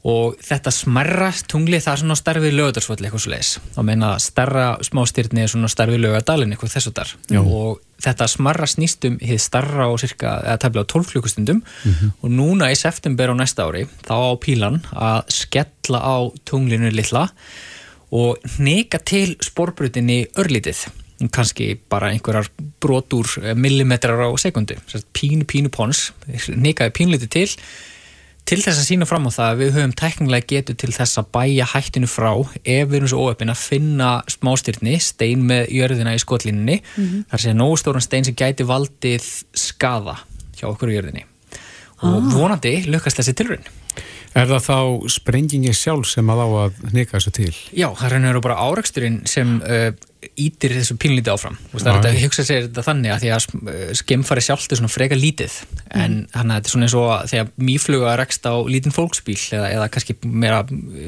og 0.06 0.36
þetta 0.44 0.70
smerra 0.70 1.32
tungli 1.50 1.80
það 1.82 1.92
er 1.92 2.00
svona 2.02 2.16
starfið 2.18 2.52
lögadarsvöld 2.54 3.00
eitthvað 3.02 3.22
svo 3.24 3.32
leiðis 3.32 3.52
þá 3.74 3.80
meina 3.88 4.10
starra 4.22 4.66
smástyrni 4.86 5.42
er 5.42 5.50
svona 5.50 5.70
starfið 5.72 6.02
lögadalinn 6.04 6.54
eitthvað 6.54 6.76
þessu 6.76 6.92
þar. 6.94 7.14
Og 7.40 7.80
þetta 8.04 8.28
smarra 8.30 8.68
snýstum 8.70 9.16
hefði 9.22 9.38
starra 9.42 9.88
á 9.90 9.92
cirka, 9.98 10.34
eða 10.44 10.60
tæmlega 10.62 10.86
12 10.92 11.10
klukkustundum. 11.14 11.62
Mm 11.62 11.92
-hmm. 11.92 12.12
og 12.22 12.30
núna 12.30 12.70
í 12.70 12.76
september 12.78 13.32
á 13.32 13.34
næsta 13.34 13.66
ári 13.66 13.86
þá 14.06 14.14
á 14.14 14.32
pílan 14.38 14.78
að 14.92 15.22
skella 15.28 15.98
á 15.98 16.16
tunglinu 16.44 16.90
litla 16.90 17.28
og 18.12 18.38
neka 18.58 18.98
til 18.98 19.36
sporbrutinni 19.42 20.26
örlítið 20.38 20.86
kannski 21.32 21.74
bara 21.90 22.12
einhverjar 22.12 22.48
brotur 22.82 23.28
eh, 23.42 23.54
millimetrar 23.54 24.20
á 24.20 24.30
sekundu 24.40 24.76
pínu 25.16 25.46
pínu 25.48 25.72
pons 25.72 26.10
nekaði 26.52 26.92
pínliti 26.96 27.28
til 27.32 27.48
til 28.46 28.60
þess 28.62 28.78
að 28.78 28.86
sína 28.86 29.06
fram 29.08 29.26
á 29.26 29.30
það 29.34 29.48
að 29.48 29.60
við 29.62 29.72
höfum 29.74 29.94
teknilega 29.98 30.48
getur 30.52 30.76
til 30.78 30.92
þess 30.94 31.18
að 31.18 31.30
bæja 31.34 31.66
hættinu 31.72 32.10
frá 32.10 32.30
ef 32.36 32.84
við 32.86 32.98
erum 33.00 33.10
svo 33.10 33.24
óöppin 33.26 33.50
að 33.50 33.62
finna 33.64 34.10
smástyrni, 34.30 35.00
stein 35.02 35.42
með 35.48 35.72
jörðina 35.74 36.14
í 36.14 36.20
skotlinni, 36.22 36.76
mm 36.78 37.06
-hmm. 37.06 37.24
þar 37.32 37.42
sé 37.42 37.54
nógustóran 37.56 38.04
stein 38.04 38.28
sem 38.28 38.36
gæti 38.38 38.68
valdið 38.68 39.26
skada 39.54 40.20
hjá 40.60 40.68
okkur 40.70 40.92
í 40.92 40.98
jörðinni 40.98 41.26
og 42.04 42.22
ah. 42.22 42.30
vonandi 42.36 42.76
lukast 42.86 43.18
þessi 43.18 43.34
tilrönd 43.34 43.66
Er 44.36 44.50
það 44.50 44.66
þá 44.66 44.78
sprengingi 45.08 45.72
sjálf 45.72 46.10
sem 46.10 46.28
að 46.28 46.42
á 46.44 46.48
að 46.66 46.80
neka 46.92 47.16
þessu 47.16 47.30
til? 47.38 47.54
Já, 47.72 47.88
það 47.96 48.06
er 48.06 48.14
henni 48.18 48.42
bara 48.44 48.58
áraksturinn 48.68 49.22
sem 49.24 49.54
uh, 49.64 49.88
ítir 50.36 50.72
þessu 50.74 50.96
pínlítið 51.00 51.34
áfram 51.34 51.56
það 51.72 51.88
er 51.90 51.96
þetta 51.96 52.10
að 52.10 52.20
hugsa 52.24 52.44
sér 52.46 52.62
þetta 52.66 52.84
þannig 52.86 53.12
að 53.12 53.22
því 53.22 53.30
að 53.36 53.96
skemmfari 54.00 54.44
sjálft 54.44 54.72
er 54.72 54.80
svona 54.80 54.92
freka 54.92 55.18
lítið 55.18 55.56
mm. 55.60 56.02
en 56.02 56.16
hann 56.34 56.50
er 56.52 56.60
þetta 56.60 56.72
svona 56.72 56.88
eins 56.88 56.96
og 56.98 57.10
þegar 57.30 57.50
mýfluga 57.68 58.14
rekst 58.20 58.48
á 58.48 58.54
lítinn 58.66 58.96
fólksbíl 58.96 59.36
eða, 59.36 59.70
eða 59.76 59.88
kannski 59.94 60.16
meira 60.24 60.62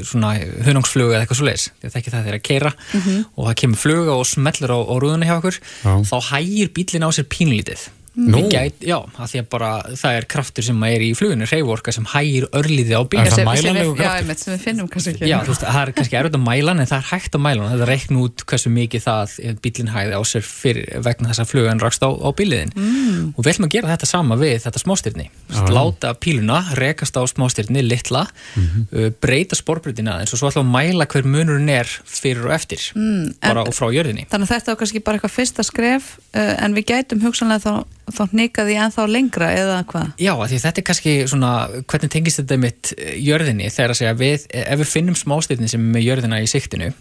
svona 0.07 0.35
hönangsfluga 0.69 1.17
eða 1.17 1.25
eitthvað 1.25 1.41
svo 1.41 1.49
leiðis 1.49 1.69
þetta 1.83 1.93
er 1.93 2.01
ekki 2.03 2.15
það 2.15 2.27
þegar 2.29 2.39
að 2.39 2.47
keira 2.51 2.75
mm 2.77 3.01
-hmm. 3.01 3.29
og 3.35 3.49
það 3.49 3.59
kemur 3.63 3.83
fluga 3.85 4.19
og 4.19 4.27
smellur 4.29 4.75
á, 4.77 4.79
á 4.79 4.95
rúðunni 5.03 5.31
hjá 5.31 5.37
okkur 5.39 5.61
Já. 5.61 5.93
þá 6.13 6.17
hægir 6.33 6.75
bílinn 6.77 7.09
á 7.09 7.11
sér 7.11 7.29
pínlítið 7.33 7.89
Nú? 8.19 8.41
Við 8.41 8.49
Gæt, 8.51 8.81
já, 8.83 8.97
að 8.99 9.31
því 9.31 9.39
að 9.39 9.49
bara 9.53 9.69
það 9.95 10.17
er 10.19 10.25
kraftur 10.27 10.65
sem 10.67 10.83
er 10.89 11.01
í 11.07 11.15
fluginu, 11.15 11.47
reyvorka 11.47 11.93
sem 11.95 12.07
hægir 12.11 12.49
örliði 12.51 12.95
á 12.99 13.03
Er 13.03 13.07
bíl 13.07 13.19
það 13.23 13.39
við- 13.39 13.63
Já, 13.63 13.95
kraftur? 13.95 14.19
einmitt, 14.19 14.39
sem 14.43 14.55
við 14.55 14.61
finnum 14.65 14.89
kannski 14.91 15.13
ekki. 15.13 15.29
Já, 15.29 15.39
þú 15.39 15.53
veist, 15.53 15.63
það 15.63 15.83
er 15.83 15.93
kannski 15.93 16.19
erfitt 16.19 16.35
að 16.35 16.43
mæla 16.43 16.71
en 16.75 16.83
það 16.83 16.99
er 16.99 17.07
hægt 17.13 17.33
að 17.39 17.45
mæla. 17.47 17.69
Þetta 17.71 17.87
reikn 17.87 18.15
út 18.19 18.45
hversu 18.45 18.69
mikið 18.75 19.01
það 19.07 19.27
bílinn 19.63 19.93
hægði 19.95 20.15
á 20.19 20.23
sér 20.27 20.43
fyrir, 20.43 21.03
vegna 21.07 21.29
þess 21.29 21.39
að 21.45 21.51
flugan 21.53 21.79
rakst 21.79 22.03
á, 22.03 22.11
á 22.11 22.31
bíliðin 22.35 22.73
mm. 22.75 23.39
og 23.39 23.45
við 23.45 23.53
ætlum 23.55 23.69
að 23.69 23.75
gera 23.77 23.95
þetta 23.95 24.07
sama 24.07 24.35
við 24.35 24.59
þetta 24.67 24.79
smástyrni 24.83 25.31
láta 25.69 26.15
píluna, 26.19 26.75
rekast 26.75 27.15
á 27.15 27.23
smástyrni 27.23 27.87
litla, 27.87 28.27
uh, 28.59 29.11
breyta 29.23 29.55
sporbrytina 29.55 30.19
aðeins 30.19 30.35
og 30.35 30.39
svo 30.43 30.51
ætlum 30.51 30.67
að 30.67 30.75
mæla 30.75 31.07
þá, 38.15 38.23
hnikað 38.33 38.73
í 38.73 38.77
ennþá 38.85 39.07
lengra 39.11 39.51
eða 39.57 39.79
hvað? 39.91 40.13
Já, 40.21 40.33
því 40.35 40.61
þetta 40.65 40.83
er 40.83 40.87
kannski 40.91 41.17
svona, 41.31 41.53
hvernig 41.91 42.13
tengist 42.15 42.43
þetta 42.43 42.61
mitt 42.63 42.93
jörðinni? 43.23 43.73
Þegar 43.75 43.95
að 43.95 44.01
segja 44.03 44.15
við, 44.19 44.47
ef 44.63 44.83
við 44.83 44.93
finnum 44.93 45.19
smástyrni 45.19 45.71
sem 45.71 45.83
er 45.83 45.97
með 45.97 46.07
jörðina 46.09 46.41
í 46.45 46.49
siktinu 46.51 46.93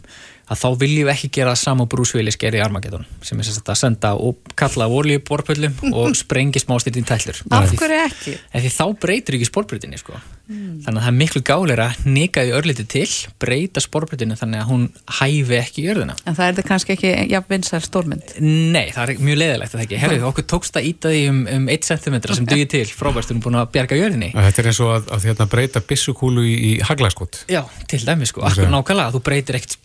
að 0.47 0.61
þá 0.61 0.67
viljum 0.81 1.07
við 1.07 1.13
ekki 1.13 1.29
gera 1.37 1.53
það 1.53 1.61
sama 1.63 1.85
og 1.85 1.91
Bruce 1.91 2.17
Willis 2.17 2.39
gerði 2.39 2.61
í 2.61 2.63
Armageddon 2.65 3.05
sem 3.25 3.39
er 3.39 3.47
sem 3.47 3.57
sagt 3.57 3.71
að 3.71 3.79
senda 3.81 4.13
og 4.15 4.53
kalla 4.59 4.87
olíuborpöllum 4.87 5.93
og 5.93 6.15
sprengi 6.21 6.61
smástyrni 6.63 7.05
tællur 7.07 7.41
Af 7.51 7.73
hverju 7.73 8.01
ekki? 8.05 8.35
En 8.53 8.63
því 8.63 8.73
þá 8.73 8.85
breytir 9.03 9.37
ekki 9.37 9.49
sporbrytinni 9.49 9.99
sko. 9.99 10.19
þannig 10.47 11.01
að 11.01 11.03
það 11.03 11.09
er 11.11 11.17
miklu 11.17 11.41
gáleira 11.43 11.87
að 11.91 12.05
nika 12.07 12.43
því 12.45 12.53
örliti 12.55 12.85
til, 12.87 13.07
breyta 13.41 13.83
sporbrytinni 13.83 14.37
þannig 14.39 14.61
að 14.63 14.69
hún 14.71 14.85
hæfi 15.17 15.57
ekki 15.57 15.83
jörðina. 15.83 16.15
En 16.23 16.37
það 16.37 16.45
er 16.45 16.53
þetta 16.55 16.67
kannski 16.69 16.93
ekki 16.95 17.11
jafn 17.33 17.51
vinsæl 17.51 17.81
stórmynd? 17.83 18.31
Nei, 18.39 18.93
það 18.95 19.11
er 19.13 19.23
mjög 19.27 19.39
leiðilegt 19.41 19.73
að 19.73 19.75
það 19.75 19.85
ekki. 19.85 19.99
Herðu, 20.03 20.21
okkur 20.29 20.47
tókst 20.53 20.79
að 20.79 20.87
íta 20.91 21.11
því 21.11 21.23
um, 21.31 21.41
um 21.57 21.67
1 21.73 21.89
cm 21.89 22.17
sem 22.37 22.47
dugir 22.47 22.69
til, 22.71 22.85
erum 22.87 23.43
búin 23.43 23.59
að 23.59 23.67
bjarga 23.75 23.99
jörðinni. 23.99 24.31
Að 24.31 24.47
Þetta 24.47 24.63
er 24.63 24.69
eins 24.71 24.81
og 24.85 24.93
að, 24.95 25.11
að 25.17 25.27
hérna 25.27 25.49
breyta 25.51 25.83
byssukúlu 25.91 26.45
í, 26.47 26.55
í 26.55 26.71
haglaskot. 26.87 27.41
Já, 27.51 27.61
til 27.91 28.01
dæmi 28.07 28.29
sko, 28.29 28.45
akkur 28.47 28.71
nákvæmlega 28.71 29.15
þú 29.17 29.23
breytir 29.27 29.59
ekkert, 29.59 29.77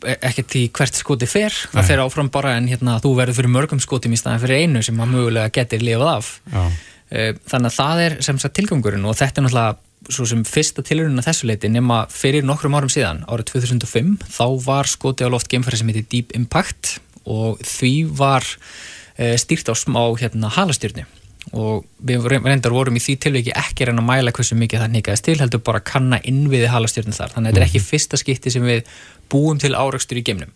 ekkert 0.52 0.60
í 0.60 0.72
hvert 0.72 0.98
skoti 0.98 1.28
fer. 1.28 1.54
Það 1.72 1.88
fer 1.88 2.02
áfram 2.02 2.30
bara 2.32 2.56
en 2.58 2.68
hérna 2.68 2.98
þú 3.02 3.14
verður 3.16 3.38
fyrir 3.40 3.52
mörgum 3.52 3.80
skotum 3.80 4.12
í 4.12 4.18
staðan 4.18 4.42
fyrir 4.42 4.64
einu 4.66 4.82
sem 4.82 4.98
að 5.00 5.14
mögulega 5.14 5.52
getur 5.52 5.82
lifað 5.82 6.10
af. 6.12 6.28
Já. 6.52 6.62
Eh, 7.12 7.32
þannig 7.48 7.70
að 7.70 7.78
það 7.78 8.02
er 8.02 8.18
sem 8.22 8.38
sagt 8.38 8.56
tilgangurinn 8.56 9.04
og 9.04 9.16
þetta 9.16 9.40
er 9.40 9.46
náttúrulega 9.46 10.12
svo 10.12 10.26
sem 10.26 10.42
fyrsta 10.42 10.82
tilhörun 10.82 11.20
að 11.20 11.28
þessu 11.28 11.46
leiti 11.46 11.70
nema 11.70 12.06
fyrir 12.10 12.42
nokkrum 12.42 12.74
árum 12.74 12.90
síðan, 12.90 13.22
árið 13.30 13.52
2005 13.52 14.16
þá 14.26 14.46
var 14.64 14.90
skoti 14.90 15.22
á 15.22 15.30
loft 15.30 15.46
geimfæri 15.52 15.78
sem 15.78 15.92
heitir 15.92 16.08
Deep 16.10 16.34
Impact 16.34 16.96
og 17.22 17.60
því 17.62 17.92
var 18.18 18.42
uh, 18.42 19.36
stýrt 19.38 19.70
á 19.70 19.74
smá 19.78 20.02
hérna 20.18 20.50
halastjörni 20.50 21.06
og 21.50 21.86
við 22.02 22.26
reyndar 22.32 22.74
vorum 22.74 22.98
í 22.98 23.02
því 23.02 23.16
tilviki 23.20 23.54
ekki 23.54 23.86
reyna 23.86 24.02
að 24.02 24.08
mæla 24.08 24.34
hversu 24.34 24.58
mikið 24.58 24.82
það 24.82 24.92
nýkaðist 24.96 25.26
til 25.26 25.38
heldur 25.38 25.62
bara 25.62 25.82
að 25.82 25.88
kanna 25.90 26.18
innviði 26.28 26.70
halastjörnum 26.70 27.16
þar. 27.16 27.32
Þannig 27.34 27.48
að 27.50 27.52
þetta 27.52 27.62
er 27.62 27.66
ekki 27.68 27.82
fyrsta 27.84 28.20
skipti 28.20 28.52
sem 28.54 28.66
við 28.66 28.82
búum 29.32 29.58
til 29.62 29.74
árakstur 29.74 30.20
í 30.20 30.24
geimnum. 30.26 30.52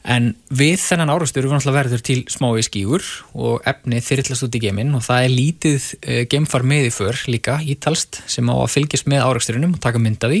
En 0.00 0.30
við 0.48 0.78
þennan 0.80 1.12
árakstur 1.12 1.44
við 1.44 1.52
náttúrulega 1.52 1.76
verður 1.76 2.02
til 2.08 2.20
smái 2.32 2.62
skígur 2.64 3.04
og 3.36 3.66
efni 3.68 4.00
þyrillast 4.00 4.46
út 4.46 4.56
í 4.56 4.62
geiminn 4.62 4.94
og 4.96 5.04
það 5.04 5.24
er 5.26 5.34
lítið 5.34 5.88
uh, 6.00 6.20
geimfar 6.32 6.64
með 6.64 6.88
í 6.88 6.92
för 6.96 7.20
líka 7.28 7.58
ítalst 7.60 8.22
sem 8.30 8.48
á 8.48 8.56
að 8.56 8.70
fylgjast 8.78 9.10
með 9.12 9.26
áraksturinum 9.26 9.76
og 9.76 9.82
taka 9.84 10.00
mynd 10.00 10.24
af 10.24 10.32
því 10.32 10.40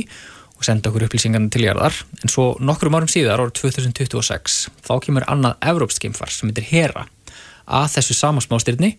og 0.60 0.64
senda 0.64 0.88
okkur 0.88 1.06
upplýsingarna 1.08 1.52
til 1.52 1.66
jarðar. 1.66 1.96
En 2.24 2.32
svo 2.32 2.54
nokkrum 2.60 2.96
árum 2.96 3.08
síðar, 3.08 3.40
árið 3.40 3.60
2026 3.60 4.58
þá 4.84 4.94
kemur 5.04 5.28
annað 5.28 5.60
evrópst 5.72 6.00
geimfar 6.00 6.32
sem 6.32 6.48
heitir 6.48 6.68
Hera 6.68 7.04
að 7.70 7.92
þessu 7.98 8.16
sama 8.16 8.42
smástyrni 8.44 8.94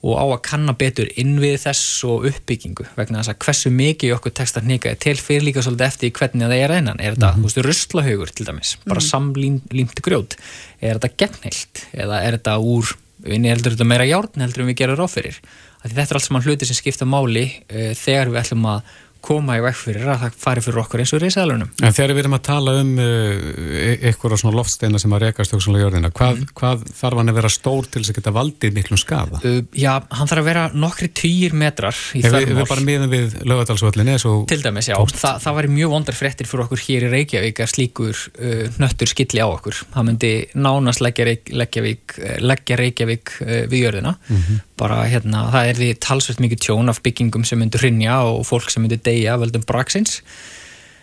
og 0.00 0.16
á 0.16 0.24
að 0.24 0.40
kanna 0.46 0.74
betur 0.80 1.10
innvið 1.20 1.56
þess 1.66 2.04
og 2.08 2.24
uppbyggingu 2.30 2.86
vegna 2.96 3.20
þess 3.20 3.32
að 3.34 3.40
hversu 3.44 3.72
mikið 3.74 4.14
okkur 4.16 4.34
textar 4.38 4.64
nýkaði 4.64 5.00
til 5.04 5.16
fyrir 5.20 5.44
líka 5.44 5.64
svolítið 5.64 5.86
eftir 5.88 6.14
hvernig 6.16 6.46
það 6.46 6.56
er 6.56 6.74
einan 6.78 7.02
er 7.02 7.16
þetta, 7.18 7.32
þú 7.36 7.48
veist, 7.48 7.60
ruslahaugur 7.66 8.32
til 8.32 8.48
dæmis 8.48 8.72
bara 8.86 9.04
samlímt 9.04 10.00
grjót? 10.04 10.38
Er 10.80 10.96
þetta 10.96 11.12
gegnheilt 11.20 11.84
eða 11.92 12.22
er 12.24 12.38
þetta 12.38 12.56
úr 12.64 12.94
inni 13.28 13.52
heldur 13.52 13.76
þetta 13.76 13.90
meira 13.90 14.08
járn 14.08 14.46
heldur 14.46 14.70
við 14.70 14.80
gerum 14.80 15.00
ráð 15.02 15.12
fyrir? 15.18 15.40
Þetta 15.84 16.06
er 16.06 16.18
allt 16.18 16.28
saman 16.28 16.44
hluti 16.44 16.68
sem 16.68 16.76
skipta 16.76 17.08
máli 17.08 17.46
uh, 17.48 17.92
þegar 17.96 18.32
við 18.32 18.42
ætlum 18.44 18.66
að 18.72 18.96
koma 19.24 19.56
í 19.58 19.62
vekk 19.64 19.78
fyrir 19.80 20.08
að 20.14 20.22
það 20.24 20.38
fari 20.44 20.64
fyrir 20.64 20.80
okkur 20.84 21.02
eins 21.04 21.12
og 21.16 21.22
reysaðalunum 21.24 21.70
En 21.86 21.94
þegar 21.96 22.14
við 22.16 22.22
erum 22.24 22.36
að 22.38 22.42
tala 22.50 22.74
um 22.80 22.92
uh, 22.98 24.04
eitthvað 24.10 24.36
svona 24.40 24.56
loftsteina 24.56 25.00
sem 25.02 25.14
að 25.16 25.22
rekast 25.26 25.54
hugsanlega 25.54 25.86
jörðina, 25.88 26.10
hvað, 26.16 26.42
hvað 26.60 26.84
þarf 27.00 27.20
hann 27.20 27.32
að 27.32 27.38
vera 27.40 27.50
stór 27.52 27.88
til 27.90 28.02
þess 28.02 28.12
að 28.14 28.18
geta 28.20 28.34
valdið 28.36 28.76
miklum 28.80 29.00
skaða? 29.00 29.40
uh, 29.44 29.60
Já, 29.76 29.92
hann 30.10 30.30
þarf 30.30 30.42
að 30.44 30.48
vera 30.50 30.64
nokkri 30.74 31.10
týjir 31.20 31.56
metrar 31.58 31.96
í 32.16 32.22
Ef 32.24 32.34
við, 32.36 32.52
við 32.60 32.68
bara 32.70 32.86
miðum 32.86 33.12
við 33.14 33.36
lögadalsvöllinni 33.50 34.14
eins 34.16 34.26
og 34.30 34.46
Til 34.50 34.60
dæmis, 34.64 34.88
já, 34.90 34.96
Þa, 35.20 35.34
það 35.44 35.58
væri 35.60 35.72
mjög 35.76 35.94
vondar 35.94 36.16
fréttir 36.18 36.48
fyrir 36.50 36.64
okkur 36.66 36.84
hér 36.86 37.06
í 37.08 37.12
Reykjavík 37.14 37.60
að 37.64 37.70
slíkur 37.74 38.20
uh, 38.40 38.64
nöttur 38.80 39.10
skilli 39.10 39.42
á 39.42 39.48
okkur. 39.50 39.80
Það 39.94 40.06
myndi 40.08 40.32
nánast 40.56 41.02
leggja, 41.04 41.26
Reykj- 41.28 41.52
Reykjavík, 41.60 42.14
uh, 42.18 42.36
leggja 42.46 42.78
Reykjavík 42.80 43.32
uh, 43.44 43.54
við 43.70 43.84
jörðina. 43.84 44.14
Bara 44.80 45.02
hérna, 45.10 45.44
það 45.52 45.68
er 45.70 45.80
því 45.80 45.90
talsveit 46.06 46.40
mikið 46.40 46.62
tjón 46.64 46.92
af 46.92 47.02
byggingum 47.04 47.44
sem 47.44 47.60
myndur 47.60 47.82
hrinja 47.84 48.22
og 48.30 48.46
fólk 48.48 48.72
sem 48.72 48.82
myndur 48.84 49.02
deyja 49.04 49.36
völdum 49.40 49.66
braksins. 49.68 50.20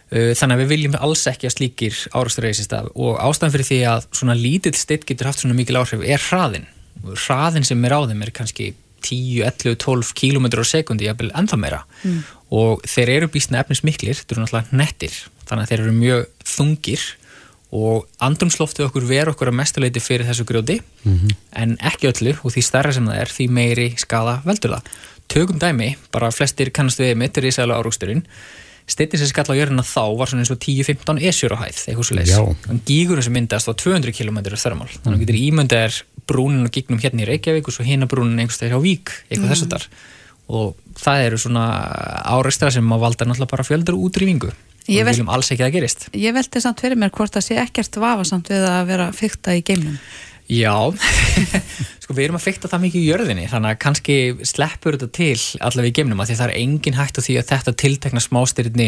Uh, 0.08 0.32
þannig 0.40 0.56
að 0.56 0.62
við 0.64 0.72
viljum 0.72 0.98
alls 1.04 1.26
ekki 1.28 1.50
að 1.50 1.56
slíkir 1.58 1.96
árastur 2.16 2.46
reysist 2.48 2.74
af 2.74 2.88
og 2.96 3.18
ástæðan 3.20 3.54
fyrir 3.58 3.68
því 3.68 3.80
að 3.92 4.06
svona 4.16 4.38
lítill 4.40 4.74
steitt 4.80 5.04
getur 5.06 5.28
haft 5.28 5.44
svona 5.44 5.58
mikil 5.58 5.78
áhrif 5.82 6.06
er 6.08 6.24
hraðin. 6.30 6.68
Hraðin 7.28 7.68
sem 7.68 7.86
er 7.86 7.96
á 7.96 8.02
þeim 8.08 8.24
er 8.24 8.32
kannski 8.34 8.70
10, 9.04 9.44
11, 9.46 9.76
12 9.84 10.14
km 10.18 10.48
á 10.58 10.66
sekundi, 10.66 11.06
jafnvel 11.08 11.32
ennþá 11.38 11.60
meira 11.60 11.84
Mm. 12.04 12.24
og 12.54 12.84
þeir 12.88 13.10
eru 13.10 13.28
býstna 13.34 13.60
efnismiklir, 13.60 14.16
þeir 14.16 14.38
eru 14.38 14.44
náttúrulega 14.46 14.78
nettir 14.80 15.14
þannig 15.48 15.64
að 15.64 15.70
þeir 15.72 15.82
eru 15.84 15.94
mjög 15.98 16.26
þungir 16.46 17.04
og 17.76 18.06
andrumsloftið 18.24 18.88
okkur 18.88 19.08
ver 19.10 19.32
okkur 19.34 19.52
að 19.52 19.58
mestuleiti 19.60 20.00
fyrir 20.00 20.28
þessu 20.28 20.46
grjóti 20.48 20.78
en 21.52 21.76
ekki 21.84 22.08
öllu 22.08 22.38
og 22.44 22.54
því 22.54 22.64
stærra 22.64 22.94
sem 22.96 23.08
það 23.08 23.20
er 23.22 23.34
því 23.34 23.48
meiri 23.50 23.90
skada 23.98 24.42
veldur 24.46 24.78
það. 24.78 24.94
Tökum 25.28 25.60
dæmi, 25.60 25.98
bara 26.12 26.32
flestir 26.32 26.72
kannast 26.72 27.00
við 27.00 27.18
mitt 27.20 27.38
er 27.38 27.50
í 27.50 27.52
sælu 27.52 27.76
árúksturinn 27.76 28.24
steytin 28.88 29.20
sem 29.20 29.28
skall 29.28 29.52
á 29.52 29.60
jörðina 29.60 29.84
þá 29.84 30.16
var 30.16 30.30
svona 30.32 30.46
eins 30.46 30.52
og 30.54 30.62
10-15 30.64 31.20
esjur 31.28 31.56
á 31.56 31.58
hæð, 31.60 31.82
eitthvað 31.92 32.08
svo 32.08 32.16
en 32.72 32.80
gígurinn 32.88 33.26
sem 33.26 33.36
myndast 33.36 33.68
á 33.68 33.74
200 33.76 34.16
km 34.16 34.40
þörmál, 34.56 34.88
þannig 34.88 35.18
að 35.18 35.24
getur 35.26 35.40
ímyndað 35.42 35.84
er 35.90 35.98
brúnin 36.28 36.68
og 36.68 36.72
gígnum 36.72 37.02
hérna 37.04 37.26
í 37.26 37.28
Reykjavík 37.28 37.68
og 37.68 37.76
svo 37.76 37.84
hérna 37.84 38.08
brúnin 38.08 38.40
einhvers 38.40 38.62
þegar 38.62 38.80
á 38.80 38.86
Vík, 38.86 39.12
eitthvað 39.28 39.52
þess 39.52 39.66
að 39.68 39.76
þar 39.76 39.90
og 40.48 40.78
það 40.96 41.26
eru 41.26 41.42
svona 41.44 41.66
áreistra 42.24 42.72
sem 42.72 42.96
að 42.96 43.04
valda 43.04 43.28
náttúrulega 43.28 43.52
bara 43.52 43.68
fjöldur 43.68 44.00
útrýfingu 44.00 44.54
Ég 44.88 45.04
við 45.04 45.18
viljum 45.18 45.34
alls 45.36 45.52
ekki 45.52 45.66
að 45.68 45.76
gerist. 45.76 46.08
Ég 46.16 46.36
velti 46.36 46.64
samt 46.64 46.82
fyrir 46.84 47.00
mér 47.00 47.12
hvort 47.16 47.36
það 47.36 47.48
sé 47.50 47.60
ekkert 47.60 48.00
vafasamt 48.00 48.52
við 48.54 48.66
að 48.70 48.82
vera 48.88 49.12
fykta 49.16 49.58
í 49.58 49.64
geimnum. 49.68 50.00
Já, 50.48 50.72
sko 52.04 52.14
við 52.16 52.30
erum 52.30 52.38
að 52.38 52.46
fykta 52.46 52.70
það 52.72 52.84
mikið 52.86 53.02
í 53.02 53.08
jörðinni 53.10 53.48
þannig 53.52 53.74
að 53.74 53.80
kannski 53.84 54.16
sleppur 54.48 54.96
þetta 54.96 55.10
til 55.18 55.60
allavega 55.60 55.92
í 55.92 55.96
geimnum 55.98 56.22
að 56.24 56.30
því 56.30 56.38
það 56.40 56.48
er 56.48 56.62
engin 56.62 56.96
hægt 56.96 57.20
á 57.20 57.26
því 57.26 57.36
að 57.42 57.50
þetta 57.50 57.74
tiltekna 57.84 58.24
smástyrni 58.24 58.88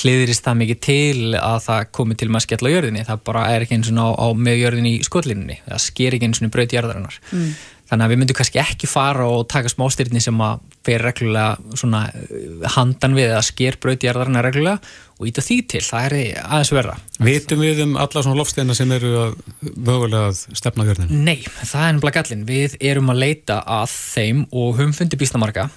hliðrist 0.00 0.46
það 0.48 0.58
mikið 0.62 0.80
til 0.88 1.36
að 1.36 1.58
það 1.66 1.84
komi 2.00 2.16
til 2.16 2.30
maður 2.32 2.46
skell 2.46 2.64
á 2.64 2.72
jörðinni. 2.72 3.04
Það 3.04 3.22
bara 3.28 3.44
er 3.52 3.66
ekki 3.66 3.76
eins 3.76 3.92
og 3.92 4.00
á, 4.00 4.08
á 4.16 4.28
með 4.32 4.60
jörðinni 4.62 4.94
í 4.96 5.04
skotlinni 5.04 5.60
það 5.66 5.84
sker 5.90 6.16
ekki 6.16 6.30
eins 6.30 6.40
og 6.40 6.54
braut 6.56 6.76
jarðarinnar. 6.78 7.20
Mm. 7.36 7.52
Þannig 7.90 8.04
að 8.04 8.12
við 8.12 8.20
myndum 8.20 8.38
kannski 8.38 8.60
ekki 8.62 8.88
fara 8.88 9.26
og 9.28 9.46
taka 9.52 9.70
smástyrni 9.72 10.22
sem 10.22 10.38
að 10.40 10.62
fer 10.84 11.02
reglulega 11.04 11.78
svona 11.78 12.04
uh, 12.10 12.68
handan 12.76 13.16
við 13.16 13.34
að 13.34 13.46
sker 13.48 13.78
braut 13.80 14.04
jarðarinnar 14.04 14.46
reglulega 14.48 14.80
og 15.14 15.28
íta 15.30 15.44
því 15.44 15.58
til, 15.70 15.82
það 15.86 16.06
er 16.08 16.16
aðeins 16.42 16.72
verða 16.74 16.96
vitum 17.22 17.62
við 17.62 17.82
um 17.84 17.96
alla 18.02 18.24
svona 18.24 18.38
loftsteina 18.40 18.76
sem 18.76 18.94
eru 18.96 19.12
að 19.20 19.36
mögulega 19.62 20.30
að 20.32 20.40
stefna 20.58 20.88
jörðina? 20.88 21.20
Nei, 21.24 21.44
það 21.62 21.86
er 21.86 21.94
nefnilega 21.94 22.18
gallin. 22.18 22.46
Við 22.48 22.76
erum 22.82 23.12
að 23.14 23.20
leita 23.22 23.60
að 23.62 23.94
þeim 23.94 24.44
og 24.50 24.74
höfum 24.80 24.96
fundið 24.96 25.22
býstamarka 25.22 25.68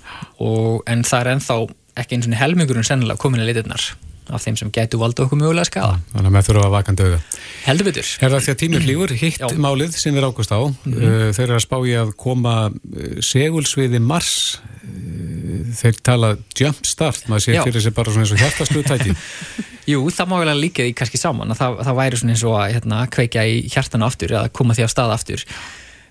en 0.42 1.06
það 1.08 1.20
er 1.22 1.32
ennþá 1.36 1.60
ekki 2.02 2.18
eins 2.18 2.30
og 2.30 2.38
helmingurinn 2.42 2.88
sennilega 2.88 3.22
komin 3.22 3.44
að 3.44 3.52
leitirnar 3.52 3.92
af 4.34 4.44
þeim 4.44 4.58
sem 4.60 4.72
gætu 4.76 5.00
valda 5.02 5.24
okkur 5.26 5.40
mögulega 5.40 5.66
skada. 5.70 6.00
Þannig 6.14 6.30
að 6.30 6.36
með 6.38 6.48
þurfa 6.50 6.66
að 6.68 6.74
vakandi 6.76 7.06
auga. 7.08 7.20
Heldur 7.66 7.88
betur. 7.90 8.10
Er 8.22 8.34
það 8.34 8.44
því 8.48 8.54
að 8.54 8.60
tímur 8.64 8.86
lífur, 8.88 9.14
hitt 9.22 9.40
Já. 9.40 9.48
málið 9.68 9.98
sem 9.98 10.16
við 10.16 10.26
rákust 10.28 10.52
á, 10.52 10.60
Mhm. 10.60 10.98
uh, 10.98 11.32
þeir 11.38 11.46
eru 11.48 11.58
að 11.60 11.66
spá 11.68 11.78
í 11.88 11.94
að 12.02 12.12
koma 12.18 12.56
uh, 12.68 13.22
segulsviði 13.22 14.02
Mars, 14.02 14.60
uh, 14.84 15.72
þeir 15.80 16.00
tala 16.04 16.38
jump 16.58 16.86
start, 16.86 17.24
maður 17.30 17.46
sé 17.48 17.58
fyrir 17.64 17.82
sig 17.82 17.94
bara 17.98 18.12
svona 18.12 18.26
eins 18.28 18.36
og 18.36 18.42
hjartaslutæki. 18.44 19.16
Jú, 19.92 20.02
það 20.12 20.28
má 20.28 20.38
vel 20.44 20.52
að 20.52 20.60
líka 20.66 20.84
því 20.84 20.94
kannski 21.00 21.20
saman 21.22 21.54
að 21.54 21.62
það, 21.62 21.78
það 21.88 21.96
væri 22.02 22.18
svona 22.20 22.34
eins 22.36 22.44
og 22.44 22.56
að 22.60 22.72
hérna, 22.76 23.02
kveikja 23.08 23.46
í 23.48 23.60
hjartanu 23.72 24.04
aftur 24.10 24.34
eða 24.36 24.50
koma 24.52 24.76
því 24.76 24.84
á 24.84 24.90
stað 24.92 25.14
aftur. 25.16 25.46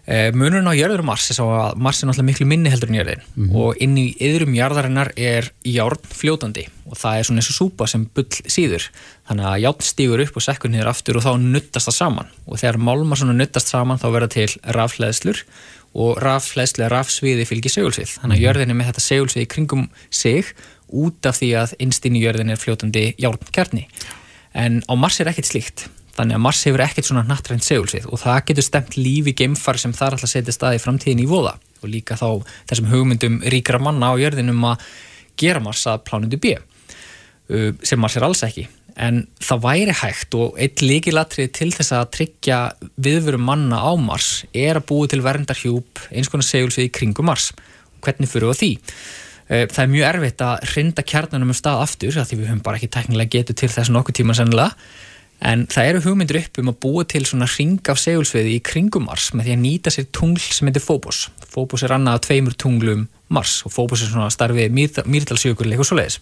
Uh, 0.07 0.30
munurinn 0.38 0.68
á 0.70 0.78
jörður 0.78 1.02
Mars 1.02 1.24
er 1.32 1.34
svo 1.34 1.48
að 1.50 1.80
Mars 1.82 1.98
er 1.98 2.07
náttúrulega 2.07 2.28
miklu 2.28 2.46
minni 2.46 2.70
heldur 2.70 2.92
en 2.92 2.98
jörðin. 3.00 3.24
Og 3.59 3.80
inn 3.82 3.96
í 3.98 4.04
yðrum 4.22 4.54
jarðarinnar 4.54 5.11
er 5.18 5.48
járn 5.66 5.98
fljótandi. 6.14 6.68
Og 6.86 6.94
það 7.00 7.18
er 7.18 7.26
svona 7.26 7.42
eins 7.42 7.50
og 7.50 7.57
súpa 7.57 7.88
sem 7.90 8.04
bull 8.14 8.28
síður 8.46 8.86
þannig 9.26 9.48
að 9.50 9.62
járn 9.64 9.88
stígur 9.88 10.22
upp 10.22 10.38
og 10.38 10.46
sekkur 10.46 10.70
niður 10.70 10.92
aftur 10.92 11.18
og 11.18 11.26
þá 11.26 11.32
nuttast 11.42 11.90
það 11.90 11.98
saman. 11.98 12.30
Og 12.46 12.62
þegar 12.62 12.78
málmar 12.78 13.18
svona 13.18 13.34
nuttast 13.34 13.74
saman 13.74 13.98
þá 13.98 14.07
verða 14.14 14.30
til 14.36 14.48
rafleðslur 14.78 15.42
og 15.96 16.22
rafleðslu 16.22 16.84
eða 16.84 16.92
rafsviði 16.92 17.48
fylgir 17.48 17.74
segulsvið. 17.74 18.14
Þannig 18.20 18.38
að 18.38 18.46
jörðin 18.46 18.72
er 18.72 18.78
með 18.78 18.90
þetta 18.92 19.07
segulsvið 19.09 19.42
í 19.42 19.50
kringum 19.57 19.84
sig 20.11 20.54
út 20.86 21.26
af 21.26 21.40
því 21.40 21.50
að 21.64 21.76
innstinn 21.82 22.18
í 22.18 22.22
jörðin 22.22 22.52
er 22.52 22.61
fljótandi 22.62 23.07
hjálpkjarni. 23.18 23.86
En 24.54 24.82
á 24.86 24.92
Mars 24.94 25.18
er 25.20 25.32
ekkert 25.32 25.50
slíkt. 25.50 25.88
Þannig 26.16 26.38
að 26.38 26.44
Mars 26.46 26.62
hefur 26.64 26.82
ekkert 26.86 27.08
svona 27.10 27.26
nattrænt 27.28 27.66
segulsvið 27.66 28.06
og 28.08 28.20
það 28.22 28.38
getur 28.48 28.64
stemt 28.64 28.96
lífi 28.96 29.34
geimfar 29.36 29.76
sem 29.80 29.92
þar 29.96 30.16
alltaf 30.16 30.32
setja 30.32 30.54
staði 30.54 30.80
framtíðin 30.80 31.20
í 31.20 31.28
voða. 31.28 31.52
Og 31.82 31.90
líka 31.92 32.16
þá 32.16 32.40
þessum 32.70 32.88
hugmyndum 32.92 33.36
ríkra 33.52 33.80
manna 33.82 34.14
á 34.16 34.20
jörðinum 34.20 34.64
að 34.70 34.86
gera 35.36 35.60
Mars 35.60 35.84
að 35.90 36.06
plánundu 36.08 36.40
B 36.40 36.56
sem 37.86 38.00
Mars 38.00 38.16
er 38.18 38.24
alls 38.26 38.42
ekki. 38.46 38.64
En 38.96 39.26
það 39.44 39.60
væri 39.66 39.92
hægt 40.00 40.34
og 40.40 40.56
eitt 40.58 40.80
líkilatrið 40.80 41.52
til 41.54 41.68
þess 41.74 41.92
að 41.94 42.08
tryggja 42.16 42.60
viðveru 42.96 43.38
manna 43.38 43.82
á 43.84 43.92
Mars 44.00 44.46
er 44.56 44.80
að 44.80 44.86
búi 44.88 45.10
til 45.12 45.20
verndarhjúp 45.22 46.00
eins 46.08 46.32
konar 46.32 46.48
segulsvið 46.48 46.88
í 46.88 46.94
kringum 46.96 47.28
Mars. 47.28 47.50
Hvernig 48.02 48.32
fyrir 48.32 48.50
á 48.50 48.56
því? 48.56 48.72
Það 49.46 49.82
er 49.84 49.92
mjög 49.92 50.08
erfitt 50.08 50.42
að 50.42 50.64
hrinda 50.72 51.04
kjarnanum 51.06 51.52
um 51.52 51.58
stað 51.60 51.84
aftur 51.84 52.16
því 52.16 52.40
við 52.40 52.48
höfum 52.48 52.64
bara 52.66 52.80
ekki 52.80 52.88
teknilega 52.96 53.36
getur 53.36 53.60
til 53.60 53.68
þess 53.70 53.92
nokkuð 53.94 54.16
tíma 54.18 54.34
sennilega 54.34 54.74
en 55.41 55.66
það 55.68 55.91
eru 55.91 56.05
hugmyndir 56.07 56.41
upp 56.41 56.61
um 56.62 56.70
að 56.72 56.78
búa 56.84 57.05
til 57.09 57.24
svona 57.28 57.49
ring 57.57 57.80
af 57.93 58.01
segulsviði 58.01 58.57
í 58.57 58.62
kringum 58.64 59.05
Mars 59.09 59.32
með 59.34 59.51
því 59.51 59.57
að 59.57 59.62
nýta 59.64 59.93
sér 59.93 60.09
tungl 60.16 60.41
sem 60.41 60.68
heitir 60.68 60.84
Phobos. 60.84 61.26
Phobos 61.53 61.84
er 61.84 61.97
annað 61.97 62.18
af 62.18 62.24
tveimur 62.28 62.57
tunglum 62.57 63.07
Mars 63.28 63.61
og 63.66 63.74
Phobos 63.74 64.03
er 64.03 64.12
svona 64.12 64.32
starfið 64.32 64.72
mýrdalsjökull 64.76 65.68
eitthvað 65.68 65.91
svo 65.91 66.01
leiðis 66.01 66.20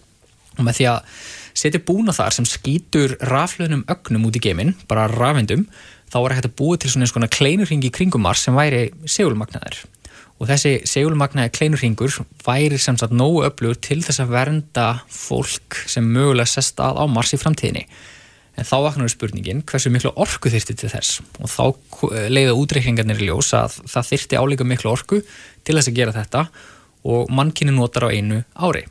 og 0.55 0.63
með 0.63 0.77
því 0.77 0.87
að 0.91 1.25
setja 1.55 1.83
búna 1.87 2.15
þar 2.15 2.35
sem 2.35 2.47
skýtur 2.47 3.15
raflunum 3.31 3.83
ögnum 3.91 4.27
út 4.27 4.37
í 4.39 4.43
geiminn, 4.43 4.75
bara 4.89 5.09
rafindum 5.11 5.65
þá 6.11 6.17
er 6.21 6.35
hægt 6.37 6.49
að 6.49 6.57
búa 6.59 6.79
til 6.79 6.91
svona 6.91 7.07
eins 7.07 7.15
konar 7.15 7.31
kleinurringi 7.33 7.89
í 7.89 7.95
kringum 7.95 8.23
Mars 8.23 8.45
sem 8.45 8.55
væri 8.55 8.89
segulmagnaður. 9.03 9.83
Og 10.39 10.49
þessi 10.49 10.73
segulmagnaði 10.87 11.53
kleinurringur 11.55 12.19
væri 12.43 12.79
sem 12.79 12.97
sagt 12.99 13.15
nógu 13.15 13.45
öflugur 13.47 13.79
til 13.79 14.01
þess 14.03 14.23
að 14.23 14.33
vernda 14.35 14.87
fólk 15.11 15.79
sem 15.91 16.07
mögulega 16.07 16.51
sest 16.51 16.79
að 16.83 16.99
á 16.99 17.05
Mars 17.11 17.35
í 17.35 17.39
framtíðinni 17.39 17.85
en 18.55 18.67
þá 18.67 18.75
vaknar 18.85 19.11
spurningin 19.11 19.63
hversu 19.67 19.91
miklu 19.93 20.13
orku 20.15 20.51
þyrti 20.53 20.77
til 20.79 20.91
þess? 20.93 21.19
Og 21.43 21.51
þá 21.51 21.63
leiða 22.31 22.55
útreikningarnir 22.57 23.21
í 23.21 23.29
ljós 23.29 23.53
að 23.57 23.79
það 23.91 24.09
þyrti 24.13 24.41
áleika 24.41 24.67
miklu 24.67 24.93
orku 24.93 25.21
til 25.65 25.77
þess 25.77 25.91
að 25.91 26.01
gera 26.01 26.15
þetta 26.15 26.47
og 27.05 27.31
mannkynni 27.33 27.75
notar 27.75 28.07
á 28.07 28.09
einu 28.09 28.43
ári. 28.55 28.85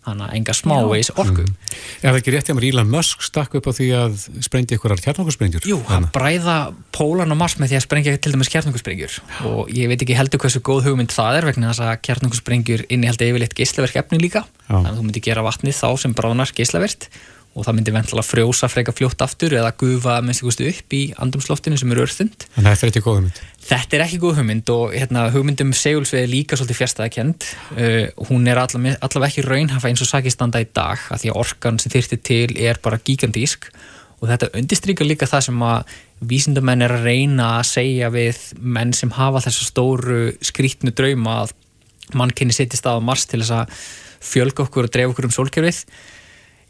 Þannig 0.00 0.24
að 0.24 0.36
enga 0.38 0.52
smáveis 0.56 1.10
orku. 1.12 1.42
Mm. 1.44 1.72
Er 2.00 2.06
það 2.06 2.18
ekki 2.22 2.32
rétt 2.32 2.48
hjá 2.48 2.54
mér 2.56 2.66
Ílan 2.70 2.88
Musk 2.88 3.20
stakk 3.20 3.52
upp 3.58 3.66
á 3.68 3.72
því 3.76 3.88
að 3.98 4.14
sprengja 4.46 4.78
ykkurar 4.78 5.02
kjarnungarsprengjur? 5.04 5.66
Jú, 5.68 5.76
hann 5.90 6.06
bræða 6.14 6.54
pólan 6.96 7.28
á 7.28 7.36
Mars 7.36 7.58
með 7.60 7.74
því 7.74 7.76
að 7.76 7.84
sprengja 7.84 8.14
til 8.16 8.32
dæmis 8.32 8.50
kjarnungarsprengjur 8.54 9.18
og 9.50 9.68
ég 9.76 9.92
veit 9.92 10.00
ekki 10.00 10.16
heldur 10.16 10.40
hversu 10.40 10.62
góð 10.64 10.88
hugmynd 10.88 11.12
það 11.12 11.42
er 11.42 11.48
vegna 11.50 11.74
þess 11.74 11.84
að 11.84 12.00
kjarnungarsprengjur 12.08 12.86
innihald 12.88 13.26
yfirleitt 13.28 13.58
geyslaverk 13.60 14.00
efni 14.00 14.22
líka. 14.24 14.46
Já. 14.64 14.72
þannig 14.72 14.90
að 14.94 14.96
þú 15.02 15.06
myndir 15.10 15.26
gera 15.28 15.44
vatnið 15.44 15.76
þá 15.76 15.88
sem 16.00 16.16
bránar 16.16 16.54
geyslaverkt 16.56 17.10
og 17.50 17.66
það 17.66 17.76
myndi 17.76 17.92
ventala 17.94 18.22
frjósa 18.22 18.68
freka 18.70 18.92
fljótt 18.94 19.22
aftur 19.24 19.56
eða 19.58 19.72
gufa 19.78 20.20
minnst 20.22 20.44
ykkurstu 20.44 20.68
upp 20.70 20.94
í 20.94 21.00
andumsloftinu 21.18 21.78
sem 21.80 21.90
eru 21.90 22.04
örþund. 22.04 22.46
En 22.54 22.68
þetta 22.68 22.86
er 22.86 22.92
ekki 22.92 23.02
góð 23.02 23.16
hugmynd? 23.18 23.40
Þetta 23.70 23.96
er 23.96 24.04
ekki 24.04 24.20
góð 24.22 24.36
hugmynd 24.38 24.70
og 24.74 24.94
hérna, 24.94 25.24
hugmyndum 25.34 25.72
segulsvið 25.76 26.22
er 26.22 26.30
líka 26.30 26.58
svolítið 26.58 26.78
fjärstaðakend. 26.78 27.48
Uh, 27.74 28.26
hún 28.30 28.46
er 28.46 28.60
allavega, 28.62 29.00
allavega 29.02 29.32
ekki 29.32 29.46
raunhafa 29.48 29.90
eins 29.90 30.04
og 30.04 30.10
sakistanda 30.12 30.62
í 30.62 30.68
dag 30.70 31.02
að 31.10 31.24
því 31.24 31.32
að 31.32 31.40
orkan 31.42 31.82
sem 31.82 31.94
þyrtir 31.96 32.22
til 32.30 32.44
er 32.54 32.78
bara 32.84 33.02
gigantísk 33.02 33.66
og 34.20 34.28
þetta 34.28 34.50
undistrykar 34.60 35.08
líka 35.08 35.28
það 35.28 35.46
sem 35.48 35.64
að 35.64 35.96
vísindamenn 36.30 36.84
er 36.84 36.94
að 36.94 37.06
reyna 37.08 37.48
að 37.58 37.68
segja 37.70 38.10
við 38.12 38.40
menn 38.60 38.92
sem 38.96 39.12
hafa 39.16 39.42
þessa 39.46 39.66
stóru 39.66 40.22
skrítnu 40.44 40.92
drauma 40.92 41.40
að 41.44 41.54
mann 42.18 42.32
kynni 42.36 42.54
setjast 42.54 42.88
að 42.90 43.04
Mars 43.06 43.26
til 43.30 43.40
þess 43.40 43.54
að 43.56 43.84
fjölga 44.20 44.66
okkur 44.66 44.88
og 44.88 44.92
drefa 44.92 45.14
okkur 45.14 45.30
um 45.30 45.34
sólkerfið 45.34 45.84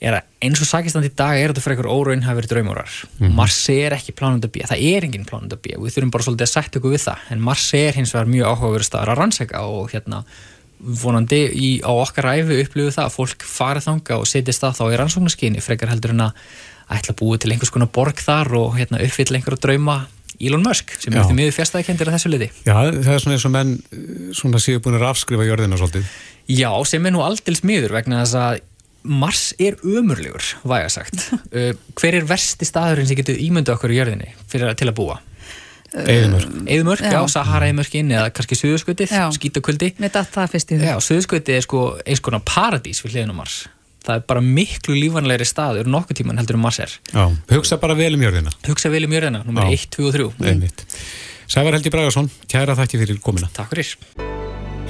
er 0.00 0.16
að 0.16 0.46
eins 0.46 0.60
og 0.64 0.68
sakistand 0.68 1.08
í 1.08 1.12
dag 1.16 1.36
er 1.36 1.52
þetta 1.52 1.64
fyrir 1.64 1.76
einhver 1.78 1.90
óraun 1.92 2.24
hafi 2.24 2.40
verið 2.40 2.54
draumórar 2.54 2.94
mm. 3.18 3.34
Mars 3.36 3.58
er 3.72 3.96
ekki 3.96 4.14
plánund 4.16 4.46
að 4.46 4.54
býja, 4.54 4.70
það 4.70 4.84
er 4.90 5.06
engin 5.08 5.26
plánund 5.28 5.56
að 5.56 5.62
býja 5.66 5.80
við 5.82 5.96
þurfum 5.96 6.14
bara 6.14 6.26
svolítið 6.26 6.46
að 6.46 6.52
setja 6.54 6.80
okkur 6.80 6.94
við 6.94 7.04
það 7.04 7.26
en 7.34 7.44
Mars 7.50 7.66
er 7.76 7.98
hins 7.98 8.14
vegar 8.16 8.32
mjög 8.32 8.54
áhugaverið 8.54 8.88
staðar 8.88 9.12
að 9.12 9.20
rannsæka 9.20 9.64
og 9.68 9.92
hérna 9.92 10.22
vonandi 10.80 11.40
í, 11.52 11.68
á 11.84 11.92
okkar 11.92 12.30
ræfi 12.30 12.62
upplifu 12.64 12.94
það 12.94 13.10
að 13.10 13.16
fólk 13.18 13.44
farið 13.44 13.88
þanga 13.90 14.20
og 14.22 14.30
setjast 14.30 14.64
það 14.64 14.78
þá 14.78 14.84
í 14.86 15.00
rannsóknarskyni 15.02 15.64
frekar 15.64 15.92
heldur 15.92 16.14
en 16.14 16.24
að 16.30 16.46
ætla 16.90 17.12
að 17.12 17.20
búið 17.20 17.42
til 17.42 17.52
einhvers 17.52 17.74
konar 17.74 17.92
borg 17.92 18.24
þar 18.24 18.54
og 18.56 18.78
hérna 18.78 19.02
uppfyll 19.04 19.36
einhverja 19.36 19.60
drauma 19.66 19.98
Elon 20.40 20.64
Musk 20.64 20.94
sem 20.96 21.12
er 21.12 21.26
því 21.28 21.36
mjög 21.36 21.52
fjastæðikendir 21.58 22.08
að 22.08 22.16
þessu 22.16 22.30
liti. 22.32 22.46
Já, 22.64 22.72
það 22.72 23.12
er 23.12 23.22
svona 23.22 23.36
eins 23.36 23.44
og 23.44 23.52
menn 23.52 23.72
svona 24.36 24.60
séu 24.62 24.80
búin 24.80 24.96
að 24.96 25.08
afskrifa 25.10 25.44
jörðina 25.44 25.76
svolítið. 25.76 26.06
Já, 26.48 26.70
sem 26.88 27.04
er 27.04 27.12
nú 27.12 27.20
aldils 27.26 27.60
miður 27.66 27.92
vegna 27.98 28.22
þess 28.22 28.38
að 28.40 28.62
Mars 29.02 29.50
er 29.60 29.78
ömurlegur, 29.86 30.44
væga 30.68 30.90
sagt. 30.92 31.30
uh, 31.56 31.72
hver 32.00 32.20
er 32.20 32.28
versti 32.28 32.68
staðurinn 32.68 33.08
sem 33.08 33.18
getur 33.18 33.40
ímyndu 33.40 33.74
okkur 33.74 33.94
í 33.94 34.00
jörðinni 34.00 34.32
fyrir, 34.50 34.72
til 34.78 34.90
að 34.90 34.96
búa? 35.00 35.20
Eðumörk. 35.90 36.52
Eðumörk, 36.70 37.02
já, 37.02 37.16
já 37.16 37.32
Sahara-eðumörkin 37.34 38.12
eða 38.14 38.30
kannski 38.34 38.58
Suðurskvötið, 38.58 39.14
skítakvöldi. 39.34 39.90
Við 39.98 40.12
datt 40.14 40.30
það 40.30 40.52
fyrst 40.52 40.70
í 40.70 40.78
því. 40.78 40.86
Já, 40.86 40.94
Suðurskvötið 41.02 41.56
er 41.56 41.66
sko 41.66 41.80
eins 42.04 42.22
konar 42.22 42.44
paradís 42.46 43.02
við 43.02 43.16
hliðin 43.16 43.34
á 43.34 43.36
Mars. 43.40 43.56
Það 44.06 44.20
er 44.20 44.22
bara 44.30 44.44
miklu 44.44 44.94
lífanlegri 44.96 45.48
staður 45.48 45.90
nokkuð 45.90 46.20
tíman 46.20 46.38
heldur 46.40 46.60
um 46.60 46.62
Mars 46.64 46.78
er. 46.84 46.94
Já, 47.10 47.24
hugsa 47.50 47.80
bara 47.82 47.98
vel 47.98 48.12
um 48.14 48.22
jörðina. 48.22 48.54
Hugsa 48.68 48.92
vel 48.92 49.02
um 49.08 49.16
jörðina, 49.16 49.42
nummer 49.48 49.66
1, 49.66 49.90
2 49.98 50.06
og 50.08 50.16
3. 50.16 50.30
Einmitt. 50.52 50.86
Sævar 51.50 51.74
Helgi 51.74 51.90
Bragarsson, 51.92 52.30
kæra 52.48 52.78
þakki 52.78 53.02
fyrir 53.02 53.20
komina. 53.24 53.50
Takk 53.56 53.74
fyrir. 53.74 53.96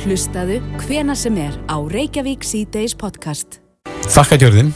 Hlustaðu 0.05 0.61
hvena 0.85 1.17
sem 1.17 1.41
er 1.41 1.57
á 1.65 1.81
Reykjavík 1.81 2.45
C-Days 2.47 2.95
podcast. 3.01 3.61
Þakkadjörðin 4.11 4.71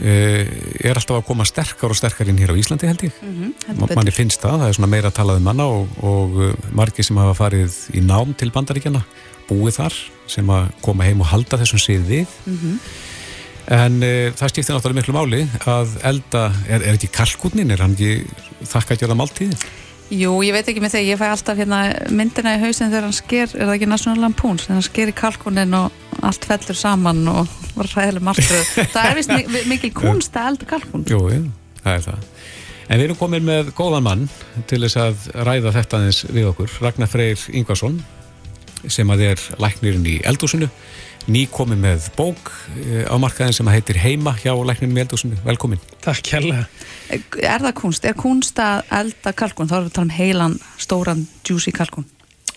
eh, 0.00 0.46
er 0.80 0.96
alltaf 0.96 1.18
að 1.18 1.26
koma 1.28 1.44
sterkar 1.48 1.92
og 1.92 1.98
sterkar 1.98 2.30
inn 2.30 2.38
hér 2.40 2.54
á 2.54 2.60
Íslandi 2.60 2.88
held 2.88 3.02
ég 3.04 3.16
mm 3.20 3.34
-hmm, 3.36 3.94
manni 3.96 4.14
finnst 4.14 4.40
það, 4.40 4.62
það 4.62 4.68
er 4.68 4.78
svona 4.78 4.92
meira 4.94 5.10
að 5.10 5.18
talað 5.18 5.40
um 5.40 5.48
manna 5.48 5.66
og, 5.68 5.98
og 6.00 6.38
eh, 6.46 6.54
margi 6.72 7.04
sem 7.04 7.16
hafa 7.20 7.34
farið 7.36 7.76
í 7.92 8.00
nám 8.00 8.32
til 8.34 8.50
bandaríkjana 8.54 9.02
búið 9.48 9.80
þar 9.80 9.98
sem 10.28 10.50
að 10.52 10.70
koma 10.84 11.04
heim 11.04 11.20
og 11.20 11.30
halda 11.32 11.58
þessum 11.60 11.80
síði 11.80 12.24
mm 12.24 12.56
-hmm. 12.56 12.78
en 13.76 14.02
e, 14.02 14.32
það 14.36 14.48
skiptir 14.52 14.74
náttúrulega 14.74 15.00
miklu 15.00 15.14
máli 15.16 15.48
að 15.64 15.88
elda, 16.02 16.52
er, 16.68 16.82
er 16.82 16.94
ekki 16.94 17.08
kalkútnin, 17.12 17.70
er 17.70 17.80
hann 17.80 17.96
ekki 17.96 18.24
þakkadjörða 18.64 19.16
máltíðin? 19.16 19.56
Jú, 20.08 20.38
ég 20.40 20.54
veit 20.56 20.68
ekki 20.70 20.80
með 20.80 20.94
þegar 20.94 21.04
ég 21.04 21.18
fæ 21.20 21.26
alltaf 21.28 21.58
hérna, 21.58 21.78
myndina 22.16 22.54
í 22.56 22.60
hausin 22.62 22.88
þegar 22.88 23.04
hann 23.04 23.16
sker, 23.16 23.50
er 23.52 23.68
það 23.68 23.74
ekki 23.74 23.88
National 23.90 24.22
Lampoons, 24.24 24.64
þegar 24.64 24.78
hann 24.78 24.86
sker 24.86 25.10
í 25.10 25.14
kalkunin 25.16 25.76
og 25.76 26.22
allt 26.24 26.46
fellur 26.48 26.78
saman 26.78 27.20
og 27.28 27.50
var 27.76 27.90
ræðileg 27.92 28.24
margtröð. 28.24 28.70
það 28.94 29.08
er 29.10 29.18
vist 29.18 29.66
mikil 29.68 29.90
kunst 29.96 30.38
að 30.40 30.54
elda 30.54 30.68
kalkun. 30.70 31.04
Jú, 31.12 31.20
það 31.82 31.92
er 31.92 32.06
það. 32.06 32.30
En 32.88 33.02
við 33.02 33.04
erum 33.10 33.18
komin 33.20 33.44
með 33.44 33.74
góðan 33.76 34.06
mann 34.06 34.24
til 34.70 34.80
þess 34.86 34.96
að 35.02 35.28
ræða 35.44 35.74
þetta 35.76 36.00
aðeins 36.00 36.22
við 36.32 36.48
okkur, 36.54 36.72
Ragnar 36.80 37.12
Freyr 37.12 37.44
Ingvarsson, 37.52 38.00
sem 38.88 39.12
að 39.12 39.26
er 39.26 39.44
læknirinn 39.60 40.08
í 40.08 40.16
eldúsinu, 40.30 40.70
ný 41.28 41.44
komið 41.52 41.80
með 41.82 42.06
bók 42.16 42.50
eh, 42.80 43.04
á 43.04 43.14
markaðin 43.20 43.56
sem 43.56 43.70
heitir 43.70 44.00
Heima 44.00 44.34
hjá 44.40 44.52
læknirinn 44.56 44.96
í 44.96 45.02
eldúsinu. 45.04 45.38
Velkomin. 45.44 45.80
Takk 46.04 46.22
kærlega. 46.24 46.64
Er 47.12 47.64
það 47.64 47.74
kunst? 47.82 48.06
Er 48.08 48.16
kunst 48.18 48.60
að 48.62 48.82
elda 49.00 49.34
kalkun? 49.36 49.68
Þá 49.68 49.76
erum 49.76 49.88
við 49.88 49.92
að 49.92 49.98
tala 49.98 50.08
um 50.08 50.16
heilan, 50.16 50.56
stóran, 50.80 51.26
juicy 51.46 51.74
kalkun. 51.76 52.08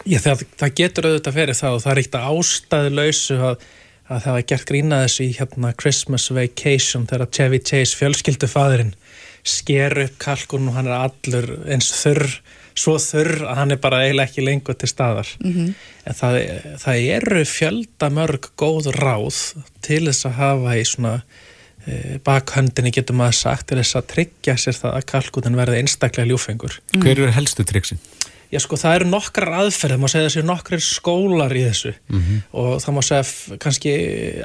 Já, 0.07 0.17
það, 0.23 0.45
það 0.57 0.73
getur 0.79 1.07
auðvitað 1.09 1.37
fyrir 1.37 1.57
það 1.57 1.75
og 1.75 1.83
það 1.83 1.91
er 1.91 2.01
eitt 2.01 2.17
ástæðilausu 2.21 3.37
að, 3.37 3.65
að 4.07 4.23
það 4.23 4.37
var 4.37 4.47
gert 4.51 4.69
grínað 4.71 5.03
þessu 5.05 5.25
í 5.27 5.35
hérna 5.37 5.73
Christmas 5.77 6.29
Vacation 6.33 7.05
þegar 7.09 7.31
Chevy 7.37 7.59
Chase, 7.61 7.97
fjölskyldufadurinn, 7.99 8.95
sker 9.47 9.97
upp 10.05 10.17
kalkun 10.21 10.71
og 10.71 10.79
hann 10.79 10.89
er 10.89 10.97
allur 10.97 11.51
eins 11.69 11.91
þurr, 11.99 12.39
svo 12.81 12.97
þurr 13.01 13.45
að 13.45 13.55
hann 13.61 13.75
er 13.75 13.79
bara 13.83 14.01
eiginlega 14.05 14.29
ekki 14.29 14.45
lengur 14.45 14.77
til 14.77 14.89
staðar. 14.89 15.29
Mm 15.43 15.53
-hmm. 15.53 15.73
En 16.05 16.17
það, 16.17 16.37
það 16.83 17.07
eru 17.19 17.45
fjöldamörg 17.45 18.51
góð 18.57 18.91
ráð 18.97 19.39
til 19.81 20.05
þess 20.07 20.25
að 20.25 20.37
hafa 20.41 20.77
í 20.77 20.85
svona 20.85 21.21
Eh, 21.89 22.19
bakhöndinni 22.21 22.91
getur 22.93 23.15
maður 23.17 23.39
sagt 23.39 23.71
til 23.71 23.79
þess 23.79 23.97
að 23.97 24.09
tryggja 24.11 24.53
sér 24.61 24.75
það 24.77 24.97
að 24.99 25.05
kalkutin 25.09 25.55
verði 25.57 25.79
einstaklega 25.81 26.29
ljúfengur. 26.29 26.75
Mm. 26.93 27.01
Hver 27.01 27.15
eru 27.15 27.31
helstu 27.33 27.65
tryggsin? 27.65 28.01
Já 28.51 28.59
sko 28.61 28.77
það 28.77 28.97
eru 28.99 29.07
nokkrar 29.09 29.53
aðferð, 29.63 29.95
það 29.95 30.03
má 30.03 30.11
segja 30.11 30.27
þessi 30.27 30.43
nokkrar 30.45 30.83
skólar 30.85 31.55
í 31.55 31.63
þessu 31.65 31.93
mm 31.95 32.19
-hmm. 32.19 32.43
og 32.51 32.69
það 32.83 32.95
má 32.97 33.01
segja 33.07 33.57
kannski 33.63 33.93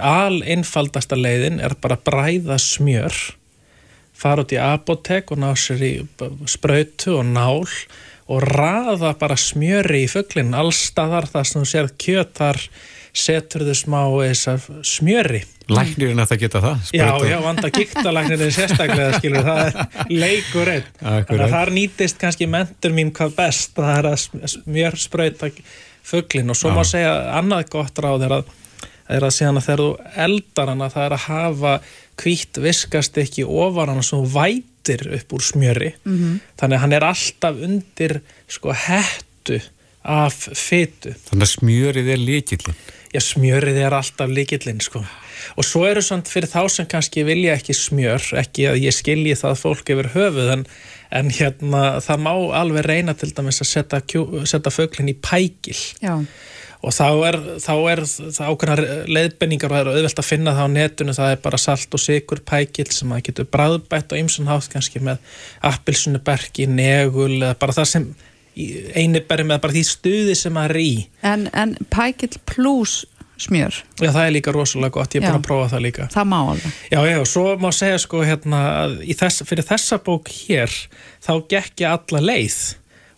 al 0.00 0.42
einfaldasta 0.46 1.18
leiðin 1.18 1.60
er 1.60 1.74
bara 1.74 1.98
að 1.98 2.06
bræða 2.08 2.58
smjör, 2.62 3.16
fara 4.14 4.46
út 4.46 4.54
í 4.56 4.62
apotek 4.62 5.32
og 5.34 5.42
ná 5.42 5.50
sér 5.52 5.82
í 5.82 5.94
spröytu 6.46 7.18
og 7.18 7.26
nál 7.26 7.68
og 8.26 8.42
raða 8.42 9.12
bara 9.18 9.36
smjöri 9.38 10.04
í 10.04 10.10
fugglinn 10.10 10.54
allstaðar 10.58 11.28
þar 11.30 11.50
sem 11.50 11.62
þú 11.62 11.68
sér 11.72 11.90
kjötar 12.00 12.58
setur 13.16 13.64
þau 13.68 13.76
smá 13.78 14.00
smjöri 14.84 15.44
Læknirinn 15.66 16.20
að 16.22 16.28
það 16.30 16.40
geta 16.44 16.60
það 16.62 16.82
Já, 16.94 17.06
sprauta. 17.06 17.28
já, 17.30 17.36
vanda 17.42 17.70
gíktalæknirinn 17.74 18.52
sérstaklega 18.54 19.16
skilur, 19.18 19.46
það 19.46 19.62
er 19.64 19.78
leikur 20.22 20.70
einn 20.70 20.84
þannig 21.00 21.42
að 21.46 21.54
þar 21.56 21.72
nýtist 21.74 22.20
kannski 22.20 22.46
mentur 22.50 22.94
mín 22.94 23.10
hvað 23.16 23.34
best, 23.40 23.72
það 23.74 23.96
er 23.96 24.08
að 24.12 24.52
smjör 24.52 24.98
sprauta 25.02 25.50
fugglin 26.06 26.54
og 26.54 26.58
svo 26.60 26.70
Já. 26.70 26.76
má 26.76 26.82
segja 26.86 27.14
annað 27.40 27.70
gott 27.74 27.98
ráð 28.04 28.26
er 28.28 28.36
að, 28.36 28.52
er 29.18 29.26
að 29.26 29.34
síðan 29.40 29.58
að 29.58 29.66
þegar 29.66 29.82
þú 29.82 29.88
eldar 30.28 30.72
hana 30.74 30.90
það 30.94 31.08
er 31.08 31.16
að 31.16 31.26
hafa 31.26 31.74
hvítt 32.22 32.62
viskast 32.62 33.18
ekki 33.24 33.48
ofar 33.48 33.90
hana 33.90 34.06
sem 34.06 34.22
þú 34.22 34.30
vætir 34.86 35.14
upp 35.14 35.32
úr 35.32 35.42
smjöri 35.42 35.92
Mhm. 36.04 36.40
þannig 36.58 36.76
að 36.76 36.80
hann 36.80 36.92
er 36.92 37.04
alltaf 37.04 37.56
undir 37.62 38.20
sko 38.48 38.72
hettu 38.72 39.60
af 40.04 40.34
fytu 40.54 41.14
Þannig 41.30 41.42
að 41.42 41.54
smjörið 41.58 42.08
er 42.12 42.18
líkillin 42.18 42.74
Já, 43.14 43.20
smjörið 43.20 43.76
er 43.86 43.94
alltaf 43.94 44.28
líkillinn 44.28 44.80
sko. 44.82 45.00
Og 45.56 45.64
svo 45.64 45.84
eru 45.86 46.02
samt 46.02 46.26
fyrir 46.28 46.48
þá 46.50 46.68
sem 46.68 46.86
kannski 46.86 47.22
vilja 47.24 47.54
ekki 47.56 47.72
smjör, 47.72 48.20
ekki 48.42 48.66
að 48.68 48.80
ég 48.82 48.92
skilji 48.92 49.32
það 49.38 49.54
fólk 49.60 49.88
yfir 49.94 50.08
höfuð, 50.12 50.50
en, 50.52 50.66
en 51.12 51.30
hérna 51.30 52.00
það 52.02 52.18
má 52.26 52.32
alveg 52.60 52.84
reyna 52.84 53.14
til 53.14 53.30
dæmis 53.32 53.62
að 53.62 53.70
setja, 53.70 54.00
setja 54.44 54.70
föglin 54.74 55.08
í 55.08 55.14
pækil. 55.14 55.78
Já. 56.02 56.18
Og 56.84 56.92
þá 56.94 57.06
er, 57.28 57.38
þá 57.62 57.72
er 57.92 58.02
það 58.04 58.50
ákveðnar 58.50 58.82
leiðbenningar 59.16 59.72
og 59.72 59.76
það 59.78 59.82
er 59.82 59.90
auðvelt 59.94 60.22
að 60.22 60.28
finna 60.28 60.54
það 60.56 60.68
á 60.68 60.74
netinu, 60.76 61.16
það 61.16 61.32
er 61.32 61.42
bara 61.46 61.60
salt 61.60 61.96
og 61.96 62.02
sigur 62.02 62.42
pækil 62.46 62.86
sem 62.92 63.16
að 63.16 63.24
getur 63.30 63.50
bræðbætt 63.56 64.12
á 64.12 64.20
ymsun 64.20 64.50
hátt 64.50 64.70
kannski 64.72 65.02
með 65.02 65.18
appilsunuberki, 65.70 66.68
negul 66.70 67.32
eða 67.40 67.56
bara 67.60 67.76
það 67.76 67.90
sem 67.94 68.08
einibæri 68.96 69.44
með 69.44 69.60
bara 69.64 69.76
því 69.76 69.84
stuði 69.88 70.38
sem 70.38 70.54
maður 70.56 70.76
er 70.76 70.82
í. 70.84 70.94
En, 71.26 71.48
en 71.56 71.76
pækill 71.92 72.36
plus 72.48 73.02
smjör, 73.36 73.82
Já, 74.00 74.08
það 74.14 74.22
er 74.22 74.32
líka 74.32 74.52
rosalega 74.54 74.94
gott, 74.96 75.12
ég 75.12 75.20
er 75.20 75.28
Já. 75.28 75.36
að 75.36 75.44
prófa 75.44 75.68
það 75.74 75.82
líka. 75.84 76.06
það 76.12 76.28
má 76.30 76.38
alveg. 76.40 76.78
Já, 76.88 77.00
já, 77.04 77.16
og 77.20 77.28
svo 77.28 77.44
má 77.60 77.68
segja 77.76 77.98
sko 78.00 78.22
hérna 78.24 78.60
að 78.86 78.94
þess, 79.20 79.44
fyrir 79.48 79.66
þessa 79.68 79.98
bók 80.06 80.30
hér 80.32 80.72
þá 81.24 81.32
gekk 81.52 81.84
ég 81.84 81.90
alla 81.92 82.22
leið 82.24 82.56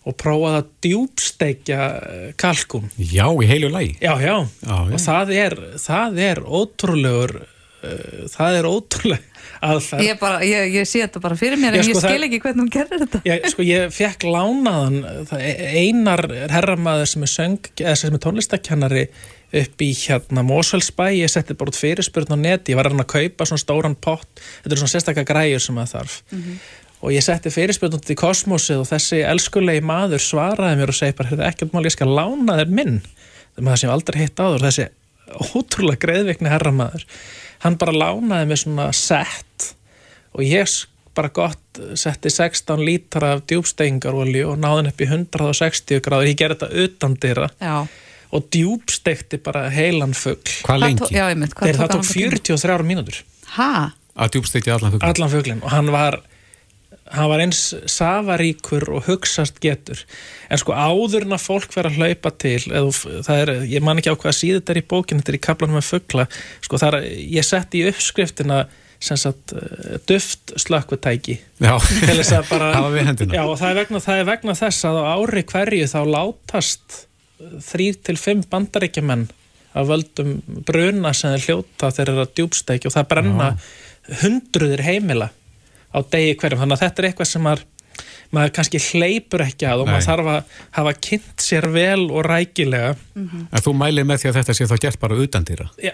og 0.09 0.17
prófaði 0.19 0.59
að 0.63 0.67
djúbstekja 0.87 1.79
eh, 2.09 2.27
kalkun. 2.41 2.89
Já, 2.97 3.25
í 3.29 3.47
heilu 3.49 3.69
lagi 3.73 3.95
Já, 4.01 4.13
já, 4.21 4.35
Já, 4.65 4.75
já. 4.75 4.93
og 4.97 4.99
það 5.05 5.33
er, 5.45 5.57
það 5.85 6.21
er 6.27 6.41
ótrúlegur, 6.59 7.33
uh, 7.45 8.27
það 8.33 8.59
er 8.59 8.69
ótrúleg 8.69 9.25
aðferð. 9.59 10.03
Ég, 10.05 10.19
bara, 10.21 10.37
ég, 10.47 10.69
ég 10.77 10.85
sé 10.87 11.01
þetta 11.03 11.19
bara 11.23 11.35
fyrir 11.39 11.59
mér 11.59 11.75
Já, 11.75 11.81
en 11.81 11.87
sko, 11.87 11.91
ég 11.91 11.99
skil 12.03 12.13
það- 12.13 12.27
ekki 12.29 12.39
hvernig 12.45 12.63
hún 12.63 12.71
gerir 12.75 13.01
þetta. 13.03 13.21
Já, 13.27 13.35
sko, 13.51 13.65
ég 13.67 13.91
fekk 13.95 14.23
lánaðan 14.31 15.01
er 15.39 15.65
einar 15.81 16.23
herramaður 16.53 17.11
sem 17.11 17.25
er 17.27 17.33
söng, 17.33 17.59
eða 17.81 17.95
sem 17.99 18.15
er 18.15 18.23
tónlistakennari 18.23 19.03
upp 19.59 19.81
í 19.81 19.89
hérna 19.97 20.43
Mosfellsbæ 20.45 21.07
ég 21.17 21.31
setti 21.33 21.55
bara 21.57 21.73
út 21.73 21.79
fyrirspurn 21.79 22.35
á 22.35 22.37
neti, 22.37 22.71
ég 22.71 22.77
var 22.77 22.85
að 22.87 22.93
reyna 22.93 23.05
að 23.07 23.13
kaupa 23.15 23.47
svona 23.49 23.63
stóran 23.63 23.95
pott, 23.97 24.29
þetta 24.61 24.75
er 24.75 24.81
svona 24.83 24.93
sérstakka 24.93 25.23
græjur 25.25 25.63
sem 25.65 25.79
það 25.81 25.95
þarf 25.95 26.19
og 26.99 27.13
ég 27.15 27.23
setti 27.23 27.51
fyrirspurn 27.53 27.95
út 27.99 28.11
í 28.11 28.17
kosmosið 28.19 28.83
og 28.83 28.89
þessi 28.89 29.21
elskulegi 29.27 29.83
maður 29.85 30.23
svaraði 30.23 30.79
mér 30.79 30.93
og 30.93 30.97
segi 30.97 31.15
bara, 31.17 31.31
heyrðu 31.31 31.47
ekkert 31.47 31.75
mál, 31.75 31.85
ég 31.87 31.95
skal 31.95 32.09
lána 32.11 32.57
þér 32.59 32.73
minn 32.79 32.97
það 33.03 33.61
er 33.61 33.67
maður 33.67 33.81
sem 33.81 33.89
ég 33.89 33.95
aldrei 33.95 34.21
hitt 34.23 34.43
áður 34.43 34.65
þessi 34.67 34.87
ótrúlega 35.55 36.03
greiðvikni 36.05 36.51
herramaður 36.51 37.05
hann 37.63 37.77
bara 37.79 37.95
lánaði 37.95 38.49
mér 38.49 38.61
svona 38.63 38.89
sett 38.95 39.69
og 40.35 40.43
ég 40.45 40.73
bara 41.17 41.31
gott 41.33 41.79
setti 41.99 42.31
16 42.31 42.83
lítra 42.85 43.33
af 43.35 43.45
djúbstengarolju 43.49 44.51
og 44.51 44.59
náði 44.61 44.81
hann 44.81 44.91
upp 44.91 45.01
í 45.01 45.07
160 45.09 46.03
gráður, 46.05 46.29
ég 46.29 46.39
gerði 46.39 46.59
þetta 46.59 46.85
utan 46.85 47.15
dyra 47.19 47.49
Já. 47.59 47.75
og 48.35 48.49
djúbstekti 48.53 49.39
bara 49.43 49.67
heilan 49.73 50.15
fugg 50.15 50.51
Hvað 50.67 50.83
lengi? 50.83 51.09
Já, 51.15 51.25
einmitt, 51.31 51.55
hvað 51.57 51.79
það 51.79 51.95
tók 51.95 52.07
tíma? 52.07 52.35
43 52.39 52.87
mínútur 52.91 53.23
Ha? 53.55 53.71
Að 54.19 54.35
fugl 54.45 54.75
allan 54.75 55.31
fugglin 55.31 55.63
og 55.63 55.71
hann 55.73 55.89
var 55.93 56.19
hann 57.09 57.29
var 57.31 57.41
eins 57.41 57.61
safaríkur 57.89 58.85
og 58.93 59.07
hugsast 59.07 59.57
getur. 59.63 60.01
En 60.49 60.59
sko 60.61 60.75
áður 60.77 61.25
en 61.25 61.33
að 61.37 61.45
fólk 61.47 61.73
vera 61.73 61.89
að 61.89 61.97
hlaupa 62.01 62.31
til 62.41 62.59
eða, 62.69 62.91
það 63.25 63.41
er, 63.43 63.51
ég 63.71 63.85
man 63.85 64.01
ekki 64.01 64.13
á 64.13 64.19
hvað 64.21 64.37
síðu 64.37 64.59
þetta 64.59 64.75
er 64.75 64.81
í 64.81 64.85
bókinu, 64.93 65.23
þetta 65.23 65.33
er 65.33 65.39
í 65.39 65.41
kaplanum 65.47 65.79
með 65.79 65.87
fuggla 65.89 66.27
sko 66.65 66.81
það 66.81 66.99
er, 66.99 67.09
ég 67.39 67.47
setti 67.47 67.81
í 67.81 67.89
uppskriftina 67.89 68.59
sem 68.99 69.15
sagt 69.15 69.53
uh, 69.55 69.95
duft 70.09 70.53
slökkvutæki 70.59 71.37
Já, 71.63 71.73
að 71.79 72.49
bara 72.49 72.71
Hafa 72.77 72.89
við 72.91 73.05
hendina. 73.07 73.37
já, 73.37 73.43
og 73.47 73.55
það 73.61 73.69
er, 73.69 73.77
vegna, 73.79 74.01
það 74.03 74.21
er 74.21 74.27
vegna 74.27 74.55
þess 74.59 74.87
að 74.89 74.99
á 74.99 75.03
ári 75.15 75.43
hverju 75.53 75.87
þá 75.87 75.99
látast 76.13 76.97
þrýr 77.69 77.99
til 78.03 78.17
fimm 78.19 78.41
bandaríkjumenn 78.51 79.29
af 79.79 79.87
völdum 79.87 80.33
bruna 80.67 81.13
sem 81.15 81.31
þeir 81.37 81.45
hljóta 81.47 81.91
þeir 81.95 82.09
eru 82.09 82.25
að 82.25 82.33
djúbstækja 82.41 82.89
og 82.89 82.95
það 82.97 83.09
brenna 83.13 83.49
hundruðir 84.19 84.83
heimila 84.83 85.29
á 85.89 85.99
degi 86.13 86.35
hverjum, 86.39 86.59
þannig 86.63 86.77
að 86.79 86.83
þetta 86.85 87.01
er 87.03 87.07
eitthvað 87.09 87.29
sem 87.31 87.45
maður, 87.47 87.63
maður 88.35 88.51
kannski 88.59 88.79
hleypur 88.85 89.41
ekki 89.45 89.65
að 89.69 89.81
og 89.83 89.87
Nei. 89.87 89.93
maður 89.93 90.07
þarf 90.09 90.27
að 90.33 90.57
hafa 90.77 90.93
kynnt 91.07 91.45
sér 91.45 91.69
vel 91.73 92.03
og 92.11 92.21
rækilega. 92.29 92.91
En 93.17 93.63
þú 93.65 93.73
mælið 93.79 94.05
með 94.11 94.21
því 94.21 94.29
að 94.31 94.37
þetta 94.41 94.57
sé 94.59 94.67
þá 94.69 94.75
gert 94.85 94.99
bara 95.01 95.17
utan 95.25 95.47
dýra 95.49 95.65
Já, 95.81 95.91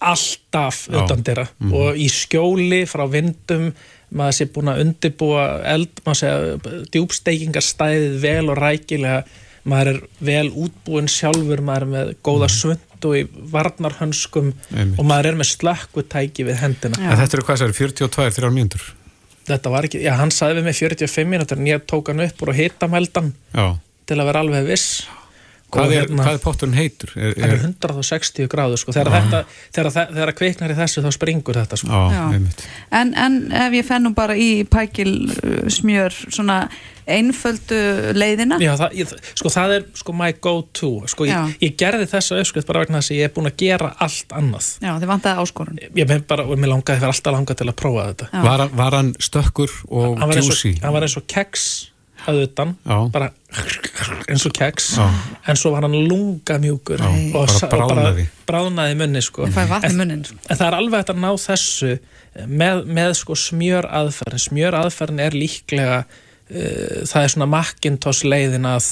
alltaf 0.00 0.80
Já. 0.90 0.98
utan 1.04 1.22
dyrra 1.26 1.46
og 1.70 1.96
í 1.98 2.08
skjóli 2.12 2.82
frá 2.90 3.04
vindum 3.10 3.70
maður 4.08 4.36
sé 4.38 4.46
búin 4.48 4.70
að 4.72 4.82
undibúa 4.86 5.46
eld, 5.68 6.00
maður 6.06 6.20
segja 6.22 6.82
djúbsteikingarstæðið 6.94 8.18
vel 8.22 8.48
og 8.48 8.58
rækilega. 8.58 9.22
Maður 9.68 9.88
er 9.90 9.98
vel 10.24 10.46
útbúin 10.56 11.10
sjálfur 11.12 11.60
maður 11.60 11.84
er 11.84 11.90
með 11.92 12.12
góða 12.24 12.46
svund 12.48 13.04
og 13.04 13.16
í 13.18 13.24
varnarhönskum 13.52 14.52
Einmitt. 14.72 14.96
og 14.98 15.04
maður 15.06 15.28
er 15.32 15.36
með 15.42 15.50
slökkutæki 15.52 16.46
við 16.48 16.56
hendina. 16.62 16.96
En 17.04 17.18
þetta 17.20 17.36
eru 17.36 17.44
hvað 17.46 17.60
það 17.60 17.66
eru 17.68 17.76
42, 17.76 18.30
3 18.38 18.50
mínútur 18.54 18.86
þetta 19.48 19.72
var 19.72 19.88
ekki, 19.88 20.02
já 20.04 20.12
hann 20.18 20.32
sagði 20.34 20.60
við 20.60 20.68
mig 20.68 20.78
45 20.78 21.30
mínútur 21.32 21.60
en 21.60 21.70
ég 21.70 21.86
tók 21.88 22.10
hann 22.12 22.24
upp 22.24 22.42
og 22.44 22.54
hitamældan 22.56 23.32
Já. 23.54 23.66
til 24.08 24.18
að 24.18 24.28
vera 24.30 24.44
alveg 24.44 24.68
viss 24.68 25.06
Hvað 25.68 25.90
er, 25.92 26.06
hérna- 26.06 26.24
hvað 26.24 26.36
er 26.38 26.42
potturinn 26.44 26.76
heitur? 26.78 27.10
Er, 27.16 27.34
er 27.36 27.50
er, 27.52 27.64
160 27.68 28.46
gráður 28.48 28.80
sko. 28.80 28.92
þegar, 28.96 29.10
þetta, 29.18 29.40
þegar, 29.76 29.90
það- 29.92 30.12
þegar 30.16 30.32
kviknar 30.38 30.72
í 30.72 30.76
þessu 30.78 31.02
þá 31.04 31.08
springur 31.12 31.58
þetta 31.60 31.76
sko. 31.76 31.88
á, 31.92 32.02
En, 32.90 33.10
en 33.14 33.36
ef 33.52 33.72
ég 33.76 33.84
fennum 33.84 34.14
bara 34.16 34.36
í 34.36 34.64
pækil 34.64 35.12
uh, 35.28 35.66
smjör 35.68 36.16
svona 36.32 36.68
einföldu 37.08 37.78
leiðina? 38.16 38.58
Já, 38.60 38.74
það, 38.80 38.96
ég, 39.00 39.12
sko 39.38 39.52
það 39.52 39.74
er 39.78 39.84
sko 39.96 40.14
my 40.16 40.30
go-to. 40.44 40.90
Sko, 41.08 41.26
Já. 41.28 41.38
ég, 41.48 41.56
ég 41.68 41.76
gerði 41.80 42.08
þessa 42.10 42.40
uppskrift 42.42 42.68
bara 42.68 42.82
vegna 42.84 43.00
þess 43.00 43.12
að 43.14 43.20
ég 43.20 43.28
er 43.28 43.34
búin 43.36 43.50
að 43.50 43.56
gera 43.64 43.90
allt 44.04 44.34
annað. 44.40 44.70
Já, 44.84 44.92
þið 45.00 45.12
vantaði 45.12 45.44
áskorun. 45.44 45.80
Ég 45.96 46.08
með 46.10 46.24
bara, 46.32 46.44
og 46.48 46.60
mér 46.60 46.72
langaði 46.74 47.00
fyrir 47.02 47.12
alltaf 47.12 47.36
langað 47.36 47.60
til 47.62 47.68
að 47.72 47.76
prófa 47.80 48.06
þetta. 48.10 48.30
Var, 48.48 48.64
var 48.82 48.98
hann 49.00 49.12
stökkur 49.28 49.72
og 49.88 50.04
og, 50.08 50.18
hann 50.24 50.92
var 50.96 51.06
eins 51.08 51.16
og 51.20 51.26
keks 51.30 51.68
að 52.28 52.42
utan, 52.48 52.76
bara 53.12 53.30
eins 54.28 54.44
og 54.44 54.52
keks, 54.52 54.90
Já. 54.98 55.06
en 55.48 55.56
svo 55.56 55.72
var 55.72 55.86
hann 55.86 55.96
lungamjúkur 56.08 57.00
Já, 57.00 57.08
og, 57.08 57.48
bara 57.48 57.70
bráðnaði. 57.72 58.26
bráðnaði 58.48 58.94
í 58.94 58.98
munni 59.00 59.22
sko. 59.24 59.46
En, 59.48 59.52
sko. 59.54 60.38
en 60.52 60.56
það 60.60 60.66
er 60.66 60.76
alveg 60.78 61.00
hægt 61.00 61.12
að 61.14 61.22
ná 61.24 61.30
þessu 61.40 61.92
með, 62.46 62.82
með 62.98 63.12
sko 63.22 63.36
smjör 63.40 63.88
aðferðin 64.02 64.44
smjör 64.44 64.76
aðferðin 64.82 65.24
er 65.24 65.36
líklega 65.38 65.98
uh, 66.04 67.00
það 67.08 67.24
er 67.24 67.32
svona 67.34 67.50
Macintosh 67.56 68.28
leiðin 68.28 68.68
að, 68.68 68.90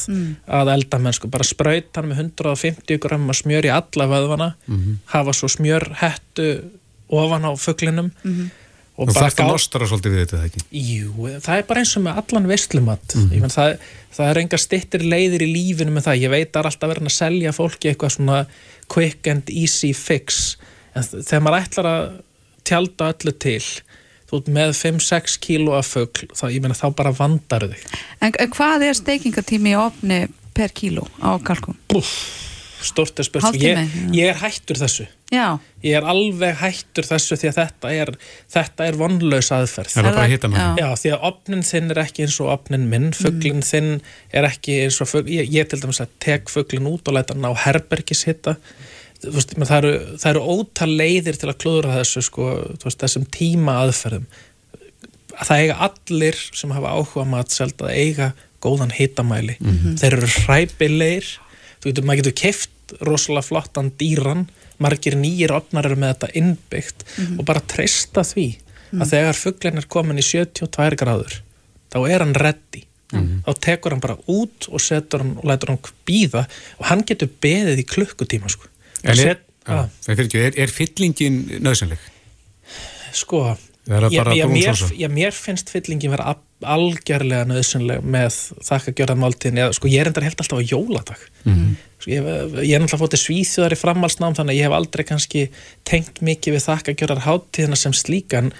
að 0.48 0.72
elda 0.78 1.02
menn 1.04 1.16
sko, 1.20 1.30
bara 1.32 1.46
sprauta 1.46 2.00
hann 2.00 2.10
með 2.14 2.24
150 2.24 3.02
gram 3.04 3.28
að 3.28 3.40
smjör 3.44 3.68
í 3.68 3.74
alla 3.76 4.08
vöðvana 4.10 4.50
hafa 5.12 5.36
svo 5.36 5.52
smjör 5.52 5.90
hettu 6.00 6.48
ofan 7.12 7.44
á 7.46 7.52
fugglinum 7.60 8.08
og 8.96 9.12
það 9.12 9.34
það 9.36 9.50
nostra 9.52 9.88
svolítið 9.90 10.14
við 10.14 10.22
þetta 10.22 10.42
ekki? 10.48 10.62
Jú, 10.80 11.28
það 11.44 11.58
er 11.58 11.66
bara 11.68 11.82
eins 11.82 11.94
og 11.98 12.04
með 12.06 12.20
allan 12.22 12.48
veistlumat 12.50 13.16
mm 13.16 13.26
-hmm. 13.30 13.52
það, 13.52 13.74
það 14.16 14.30
er 14.30 14.40
enga 14.42 14.60
stittir 14.62 15.04
leiðir 15.04 15.44
í 15.44 15.50
lífinu 15.52 15.92
með 15.92 16.08
það, 16.08 16.22
ég 16.22 16.32
veit 16.32 16.48
að 16.48 16.54
það 16.54 16.62
er 16.62 16.70
alltaf 16.70 16.92
verið 16.92 17.10
að 17.10 17.16
selja 17.16 17.52
fólki 17.52 17.90
eitthvað 17.90 18.14
svona 18.16 18.38
quick 18.92 19.26
and 19.26 19.50
easy 19.50 19.92
fix. 19.92 20.56
En 20.94 21.04
þegar 21.04 21.44
maður 21.44 21.66
ætlar 21.66 21.90
að 21.90 22.08
tjálta 22.66 23.12
öllu 23.12 23.36
til 23.38 23.62
þú 24.26 24.40
ert 24.40 24.50
með 24.50 24.72
5-6 24.80 25.38
kíló 25.42 25.76
af 25.78 25.92
fugl 25.94 26.26
þá, 26.34 26.48
ég 26.50 26.62
meina 26.62 26.76
þá 26.76 26.88
bara 26.98 27.14
vandar 27.14 27.68
þig. 27.70 27.84
En, 28.20 28.34
hvað 28.56 28.88
er 28.88 28.98
steikingatími 28.98 29.74
í 29.74 29.78
opni 29.78 30.20
per 30.56 30.74
kíló 30.74 31.06
á 31.22 31.38
kalkun? 31.44 31.78
Stort 32.88 33.18
er 33.22 33.26
spurt, 33.28 33.44
ég, 33.68 33.78
ég 34.16 34.30
er 34.32 34.38
hættur 34.40 34.78
þessu. 34.80 35.06
Já, 35.34 35.58
ég 35.82 35.96
er 35.98 36.06
alveg 36.06 36.56
hættur 36.60 37.06
þessu 37.08 37.36
því 37.40 37.48
að 37.50 37.56
þetta 37.60 37.92
er, 38.00 38.12
þetta 38.54 38.86
er 38.86 38.98
vonlaus 39.00 39.50
aðferð. 39.56 39.92
Er 39.96 40.02
bara 40.02 40.12
það- 40.22 40.30
já. 40.56 40.66
Já, 40.80 40.88
því 41.02 41.12
að 41.16 41.24
opnin 41.30 41.64
þinn 41.70 41.90
er 41.94 42.02
ekki 42.04 42.26
eins 42.26 42.40
og 42.40 42.52
opnin 42.56 42.88
minn, 42.92 43.08
fugglin 43.12 43.62
þinn 43.66 43.90
er 44.32 44.48
ekki 44.50 44.78
eins 44.84 45.00
og 45.02 45.08
fugglin, 45.12 45.38
ég, 45.40 45.50
ég 45.58 45.68
til 45.68 45.80
dæmis 45.82 46.00
að 46.04 46.12
tek 46.20 46.48
fugglin 46.52 46.86
út 46.92 47.08
og 47.08 47.14
læta 47.18 47.34
hann 47.34 47.44
á 47.50 47.52
herbergis 47.66 48.24
hitta, 48.30 48.56
þú 49.22 49.32
veist, 49.34 49.56
menn 49.58 49.66
það 49.66 49.78
eru, 49.82 49.94
það 50.20 50.30
eru 50.34 50.44
ótal 50.56 50.90
leiðir 50.96 51.38
til 51.40 51.48
að 51.50 51.58
klúðra 51.64 51.96
þessu, 52.00 52.22
sko, 52.22 52.50
þú 52.78 52.84
veist, 52.90 53.00
þessum 53.02 53.26
tíma 53.32 53.80
aðferðum. 53.86 54.26
Það 55.36 55.58
eiga 55.60 55.74
allir 55.90 56.36
sem 56.56 56.70
hafa 56.72 56.92
áhuga 56.96 57.26
matseld 57.28 57.82
að 57.84 57.90
eiga 57.92 58.30
góðan 58.64 58.92
hitamæli. 58.96 59.56
Þeir 60.00 60.14
eru 60.16 60.28
hræpilegir, 60.46 61.26
þú 61.82 61.90
getur, 61.90 62.06
maður 62.08 62.22
getur 62.22 62.36
keft 62.40 62.70
rosalega 63.00 63.42
flottan 63.42 63.90
dýran 63.98 64.46
margir 64.78 65.16
nýjir 65.16 65.52
opnar 65.56 65.86
eru 65.88 65.96
með 65.96 66.14
þetta 66.14 66.30
innbyggt 66.40 67.04
Mhm. 67.18 67.38
og 67.38 67.44
bara 67.44 67.60
treysta 67.60 68.20
því 68.22 68.46
Mhm. 68.92 69.02
að 69.02 69.10
þegar 69.12 69.34
fugglinn 69.42 69.76
er 69.78 69.86
komin 69.88 70.18
í 70.18 70.22
72 70.22 70.96
gráður 70.96 71.40
þá 71.90 71.98
er 72.10 72.18
hann 72.24 72.34
ready 72.34 72.82
þá 73.46 73.52
tekur 73.60 73.90
hann 73.90 74.00
bara 74.00 74.16
út 74.28 74.68
og 74.68 74.80
setur 74.80 75.18
hann 75.22 75.36
og 75.38 75.44
lætur 75.44 75.68
hann 75.68 75.78
býða 76.06 76.46
og 76.78 76.86
hann 76.86 77.02
getur 77.06 77.28
beðið 77.40 77.78
í 77.78 77.84
klukkutíma 77.86 78.50
sko. 78.50 78.66
En 79.04 79.10
er, 79.10 79.16
Set, 79.16 79.40
að, 79.66 79.88
ekki, 80.08 80.38
er, 80.46 80.52
er 80.58 80.66
fyllingin 80.68 81.60
nöðsynleg? 81.62 81.98
sko 83.12 83.56
Brún 83.86 84.50
mér, 84.50 85.10
mér 85.14 85.34
finnst 85.34 85.70
fyllingin 85.70 86.10
vera 86.10 86.32
algjörlega 86.66 87.46
nöðsynleg 87.46 88.02
með 88.02 88.38
þakka 88.66 88.94
gjörðan 88.98 89.20
máltíðin 89.22 89.60
eða 89.62 89.74
sko 89.76 89.90
ég 89.92 90.02
er 90.02 90.10
endar 90.10 90.26
held 90.26 90.40
alltaf 90.42 90.58
á 90.58 90.68
jóladag. 90.72 91.26
Mhm. 91.44 91.74
sko, 92.00 92.10
ég, 92.10 92.22
ég 92.66 92.74
er 92.74 92.82
náttúrulega 92.82 93.02
fótið 93.04 93.22
svíþjóðar 93.22 93.76
í 93.76 93.82
framhalsnám 93.82 94.38
þannig 94.38 94.54
að 94.54 94.58
ég 94.58 94.66
hef 94.66 94.78
aldrei 94.78 95.04
kannski 95.04 95.44
tengt 95.84 96.18
mikið 96.20 96.56
við 96.56 96.66
þakka 96.66 96.96
gjörðar 96.96 97.26
hátíðina 97.28 97.78
sem 97.78 97.94
slíkan. 97.94 98.50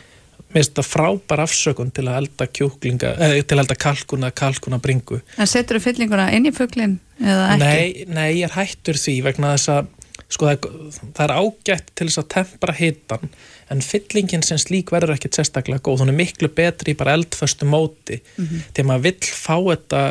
Finnst 0.52 0.72
þetta 0.72 0.86
frábær 0.86 1.42
afsökun 1.42 1.90
til 1.92 2.06
að 2.06 2.20
elda 2.20 2.46
kjúklinga, 2.46 3.10
eh, 3.18 3.42
til 3.42 3.56
að 3.56 3.64
elda 3.64 3.74
kalkuna 3.74 4.30
kalkuna 4.30 4.78
bringu. 4.78 5.20
En 5.36 5.46
setur 5.46 5.80
þú 5.80 5.88
fyllinguna 5.88 6.30
inn 6.32 6.46
í 6.46 6.54
fugglin 6.54 7.00
eða 7.20 7.48
ekki? 7.56 7.58
Nei, 7.58 8.04
nei, 8.06 8.28
ég 8.38 8.44
er 8.46 8.54
hættur 8.54 8.94
því 8.94 9.22
vegna 9.26 9.56
þess 9.56 9.68
að 9.74 9.86
sko, 10.28 10.48
það, 10.48 10.56
er, 10.56 11.00
það 11.16 11.24
er 11.26 11.34
ágætt 11.36 11.92
til 11.94 12.08
þess 12.08 12.22
að 12.22 12.28
tempra 12.34 12.74
hitan 12.76 13.28
en 13.70 13.82
fyllingin 13.82 14.44
sem 14.46 14.58
slík 14.62 14.92
verður 14.94 15.16
ekkit 15.16 15.38
sérstaklega 15.38 15.82
góð, 15.82 16.04
hún 16.04 16.12
er 16.12 16.18
miklu 16.20 16.48
betri 16.54 16.94
í 16.94 16.98
bara 16.98 17.16
eldföstu 17.18 17.66
móti. 17.66 18.20
Mhm. 18.38 18.68
þegar 18.74 18.90
maður 18.92 19.08
vill 19.08 19.32
fá 19.34 19.56
þetta 19.58 20.02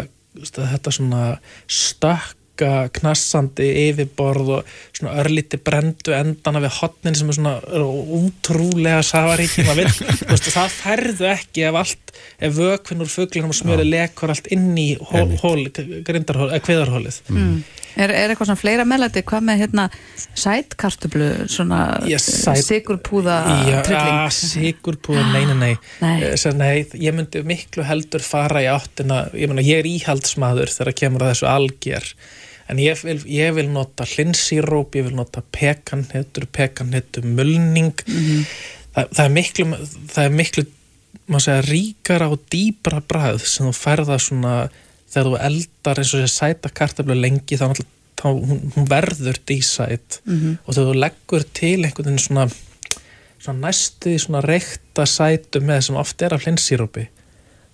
þetta 0.44 0.92
svona 0.92 1.22
stökka 1.72 2.72
knassandi 2.96 3.68
yfirborð 3.86 4.50
og 4.58 4.74
svona 4.96 5.16
örlíti 5.24 5.60
brendu 5.64 6.12
endana 6.16 6.62
við 6.64 6.76
hotnin 6.82 7.16
sem 7.16 7.32
er 7.32 7.38
svona 7.38 7.54
útrúlega 8.20 9.02
safaríki 9.06 9.64
maður 9.68 9.82
vill, 9.84 10.12
veist, 10.32 10.52
það 10.56 10.76
færðu 10.82 11.30
ekki 11.32 11.66
ef 11.70 11.80
allt, 11.82 12.14
ef 12.40 12.56
vökvinn 12.60 13.04
úr 13.06 13.12
fugglinum 13.12 13.52
og 13.56 13.60
smjöri 13.60 13.88
lekur 13.88 14.32
allt 14.36 14.52
inn 14.56 14.72
í 14.80 14.90
hól, 15.12 15.36
hól, 15.44 15.66
grindarhól, 16.08 16.52
eða 16.52 16.64
kviðarhólið 16.68 17.24
Mm. 17.32 17.64
Er, 17.96 18.12
er 18.12 18.32
eitthvað 18.34 18.50
svona 18.50 18.60
fleira 18.60 18.86
meðlæti, 18.88 19.22
hvað 19.24 19.46
með 19.48 19.62
hérna 19.64 19.86
sætkartöflu, 20.36 21.28
svona 21.52 21.80
Já, 22.10 22.18
sæt- 22.20 22.64
sigurpúða 22.66 23.38
Já, 23.70 23.78
trilling? 23.86 24.18
að, 24.26 24.34
sigurpúða, 24.40 25.24
nei, 25.34 25.46
nei, 25.50 25.56
nei. 25.62 25.74
Nei. 26.04 26.16
Eh, 26.28 26.36
sem, 26.40 26.58
nei 26.60 26.84
ég 27.00 27.16
myndi 27.16 27.44
miklu 27.48 27.86
heldur 27.88 28.24
fara 28.26 28.64
í 28.66 28.68
áttina 28.72 29.26
ég, 29.34 29.48
meina, 29.52 29.64
ég 29.66 29.80
er 29.84 29.90
íhaldsmaður 29.90 30.74
þegar 30.76 30.98
kemur 31.02 31.26
að 31.26 31.34
þessu 31.34 31.50
alger 31.52 32.10
en 32.72 32.82
ég 32.82 33.02
vil, 33.06 33.20
ég 33.30 33.52
vil 33.56 33.68
nota 33.70 34.08
hlinsíróp, 34.10 34.96
ég 34.98 35.08
vil 35.10 35.16
nota 35.18 35.44
pekanhettur, 35.56 36.48
pekanhettur 36.52 37.28
mulning 37.28 37.94
það, 38.06 39.12
það 39.12 39.24
er 39.28 39.36
miklu 39.40 39.68
það 39.78 40.24
er 40.24 40.34
miklu, 40.42 40.66
maður 41.30 41.46
segja 41.48 41.66
ríkara 41.70 42.32
og 42.34 42.42
dýbra 42.54 43.00
bræð 43.08 43.46
sem 43.48 43.70
þú 43.70 43.76
ferða 43.78 44.18
svona 44.22 44.56
þegar 45.16 45.30
þú 45.32 45.38
eldar 45.48 46.02
eins 46.04 46.14
og 46.14 46.22
þessi 46.26 46.36
sæta 46.42 46.72
kartablu 46.76 47.16
lengi 47.16 47.58
þá, 47.60 47.70
þá 48.20 48.28
hún, 48.36 48.62
hún 48.76 48.88
verður 48.92 49.40
dísæt 49.48 50.20
Mhm. 50.28 50.58
og 50.68 50.76
þegar 50.76 50.92
þú 50.92 51.00
leggur 51.06 51.46
til 51.56 51.76
einhvern 51.86 52.06
veginn 52.12 52.26
svona 52.28 52.48
svona 53.46 53.68
næstu 53.68 54.16
svona 54.20 54.42
reykta 54.44 55.06
sætu 55.06 55.62
með 55.62 55.82
sem 55.88 55.96
oft 56.02 56.22
er 56.26 56.34
af 56.34 56.44
hlinsýrópi 56.46 57.08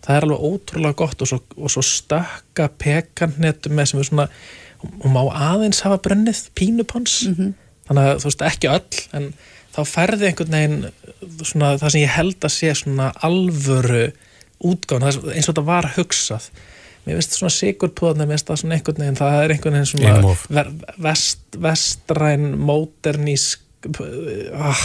það 0.01 0.15
er 0.17 0.25
alveg 0.25 0.45
ótrúlega 0.49 0.95
gott 0.97 1.21
og 1.21 1.27
svo, 1.29 1.39
svo 1.69 1.81
stökka 1.85 2.69
pekannetu 2.81 3.69
með 3.69 3.85
sem 3.91 3.99
er 4.01 4.09
svona 4.09 4.27
og 4.81 5.09
má 5.13 5.21
aðeins 5.29 5.81
hafa 5.85 5.97
brunnið 6.07 6.49
pínupons 6.57 7.27
Mhm. 7.29 7.53
þannig 7.87 8.07
að 8.09 8.19
þú 8.23 8.29
veist 8.29 8.41
ekki 8.49 8.69
öll 8.69 9.07
en 9.13 9.33
þá 9.75 9.81
færði 9.87 10.27
einhvern 10.27 10.51
veginn 10.51 10.91
svona, 11.45 11.77
það 11.79 11.91
sem 11.91 12.01
ég 12.01 12.15
held 12.17 12.39
að 12.41 12.51
sé 12.57 12.73
svona 12.75 13.11
alvöru 13.23 14.11
útgáðan 14.61 15.07
eins 15.33 15.47
og 15.49 15.55
þetta 15.55 15.65
var 15.65 15.87
hugsað 15.95 16.49
mér 17.05 17.17
finnst 17.17 17.39
svona 17.39 17.55
sigurpúðan 17.55 18.23
mér 18.23 18.35
finnst 18.35 18.51
það 18.51 18.61
svona 18.63 18.77
einhvern 18.77 19.03
veginn 19.03 19.19
það 19.21 19.41
er 19.41 19.55
einhvern 19.55 19.77
veginn 19.79 19.91
svona 19.91 20.37
ver, 20.57 20.71
vest, 21.09 21.43
vestræn 21.65 22.47
móternísk 22.61 23.67
ah, 24.61 24.81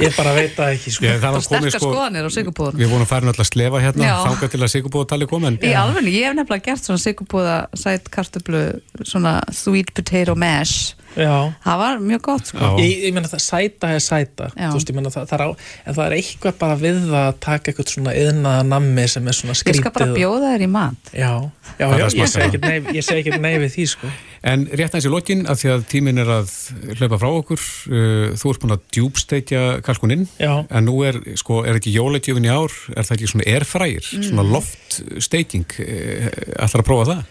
ég 0.00 0.14
bara 0.16 0.32
veit 0.36 0.54
það 0.56 0.70
ekki 0.72 0.92
sko. 0.94 1.04
Ég, 1.04 1.18
það 1.20 1.36
var 1.36 1.46
komið 1.50 1.74
sko, 1.76 2.68
við 2.78 2.92
vorum 2.92 3.08
farin 3.08 3.30
alltaf 3.32 3.44
að 3.44 3.50
slefa 3.50 3.82
hérna, 3.82 4.12
þáka 4.24 4.50
til 4.54 4.60
að 4.62 4.72
sigurpúða 4.72 5.08
tali 5.12 5.28
en 5.28 5.58
Í 5.60 5.72
alveg, 5.76 6.08
ég 6.08 6.28
hef 6.28 6.36
nefnilega 6.38 6.70
gert 6.70 6.86
svona 6.86 7.02
sigurpúða 7.02 7.56
sætkartöflu, 7.76 8.62
svona 9.02 9.36
sweet 9.52 9.92
potato 9.94 10.36
mash. 10.38 10.94
Já. 11.14 11.34
Það 11.64 11.80
var 11.82 12.02
mjög 12.02 12.22
gott, 12.28 12.50
sko. 12.50 12.70
Ég, 12.82 13.06
ég 13.06 13.16
meina 13.16 13.30
það 13.30 13.42
sæta 13.44 13.90
er 13.94 14.04
sæta 14.04 14.50
veist, 14.54 14.90
ég 14.90 14.98
meina, 14.98 15.12
það, 15.14 15.26
það 15.30 15.36
er 15.38 15.44
á, 15.46 15.48
en 15.84 15.98
það 15.98 16.04
er 16.06 16.16
eitthvað 16.18 16.60
bara 16.60 16.78
við 16.80 17.00
það 17.04 17.18
að 17.22 17.40
taka 17.46 17.72
eitthvað 17.72 17.90
svona 17.94 18.14
yðnaða 18.18 18.68
nammi 18.70 19.08
sem 19.14 19.30
er 19.30 19.38
svona 19.40 19.54
Ég 19.54 19.62
skrítið 19.62 19.82
skal 19.82 19.96
bara 19.98 20.12
bjóða 20.18 20.54
þér 20.54 20.66
í 20.66 20.70
mat. 20.74 21.10
Já, 21.12 21.32
já, 21.78 21.84
já 21.84 21.88
að 21.88 21.98
ég 22.04 22.14
segi 22.14 22.34
það. 22.34 22.46
ekkert 22.48 22.68
nei, 22.70 22.96
ég 22.98 23.06
segi 23.06 23.24
ekkert 23.24 23.44
nei 23.44 23.54
við 23.62 23.76
því 23.76 23.90
sko 23.94 24.14
En 24.44 24.66
rétt 24.68 24.92
aðeins 24.92 25.06
í 25.08 25.12
lokin, 25.12 25.44
af 25.48 25.60
því 25.60 25.70
að 25.72 25.84
tíminn 25.88 26.20
er 26.20 26.30
að 26.34 26.50
hlaupa 26.98 27.18
frá 27.22 27.28
okkur, 27.30 27.62
uh, 27.88 28.34
þú 28.36 28.50
ert 28.50 28.64
búin 28.64 28.74
að 28.74 28.82
djúbsteikja 28.92 29.62
kalkuninn, 29.86 30.26
Já. 30.36 30.52
en 30.68 30.84
nú 30.84 30.98
er, 31.08 31.16
sko, 31.40 31.62
er 31.64 31.78
ekki 31.78 31.94
jólegjöfin 31.94 32.44
í 32.44 32.52
ár, 32.52 32.74
er 32.92 33.08
það 33.08 33.16
ekki 33.16 33.30
svona 33.32 33.46
airfryer, 33.54 34.10
svona 34.12 34.44
loftsteiking, 34.50 35.78
uh, 35.80 36.28
ætlar 36.66 36.84
að 36.84 36.90
prófa 36.90 37.08
það? 37.14 37.24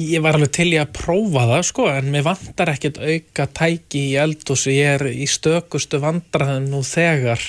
Ég 0.00 0.22
var 0.24 0.38
alveg 0.38 0.52
til 0.56 0.68
í 0.72 0.78
að 0.80 0.92
prófa 0.96 1.46
það 1.50 1.64
sko 1.68 1.86
en 1.92 2.10
mér 2.14 2.26
vantar 2.26 2.72
ekkert 2.72 3.00
auka 3.02 3.46
tæki 3.60 4.04
í 4.12 4.18
eldhúsi, 4.22 4.76
ég 4.78 4.98
er 4.98 5.06
í 5.12 5.26
stökustu 5.28 6.00
vandraðum 6.02 6.70
nú 6.72 6.82
þegar 6.86 7.42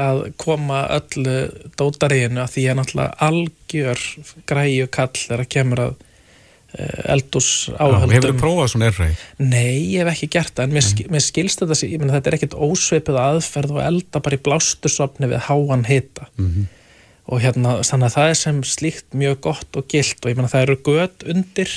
að 0.00 0.22
koma 0.38 0.84
öllu 0.98 1.36
dótaríinu 1.78 2.44
að 2.44 2.52
því 2.54 2.64
ég 2.64 2.72
er 2.72 2.78
náttúrulega 2.78 3.26
algjör 3.26 4.04
græju 4.50 4.86
kall 4.94 5.16
þegar 5.16 5.50
kemur 5.50 5.84
að 5.88 5.98
Já, 6.70 7.16
hefur 7.18 7.74
áhaldum 7.82 8.22
þú 8.22 8.34
prófað 8.38 8.68
svona 8.70 8.88
airfryer? 8.90 9.22
Nei, 9.42 9.90
ég 9.90 10.04
hef 10.04 10.10
ekki 10.12 10.28
gert 10.36 10.52
það 10.54 10.68
en 10.68 10.74
mér, 10.76 10.84
sk 10.86 11.08
mér 11.10 11.24
skilst 11.24 11.62
þetta, 11.64 11.78
ég 11.82 11.98
meina 11.98 12.14
þetta 12.14 12.30
er 12.30 12.36
ekkert 12.36 12.54
ósveipið 12.62 13.18
aðferð 13.18 13.72
og 13.74 13.80
elda 13.82 14.22
bara 14.22 14.38
í 14.38 14.42
blástusopni 14.46 15.30
við 15.32 15.42
háan 15.48 15.82
hita 15.88 16.28
og 17.30 17.40
hérna, 17.44 17.78
þannig 17.86 18.10
að 18.10 18.16
það 18.16 18.32
er 18.32 18.38
sem 18.40 18.60
slíkt 18.66 19.16
mjög 19.16 19.40
gott 19.46 19.78
og 19.78 19.88
gilt 19.90 20.20
og 20.24 20.32
ég 20.32 20.38
meina 20.38 20.50
það 20.50 20.66
eru 20.66 20.78
gött 20.90 21.26
undir 21.30 21.74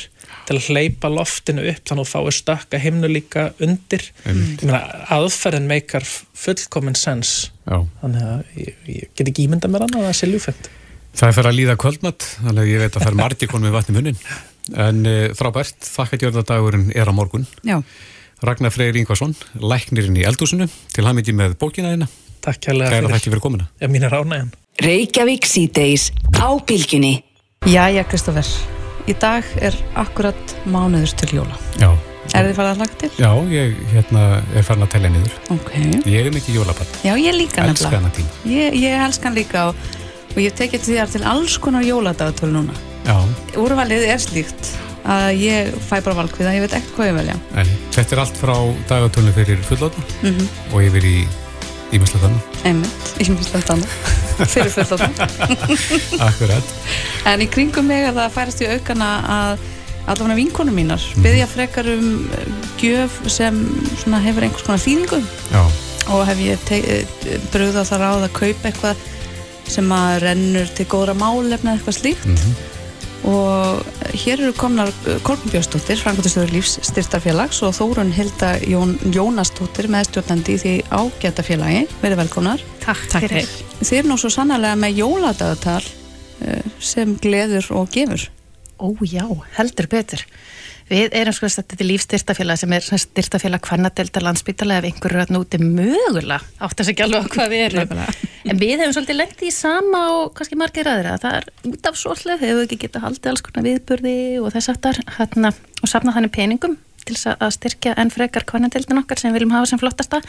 til 0.47 0.57
að 0.57 0.69
hleypa 0.73 1.11
loftinu 1.13 1.65
upp 1.69 1.81
þannig 1.87 2.03
að 2.03 2.09
þú 2.09 2.13
fáir 2.13 2.37
stökka 2.39 2.79
himnu 2.81 3.09
líka 3.11 3.49
undir 3.63 4.07
Einmitt. 4.25 4.63
ég 4.63 4.69
meina 4.69 4.81
aðferðin 5.13 5.69
meikar 5.69 6.07
fullkomin 6.07 6.97
sens 6.97 7.51
Já. 7.67 7.83
þannig 8.01 8.23
að 8.31 8.63
ég, 8.63 8.79
ég 8.89 9.11
get 9.13 9.29
ekki 9.29 9.45
ímynda 9.47 9.69
mér 9.71 9.85
annað 9.85 10.07
að 10.07 10.09
það 10.09 10.17
sé 10.19 10.31
ljúfend 10.31 10.71
Það 11.13 11.29
er 11.29 11.35
fyrir 11.37 11.49
að 11.51 11.57
líða 11.59 11.75
kvöldmatt, 11.77 12.25
þannig 12.39 12.63
að 12.63 12.71
ég 12.71 12.81
veit 12.81 12.95
að 12.95 13.03
það 13.03 13.11
er 13.11 13.17
margir 13.19 13.49
konum 13.51 13.67
með 13.67 13.75
vatni 13.75 13.93
í 13.93 13.97
munnin. 13.99 14.15
En 14.81 15.01
uh, 15.05 15.19
frábært, 15.37 15.85
þakkagjörðardagurinn 15.85 16.87
er 16.97 17.11
á 17.11 17.13
morgun. 17.13 17.45
Já. 17.67 17.75
Ragnar 18.43 18.73
Freyr 18.73 18.97
Ingvarsson, 18.97 19.35
læknirinn 19.61 20.17
í 20.17 20.25
eldhúsinu, 20.25 20.65
til 20.95 21.05
hamingji 21.05 21.35
með 21.37 21.53
bókina 21.61 21.93
þína. 21.93 22.09
Takk 22.43 22.59
kærlega 22.67 22.89
Kæra 22.91 23.01
fyrir. 23.07 23.15
þakki 23.17 23.31
fyrir 23.33 23.43
komuna. 23.43 23.67
Já, 23.81 23.87
mín 23.87 24.03
er 24.07 24.15
ánægjan 24.19 24.51
Reykjavík 24.83 25.45
síðdeis 25.47 26.09
á 26.41 26.47
bylgjunni. 26.67 27.13
Jæja, 27.69 28.03
Kristoffer. 28.09 28.47
Í 29.07 29.13
dag 29.19 29.43
er 29.61 29.75
akkurat 29.99 30.55
mánuður 30.65 31.13
til 31.21 31.37
jóla. 31.39 31.55
Já. 31.79 31.91
Er 32.33 32.47
þið 32.47 32.55
farið 32.57 32.69
að 32.71 32.79
hlaka 32.81 32.97
til? 33.01 33.09
Já, 33.19 33.29
ég 33.51 33.73
hérna, 33.91 34.21
er 34.55 34.63
farin 34.63 34.85
að 34.85 34.91
tellja 34.95 35.09
niður. 35.11 35.33
Ok. 35.53 35.71
Ég 36.07 36.25
er 36.25 36.31
mikið 36.33 36.55
jólabann. 36.57 36.93
Já, 37.03 37.13
ég 37.19 37.35
líka 37.35 37.65
Elska 37.67 37.91
hana 37.99 38.11
tíma. 38.15 38.31
Ég, 38.47 38.77
ég 38.79 39.03
elska 39.05 39.27
hann 39.27 39.35
líka 39.37 39.65
og, 39.69 39.75
og 40.33 40.39
ég 40.41 40.55
tekið 40.57 40.85
til 40.87 40.95
þér 40.97 41.11
til 41.13 41.23
alls 41.33 41.57
konar 41.61 41.83
jóladagatölu 41.83 42.55
núna. 42.55 42.75
Já, 43.05 43.17
Úrvalið 43.59 44.07
er 44.07 44.23
slíkt 44.23 44.71
að 45.03 45.35
ég 45.43 45.71
fæ 45.83 45.97
bara 45.99 46.15
valkviða, 46.23 46.55
ég 46.55 46.63
veit 46.63 46.75
ekkert 46.79 46.95
hvað 46.95 47.09
ég 47.11 47.17
velja. 47.19 47.35
en 47.59 47.71
þetta 47.91 48.15
er 48.15 48.21
allt 48.23 48.37
frá 48.39 48.55
dagatölnu 48.87 49.33
fyrir 49.35 49.59
fullotna 49.67 50.03
Mm 50.23 50.47
og 50.71 50.79
yfir 50.87 51.03
í 51.03 51.17
ímestlega 51.97 52.27
þannig. 52.27 52.57
Einmitt, 52.69 53.13
ég 53.21 53.29
finnst 53.29 53.53
þetta 53.53 53.75
annað. 53.77 53.93
Fyrir 54.49 54.73
fullorðna. 54.73 55.27
Akkurat. 56.27 56.73
En 57.29 57.43
í 57.45 57.47
kringum 57.53 57.87
mig 57.89 58.05
að 58.07 58.17
það 58.21 58.35
færast 58.37 58.63
í 58.65 58.69
aukana 58.73 59.09
að 59.37 59.65
allavega 60.11 60.35
vinkonum 60.41 60.75
mínar 60.75 61.03
byggja 61.23 61.45
frekar 61.47 61.87
um 61.93 62.07
eh, 62.35 62.47
gjöf 62.81 63.21
sem 63.31 63.61
hefur 64.25 64.43
einhvers 64.43 64.65
konar 64.67 64.81
þýðingu 64.83 65.19
Já, 65.53 65.61
og 66.11 66.25
hef 66.27 66.41
ég 66.43 66.65
brugða 67.53 67.85
það 67.87 68.01
ráð 68.03 68.25
að 68.27 68.33
kaupa 68.41 68.67
eitthvað 68.71 69.05
sem 69.71 69.93
að 69.95 70.17
rennur 70.25 70.73
til 70.75 70.85
góðra 70.91 71.15
málefna 71.15 71.71
eða 71.71 71.77
eitthvað 71.79 71.99
slíkt 72.01 72.27
Mhm. 72.27 72.57
Og 73.24 73.84
hér 74.19 74.41
eru 74.41 74.53
komnar 74.57 74.91
Kolbjörnsdóttir, 75.24 75.99
Frankværtastöður 76.01 76.53
lífs 76.57 76.78
styrtarfélags 76.84 77.61
og 77.63 77.74
Þórun 77.78 78.11
Hilda 78.15 78.53
Jón, 78.67 78.97
Jónasdóttir 79.15 79.88
meðstjórnandi 79.91 80.57
í 80.57 80.61
því 80.61 80.76
ágæta 80.91 81.45
félagi 81.45 81.86
verið 82.03 82.24
velkomnar 82.26 82.63
Takk, 82.84 83.07
Takk 83.13 83.28
fyrir. 83.30 83.51
Þið 83.80 83.99
eru 84.01 84.11
nú 84.11 84.19
svo 84.19 84.32
sannarlega 84.34 84.80
með 84.80 85.03
jóladagatal 85.03 85.82
eh, 86.43 86.71
sem 86.84 87.15
gleður 87.24 87.71
og 87.80 87.91
gefur 87.95 88.28
Ó 88.84 88.91
já, 89.07 89.24
heldur 89.55 89.88
betur. 89.88 90.24
Við 90.89 91.15
erum 91.15 91.36
sko 91.36 91.47
þetta 91.47 91.77
er 91.79 91.88
lífstyrtafélag 91.88 92.59
sem 92.59 92.73
er 92.75 92.84
styrtafélag 92.84 93.63
hvernadelta 93.63 94.21
landsbytala 94.23 94.77
ef 94.81 94.88
einhverju 94.89 95.19
er 95.19 95.23
að 95.25 95.34
núti 95.36 95.59
mögulega 95.61 96.39
átt 96.59 96.79
að 96.79 96.89
segja 96.89 97.07
alveg 97.07 97.29
hvað 97.34 97.53
við 97.53 97.61
erum. 97.69 97.89
En 98.43 98.59
við 98.59 98.75
hefum 98.75 98.95
svolítið 98.97 99.19
lendið 99.21 99.47
í 99.47 99.53
sama 99.55 100.01
og 100.17 100.34
kannski 100.38 100.59
margir 100.59 100.89
aðra 100.91 101.15
það 101.23 101.38
er 101.39 101.45
út 101.71 101.88
af 101.88 101.99
svolítið 101.99 102.43
hefur 102.43 102.59
við 102.59 102.65
ekki 102.67 102.81
getað 102.84 103.05
haldið 103.07 103.31
alls 103.31 103.45
konar 103.47 103.67
viðburði 103.69 104.17
og 104.41 104.51
þess 104.53 104.73
aftar 104.73 104.99
hérna, 105.17 105.53
og 105.81 105.88
safna 105.91 106.15
þannig 106.17 106.36
peningum 106.36 106.77
til 107.03 107.15
þess 107.15 107.39
að 107.39 107.55
styrkja 107.57 107.95
enn 107.99 108.11
frekar 108.13 108.45
hvernadeldin 108.47 109.01
okkar 109.01 109.19
sem 109.19 109.31
við 109.31 109.39
viljum 109.41 109.55
hafa 109.55 109.71
sem 109.71 109.79
flottasta. 109.79 110.21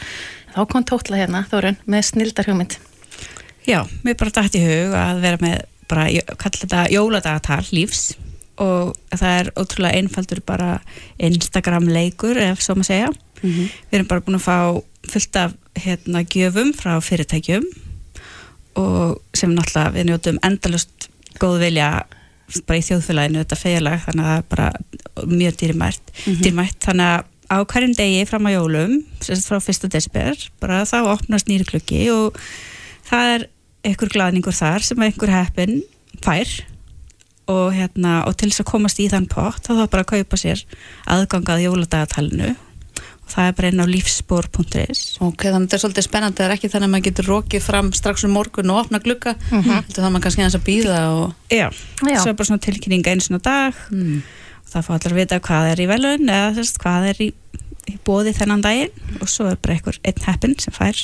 Þá 0.55 0.61
kom 0.71 0.83
tótla 0.87 1.19
hérna 1.19 1.45
Þórun 1.51 1.79
með 1.87 2.01
snildar 2.09 2.47
hugmynd. 2.49 2.75
Já, 3.65 3.79
mér 4.03 4.17
bara 4.19 4.35
dætt 4.35 4.55
í 4.59 4.63
hug 4.63 4.93
að 4.99 5.23
vera 5.23 5.39
með 5.41 5.55
bara, 5.89 6.09
og 8.57 8.95
það 9.11 9.39
er 9.39 9.49
ótrúlega 9.59 9.97
einfaldur 9.99 10.41
bara 10.45 10.79
Instagram 11.19 11.87
leikur 11.91 12.37
ef 12.37 12.61
svo 12.63 12.75
maður 12.75 12.91
segja 12.91 13.09
Mhm. 13.43 13.65
við 13.91 13.97
erum 13.99 14.07
bara 14.07 14.21
búin 14.21 14.35
að 14.39 14.45
fá 14.47 14.83
fullt 15.11 15.35
af 15.35 15.53
hérna 15.75 16.23
gjöfum 16.23 16.71
frá 16.73 16.95
fyrirtækjum 17.03 17.65
og 18.75 19.21
sem 19.35 19.51
náttúrulega 19.55 19.93
við 19.95 20.07
njótum 20.09 20.39
endalust 20.43 21.09
góð 21.39 21.59
vilja 21.59 21.89
bara 22.67 22.79
í 22.79 22.85
þjóðfélaginu 22.85 23.41
þetta 23.43 23.57
félag 23.59 24.03
þannig 24.05 24.25
að 24.25 24.31
það 24.31 24.37
er 24.37 24.49
bara 24.49 24.71
mjög 25.25 25.55
dýrmætt, 25.61 26.05
Mhm. 26.25 26.41
dýrmætt 26.43 26.79
þannig 26.79 27.07
að 27.11 27.23
á 27.51 27.57
hverjum 27.65 27.95
degi 27.95 28.25
fram 28.27 28.45
á 28.47 28.51
jólum 28.55 29.03
frá 29.21 29.59
1. 29.61 29.89
desember 29.89 30.35
bara 30.59 30.83
þá 30.85 30.97
opnast 31.13 31.47
nýri 31.47 31.65
klukki 31.65 32.09
og 32.11 32.37
það 33.09 33.35
er 33.35 33.47
einhver 33.85 34.09
glaðningur 34.09 34.53
þar 34.55 34.79
sem 34.81 34.97
einhver 34.97 35.29
heppin 35.29 35.83
fær 36.21 36.47
og, 37.51 37.73
hérna, 37.75 38.21
og 38.25 38.37
til 38.39 38.49
þess 38.49 38.63
að 38.63 38.71
komast 38.71 39.01
í 39.01 39.09
þann 39.11 39.27
pott 39.29 39.65
þá 39.65 39.73
þá 39.79 39.83
bara 39.91 40.05
að 40.05 40.11
kaupa 40.13 40.39
sér 40.39 40.63
aðgangað 41.11 41.65
jóladagatalinu. 41.65 42.53
Og 43.25 43.33
það 43.33 43.47
er 43.49 43.55
bara 43.57 43.69
inn 43.71 43.81
á 43.81 43.87
lífsspor.is 43.89 45.03
Ok, 45.25 45.47
þannig 45.47 45.55
að 45.55 45.63
þetta 45.63 45.77
er 45.77 45.81
svolítið 45.81 46.05
spennandi, 46.05 46.37
það 46.37 46.47
er 46.47 46.55
ekki 46.55 46.69
þannig 46.69 46.87
að 46.87 46.93
maður 46.93 47.05
getur 47.07 47.29
rokið 47.31 47.63
fram 47.65 47.91
strax 47.97 48.25
um 48.27 48.35
morgun 48.37 48.73
og 48.73 48.81
opna 48.83 49.01
glugga. 49.01 49.33
Mm 49.49 49.61
-hmm. 49.61 49.87
þannig 49.89 50.05
að 50.05 50.13
maður 50.13 50.25
kannski 50.25 50.43
aðeins 50.43 50.59
að 50.59 50.67
býða 50.69 50.99
og... 51.09 51.33
Já, 51.49 51.67
Já. 52.05 52.19
svo 52.21 52.29
er 52.29 52.37
bara 52.37 52.49
svona 52.49 52.65
tilkynning 52.65 53.07
eins 53.07 53.31
og 53.31 53.41
dag. 53.41 53.73
Mm. 53.89 54.21
og 54.61 54.69
það 54.69 54.85
fá 54.85 54.91
allir 54.93 55.13
að 55.13 55.19
vita 55.19 55.39
hvað 55.39 55.71
er 55.71 55.81
í 55.81 55.87
velun 55.89 56.29
eða 56.29 56.53
þess, 56.53 56.77
hvað 56.77 57.09
er 57.09 57.21
í, 57.21 57.29
í 57.89 57.97
bóði 58.05 58.33
þennan 58.33 58.61
daginn. 58.61 58.93
Og 59.21 59.29
svo 59.29 59.49
er 59.49 59.57
bara 59.57 59.73
einhver 59.73 59.99
einn 60.05 60.25
heppin 60.25 60.55
sem 60.59 60.73
fær 60.73 60.97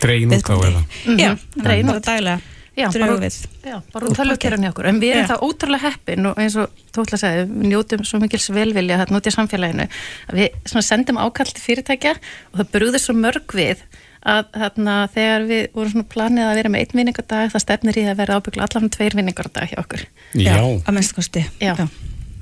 Dregin 0.00 0.30
út 0.34 0.50
á 0.50 0.56
eða? 0.58 0.82
Já, 1.18 1.30
dregin 1.54 1.86
bara 1.86 1.98
út. 1.98 2.06
daglega 2.06 2.53
Já, 2.74 2.88
bara- 2.90 3.28
Já, 3.64 3.76
bara 3.92 4.06
út 4.08 4.16
tölvukerran 4.18 4.64
hjá 4.64 4.70
okkur 4.72 4.86
en 4.90 5.00
við 5.00 5.12
erum 5.14 5.26
Já. 5.26 5.28
það 5.34 5.44
ótrúlega 5.46 5.84
heppin 5.88 6.26
og 6.26 6.38
eins 6.42 6.56
og 6.58 6.70
tótla 6.96 7.18
sagði, 7.20 7.44
við 7.50 7.68
njótum 7.70 8.02
svo 8.04 8.18
mikils 8.22 8.48
velvilja 8.50 8.96
þarna 9.02 9.20
út 9.20 9.28
í 9.30 9.34
samfélaginu 9.34 9.86
að 10.30 10.34
við 10.40 10.48
svona 10.66 10.82
sendum 10.88 11.20
ákall 11.22 11.52
til 11.54 11.62
fyrirtækja 11.62 12.16
og 12.52 12.58
það 12.58 12.72
brúður 12.74 12.98
svo 13.04 13.14
mörg 13.14 13.54
við 13.54 13.84
að 14.24 14.44
þarna 14.56 14.94
þegar 15.14 15.46
við 15.50 15.62
vorum 15.76 15.92
svona 15.92 16.08
planið 16.14 16.48
að 16.48 16.54
vera 16.58 16.72
með 16.74 16.80
einn 16.84 16.98
vinningardag 16.98 17.52
það 17.54 17.60
stefnir 17.66 17.98
í 18.00 18.04
að 18.10 18.16
vera 18.22 18.38
ábyggla 18.40 18.66
allan 18.66 18.90
tveir 18.90 19.14
vinningardag 19.20 19.68
hjá 19.70 19.78
okkur 19.84 20.02
Já, 20.34 20.56
að 20.58 20.94
minnst 20.98 21.14
kosti 21.14 21.44
Já, 21.60 21.76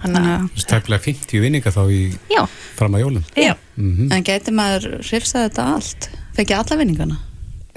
Þannig 0.02 0.24
að 0.32 0.46
stæflega 0.58 0.98
50 1.04 1.40
vinninga 1.44 1.70
þá 1.70 1.82
í 1.94 2.00
Já. 2.32 2.46
fram 2.78 2.94
að 2.96 3.04
jólum 3.04 3.24
Já. 3.38 3.52
Mhm. 3.76 4.08
En 4.12 4.24
gæti 4.26 4.50
maður 4.54 4.96
hrifsað 5.02 5.44
þetta 5.50 5.66
allt? 5.76 6.08
Fekki 6.34 6.54
alla 6.56 6.78
vinningana? 6.80 7.18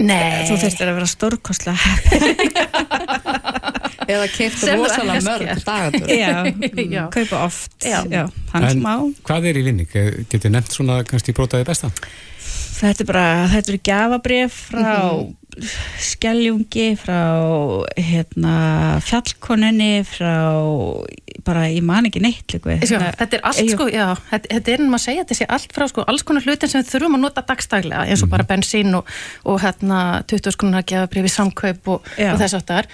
Nei 0.02 0.44
Þú 0.50 0.58
þurftir 0.60 0.92
að 0.92 0.98
vera 1.00 1.08
stórkostlega 1.08 1.80
Eða 4.06 4.28
þú 4.30 4.74
rosalega 4.76 5.22
mörg 5.26 5.64
dagatur 5.66 6.12
Já, 6.12 6.34
Já. 6.92 7.04
kaupa 7.14 7.42
oft 7.48 7.74
Já. 7.82 8.00
Já, 8.12 8.26
hann 8.54 8.68
En 8.68 8.78
smá 8.78 8.94
hvað 9.26 9.50
er 9.50 9.60
í 9.62 9.66
vinning? 9.66 9.90
Getið 10.30 10.52
nefnt 10.54 10.76
svona 10.76 11.00
kannski 11.08 11.34
brótaði 11.38 11.66
besta? 11.68 11.90
Þetta 12.76 13.02
er 13.02 13.08
bara, 13.08 13.26
þetta 13.54 13.72
er 13.72 13.80
gjafabrif 13.88 14.60
frá 14.70 14.92
skeljungi, 16.02 16.88
frá 17.00 17.22
hérna 17.98 18.56
fjallkonunni, 19.06 20.04
frá 20.08 20.36
bara, 21.46 21.66
ég 21.70 21.84
man 21.86 22.08
ekki 22.08 22.22
neitt 22.24 22.56
líka 22.56 22.70
við. 22.70 22.86
Sko, 22.90 23.00
þetta 23.20 23.38
er 23.38 23.44
allt 23.50 23.72
sko, 23.72 23.88
já, 23.92 24.06
þetta, 24.32 24.50
þetta 24.54 24.74
er 24.74 24.82
ennum 24.82 24.98
að 24.98 25.04
segja 25.04 25.24
þetta 25.26 25.38
sé 25.40 25.48
allt 25.58 25.76
frá 25.76 25.86
sko, 25.92 26.06
alls 26.10 26.26
konar 26.28 26.46
hlutin 26.46 26.72
sem 26.72 26.82
við 26.84 26.92
þurfum 26.94 27.18
að 27.18 27.24
nota 27.26 27.44
dagstaglega 27.46 28.06
eins 28.10 28.24
og 28.26 28.32
bara 28.34 28.48
bensín 28.50 28.98
og, 28.98 29.10
og 29.46 29.60
hérna 29.64 30.02
20 30.32 30.56
skonar 30.56 30.84
að 30.84 30.90
gefa 30.94 31.10
brifi 31.14 31.34
samkaup 31.34 31.92
og, 31.96 32.12
og 32.16 32.40
þess 32.42 32.58
áttar 32.60 32.90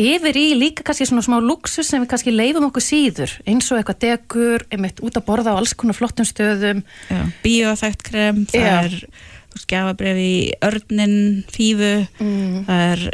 yfir 0.00 0.40
í 0.40 0.46
líka 0.58 0.86
kannski 0.86 1.08
svona 1.08 1.24
smá 1.26 1.38
luxus 1.42 1.90
sem 1.90 2.04
við 2.04 2.12
kannski 2.12 2.34
leifum 2.34 2.68
okkur 2.70 2.84
síður 2.84 3.38
eins 3.48 3.70
og 3.72 3.80
eitthvað 3.80 4.02
degur, 4.06 4.66
einmitt 4.70 5.02
út 5.04 5.18
að 5.18 5.26
borða 5.28 5.56
á 5.56 5.58
alls 5.58 5.74
konar 5.78 5.98
flottum 5.98 6.28
stöðum 6.28 6.84
Já, 7.10 7.22
bíóþægt 7.42 8.06
krem, 8.06 8.44
það 8.52 8.68
Já. 8.68 8.76
er 8.86 9.34
gjafabrif 9.64 10.16
í 10.20 10.32
örnin, 10.66 11.44
fífu, 11.50 12.06
Mm. 12.20 12.64
það 12.66 12.88
er 12.92 13.06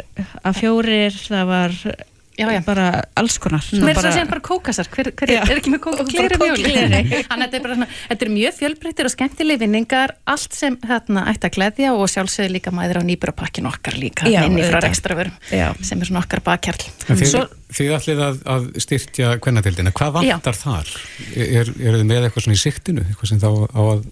að 0.43 0.57
fjórir, 0.59 1.21
það 1.29 1.45
var 1.47 1.71
Já, 2.33 2.47
já. 2.49 2.63
bara 2.65 3.03
alls 3.15 3.35
konar. 3.37 3.61
Mér 3.77 3.91
er 3.91 3.97
það 3.99 4.07
að 4.09 4.15
segja 4.15 4.25
bara 4.31 4.41
kókasar, 4.41 4.87
hver, 4.89 5.11
hver 5.13 5.29
Já. 5.29 5.41
er 5.45 5.59
ekki 5.59 5.69
með 5.69 5.81
kók 5.85 5.99
og 6.01 6.07
Bara 6.09 6.09
gleri 6.09 6.37
mjóli? 6.41 6.63
kókgleri. 6.63 7.01
Þannig 7.29 7.29
að 7.29 7.43
þetta 7.43 7.57
er 7.59 7.61
bara 7.61 7.75
svona, 7.77 7.87
þetta 8.09 8.25
er 8.25 8.31
mjög 8.33 8.55
fjölbreyttir 8.57 9.05
og 9.05 9.13
skemmtileg 9.13 9.59
vinningar, 9.61 10.13
allt 10.33 10.53
sem 10.57 10.77
þarna 10.81 11.25
ætti 11.29 11.45
að 11.45 11.53
gleðja 11.59 11.91
og 11.93 12.09
sjálfsögðu 12.09 12.55
líka 12.55 12.73
mæður 12.73 12.99
á 12.99 13.03
nýburapakkin 13.05 13.69
okkar 13.69 13.99
líka, 14.01 14.25
Já, 14.33 14.41
inni 14.49 14.65
frá 14.65 14.81
Já. 15.53 15.67
sem 15.85 16.01
er 16.01 16.05
svona 16.09 16.23
okkar 16.25 16.41
bakkjarl. 16.41 16.89
Svo, 17.21 17.45
þið 17.69 17.93
ætlið 17.99 18.23
að, 18.25 18.41
að 18.49 18.67
styrkja 18.81 19.37
kvennatildina. 19.37 19.93
Hvað 19.93 20.17
vantar 20.17 20.57
þar? 20.57 20.89
Er, 21.37 21.69
er 21.69 21.99
þið 22.01 22.05
með 22.09 22.25
eitthvað 22.31 22.47
svona 22.47 22.57
í 22.57 22.63
siktinu? 22.65 23.05
Eitthvað 23.13 23.29
sem 23.29 23.39
þá 23.45 23.49
á 23.77 23.81
að 23.93 24.03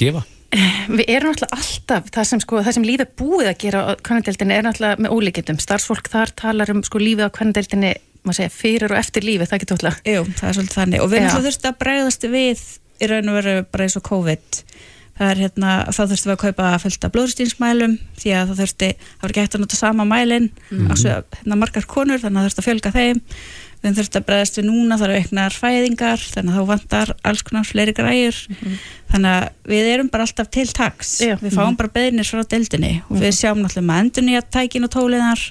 gefa? 0.00 0.24
Við 0.50 1.04
erum 1.12 1.32
náttúrulega 1.34 1.58
alltaf, 1.58 2.10
það 2.14 2.28
sem, 2.30 2.40
sko, 2.44 2.60
það 2.64 2.76
sem 2.78 2.86
lífið 2.88 3.10
búið 3.20 3.50
að 3.50 3.58
gera 3.64 3.82
á 3.84 3.90
kvennadeildinni 4.00 4.56
er 4.56 4.64
náttúrulega 4.68 5.02
með 5.04 5.16
ólíkindum. 5.18 5.58
Starfsfólk 5.60 6.08
þar 6.12 6.32
talar 6.40 6.72
um 6.72 6.82
sko 6.86 7.02
lífið 7.02 7.28
á 7.28 7.36
kvennadeildinni, 7.36 7.94
maður 8.24 8.38
segja, 8.40 8.54
fyrir 8.56 8.92
og 8.94 8.98
eftir 9.02 9.26
lífið, 9.28 9.50
það 9.52 9.62
getur 9.64 9.78
alltaf. 9.78 10.00
Jú, 10.08 10.22
það 10.40 10.48
er 10.50 10.56
svolítið 10.58 10.78
þannig 10.80 11.04
og 11.04 11.10
við 11.12 11.20
erum 11.26 11.44
þurfti 11.48 11.68
að 11.72 11.78
bregðast 11.84 12.28
við 12.32 12.62
í 12.98 13.10
raun 13.12 13.28
og 13.30 13.36
veru 13.38 13.56
bara 13.70 13.84
eins 13.88 13.98
og 14.00 14.06
COVID 14.08 14.62
það 15.18 15.30
er 15.32 15.40
hérna, 15.42 15.70
þá 15.90 16.00
þurftum 16.06 16.28
við 16.30 16.34
að 16.36 16.42
kaupa 16.44 16.66
fullt 16.78 17.04
af 17.08 17.12
blóðstýnsmælum 17.14 17.94
því 18.22 18.32
að 18.38 18.50
það 18.52 18.60
þurfti 18.62 18.88
það 18.98 19.22
var 19.24 19.32
ekki 19.32 19.42
hægt 19.42 19.56
að 19.58 19.62
nota 19.64 19.78
sama 19.78 20.04
mælin 20.06 20.46
Mhm. 20.70 20.90
á 20.90 20.94
svo 20.94 21.14
hérna 21.34 21.56
margar 21.58 21.86
konur, 21.90 22.20
þannig 22.22 22.38
að 22.38 22.44
það 22.44 22.48
þurfti 22.48 22.62
að 22.62 22.68
fjölga 22.68 22.92
þeim 22.94 23.20
við 23.82 23.98
þurftum 23.98 24.22
að 24.22 24.26
bregðast 24.28 24.58
við 24.58 24.66
núna 24.68 24.98
það 24.98 25.08
eru 25.08 25.18
auknar 25.22 25.56
fæðingar, 25.58 26.24
þannig 26.34 26.54
að 26.54 26.58
þá 26.58 26.70
vantar 26.72 27.12
alls 27.30 27.44
konar 27.46 27.68
fleiri 27.68 27.94
græjur. 27.96 28.40
Þannig 29.12 29.34
að 29.34 29.72
við 29.72 29.90
erum 29.92 30.10
bara 30.12 30.26
alltaf 30.26 30.50
til 30.54 30.66
taks. 30.74 31.12
Já. 31.24 31.36
við 31.40 31.54
fáum 31.54 31.78
bara 31.78 31.94
beðnir 31.94 32.28
frá 32.28 32.42
deildinni. 32.42 32.94
Og 33.08 33.22
við 33.22 33.36
sjáum 33.38 33.62
náttúrulega 33.62 33.88
með 33.92 34.02
endur 34.04 34.26
nýja 34.28 34.42
tækin 34.58 34.88
og 34.88 34.94
tóliðar 34.96 35.44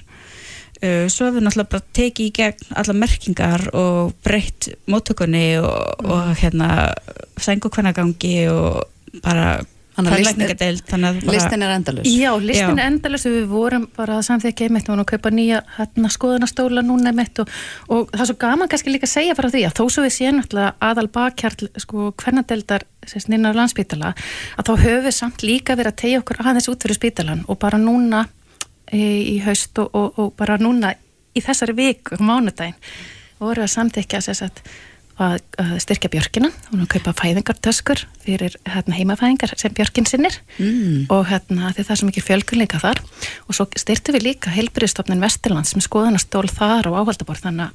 uh, 0.82 1.06
svo 1.10 1.28
hefur 1.28 1.38
við 1.38 1.46
náttúrulega 1.46 1.72
bara 1.74 1.88
tekið 1.98 2.28
í 2.28 2.34
gegn 2.38 2.76
alla 2.82 2.98
merkingar 2.98 3.66
og 3.78 4.12
breytt 4.26 4.70
móttökunni 4.90 5.46
og, 5.62 6.04
og 6.04 6.30
hérna 6.42 6.92
sængukvennagangi 7.40 8.36
og 8.52 9.20
bara 9.24 9.58
listin- 10.06 10.44
þannig 10.88 11.08
að 11.08 11.32
Listin 11.34 11.62
er 11.66 11.72
endalus 11.74 12.06
Já, 12.12 12.30
listin 12.40 12.78
er 12.78 12.86
endalus 12.86 13.26
og 13.26 13.34
við 13.34 13.46
vorum 13.50 13.86
bara 13.96 14.18
að 14.18 14.26
samþekja 14.28 14.68
einmitt 14.68 14.88
og 14.92 15.02
kaupa 15.08 15.32
nýja 15.34 15.62
hérna, 15.76 16.10
skoðunastóla 16.14 16.84
núna 16.86 17.12
einmitt 17.12 17.42
og, 17.42 17.50
og 17.88 18.12
það 18.12 18.24
er 18.24 18.30
svo 18.30 18.38
gaman 18.44 18.68
kannski 18.68 18.94
líka 18.94 19.08
að 19.08 19.14
segja 19.16 19.34
bara 19.38 19.50
því 19.50 19.64
að 19.68 19.76
þó 19.78 19.84
svo 19.90 20.06
við 20.06 20.14
séum 20.16 20.40
aðal 20.88 21.08
bakkjarl 21.18 21.68
sko 21.76 22.12
hvernadeldar 22.22 22.86
nýna 23.28 23.52
á 23.52 23.58
landspítala 23.58 24.14
að 24.56 24.68
þá 24.68 24.72
höfum 24.84 25.04
við 25.08 25.14
samt 25.16 25.42
líka 25.42 25.76
verið 25.78 25.92
að 25.92 26.00
tegja 26.02 26.22
okkur 26.22 26.42
aðeins 26.44 26.68
út 26.68 26.82
fyrir 26.82 26.98
spítalan 26.98 27.44
og 27.48 27.58
bara 27.58 27.78
núna 27.80 28.26
í, 28.92 29.34
í 29.34 29.38
haust 29.44 29.78
og, 29.78 29.90
og, 29.94 30.18
og 30.18 30.34
bara 30.38 30.58
núna 30.60 30.94
í 31.36 31.42
þessari 31.44 31.74
viku, 31.76 32.18
á 32.18 32.22
mánudaginn 32.22 32.76
voru 33.38 33.62
að 33.64 33.74
samþekja 33.74 34.20
sér 34.24 34.38
satt 34.42 34.62
að, 35.18 35.40
að 35.60 35.74
styrkja 35.84 36.10
björkina. 36.12 36.50
Og 36.72 36.82
að 36.82 36.90
kaupa 36.94 37.14
fæðingartöskur 37.18 38.04
fyrir 38.24 38.56
hérna, 38.68 38.96
heimafæðingar 38.98 39.54
sem 39.58 39.74
björkin 39.76 40.08
sinnir. 40.08 40.38
Mm. 40.58 41.06
og 41.12 41.26
hérna 41.30 41.72
það 41.76 41.92
er 41.92 42.00
svo 42.00 42.08
mikið 42.08 42.26
fjölgun 42.26 42.62
líka 42.62 42.80
þar. 42.82 43.02
Og 43.48 43.56
svo 43.56 43.68
styrtu 43.78 44.14
við 44.16 44.28
líka 44.30 44.52
heilbyrðistofnin 44.54 45.22
Vesturlands 45.22 45.74
sem 45.74 45.84
skoðanastól 45.84 46.46
þar 46.50 46.90
og 46.90 47.00
áhaldaborð. 47.02 47.44
Þannig 47.48 47.68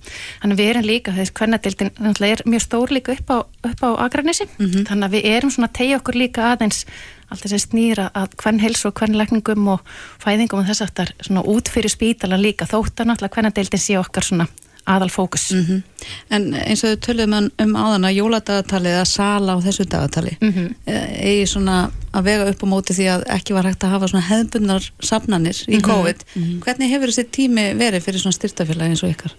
að 0.44 0.54
að 0.54 0.62
við 0.62 0.72
erum 0.72 0.88
líka 0.88 1.16
þess 1.16 1.34
hvernadildin 1.40 1.92
er 2.24 2.46
mjög 2.50 2.64
stór 2.64 2.94
líka 2.94 3.18
upp 3.18 3.34
á, 3.34 3.38
upp 3.70 3.84
á 3.84 3.90
Akranesi. 4.06 4.48
Þannig 4.60 5.08
að 5.08 5.16
við 5.18 5.30
erum 5.34 5.54
svona 5.54 5.70
að 5.72 5.78
tegja 5.80 6.00
okkur 6.00 6.20
líka 6.20 6.52
aðeins 6.54 6.86
allt 7.34 7.46
þess 7.46 7.58
að 7.58 7.64
snýra 7.66 8.10
að 8.14 8.36
hvern 8.42 8.62
heils 8.62 8.84
og 8.86 8.94
hvern 9.00 9.18
lækningum 9.18 9.70
og 9.74 9.94
fæðingum 10.22 10.62
og 10.62 10.70
þess 10.70 10.86
aftar 10.86 11.14
svona 11.20 11.46
út 11.50 11.72
fyrir 11.72 11.92
spítala 11.92 12.38
líka. 12.38 12.68
Þótt 12.70 13.02
að 13.02 13.10
náttúrulega 13.10 13.38
hvernadildin 13.40 13.82
sé 13.82 13.98
okkar 13.98 14.28
svona 14.28 14.48
aðal 14.88 15.10
fókus 15.10 15.52
Mhm. 15.54 15.84
En 16.30 16.54
eins 16.54 16.84
og 16.84 16.90
við 16.90 17.00
töluðum 17.06 17.34
um- 17.38 17.52
um 17.60 17.74
áðan 17.76 18.06
að 18.10 18.18
jóladagatalið 18.20 18.96
eða 18.98 19.06
sala 19.08 19.56
á 19.56 19.58
þessu 19.64 19.86
dagatali 19.88 20.38
Mhm. 20.42 20.76
eh, 20.86 21.08
eigi 21.24 21.46
svona 21.48 21.92
að 22.14 22.24
vega 22.24 22.50
upp 22.50 22.64
á 22.64 22.68
móti 22.68 22.94
því 22.94 23.06
að 23.14 23.24
ekki 23.28 23.54
var 23.54 23.64
hægt 23.64 23.84
að 23.84 23.90
hafa 23.92 24.08
svona 24.08 24.28
hefðbundnar 24.28 24.92
safnanir 25.02 25.56
í 25.68 25.80
Mhm. 25.80 25.82
COVID 25.82 26.18
hvernig 26.64 26.90
hefur 26.92 27.08
þessi 27.08 27.26
tími 27.32 27.74
verið 27.78 28.04
fyrir 28.04 28.20
svona 28.20 28.38
styrtafélag 28.38 28.90
eins 28.90 29.04
og 29.04 29.10
ykkar? 29.16 29.32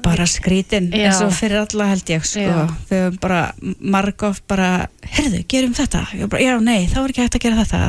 Mm, 0.00 0.06
bara 0.06 0.24
skrítin 0.26 0.88
Já. 0.90 1.10
eins 1.10 1.20
og 1.22 1.32
fyrir 1.36 1.60
alla 1.60 1.86
held 1.90 2.08
ég 2.10 2.24
sko. 2.24 2.40
Við 2.88 2.96
höfum 2.96 3.18
bara 3.20 3.40
margóft 3.80 4.42
bara 4.48 4.88
herðu, 5.04 5.42
gerum 5.48 5.74
þetta 5.76 6.02
bara, 6.28 6.40
já, 6.42 6.54
nei, 6.60 6.86
þá 6.88 6.96
er 7.04 7.12
ekki 7.12 7.22
hægt 7.24 7.36
að 7.36 7.44
gera 7.44 7.64
þetta 7.64 7.80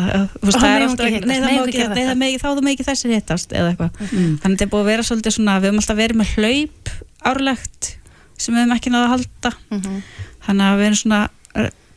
veist, 0.41 0.57
Ó, 0.57 0.62
það 0.62 0.76
er 0.76 0.86
alltaf 0.88 1.05
ekki 1.07 1.20
ekki- 1.22 1.28
nei, 1.28 1.38
hittast, 1.38 1.47
það 1.47 1.55
má 1.55 2.28
ekki 2.28 2.38
þetta, 2.38 2.41
þá 2.41 2.49
þú 2.57 2.64
megi 2.68 2.88
þessir 2.89 3.16
hittast 3.16 3.51
eða 3.55 3.72
eitthvað 3.72 3.91
þannig 4.01 4.43
að 4.43 4.51
þetta 4.51 4.66
er 4.68 4.72
búið 4.76 4.82
að 4.86 4.91
vera 4.91 5.07
svolítið 5.09 5.36
svona 5.38 5.59
við 5.62 5.70
höfum 5.72 5.82
alltaf 5.82 5.97
verið 6.01 6.20
með 6.22 6.34
hlaup 6.36 6.89
árlegt 7.32 7.91
sem 8.38 8.55
við 8.55 8.62
höfum 8.66 8.76
ekki 8.78 8.91
náða 8.91 9.05
að 9.07 9.14
halda 9.16 9.51
Mhm. 9.72 10.01
þannig 10.47 10.66
að 10.68 10.78
við 10.82 10.86
erum 10.91 11.01
svona 11.03 11.22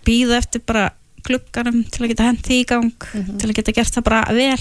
býða 0.04 0.36
eftir 0.38 0.60
bara 0.66 0.90
glugganum 1.24 1.84
til 1.90 2.04
að 2.04 2.08
geta 2.12 2.32
því 2.44 2.56
í 2.60 2.66
gang 2.66 2.92
Mhm. 3.14 3.38
til 3.38 3.48
að 3.48 3.54
geta 3.56 3.72
gert 3.72 3.94
það 3.94 4.04
bara 4.04 4.24
vel 4.30 4.58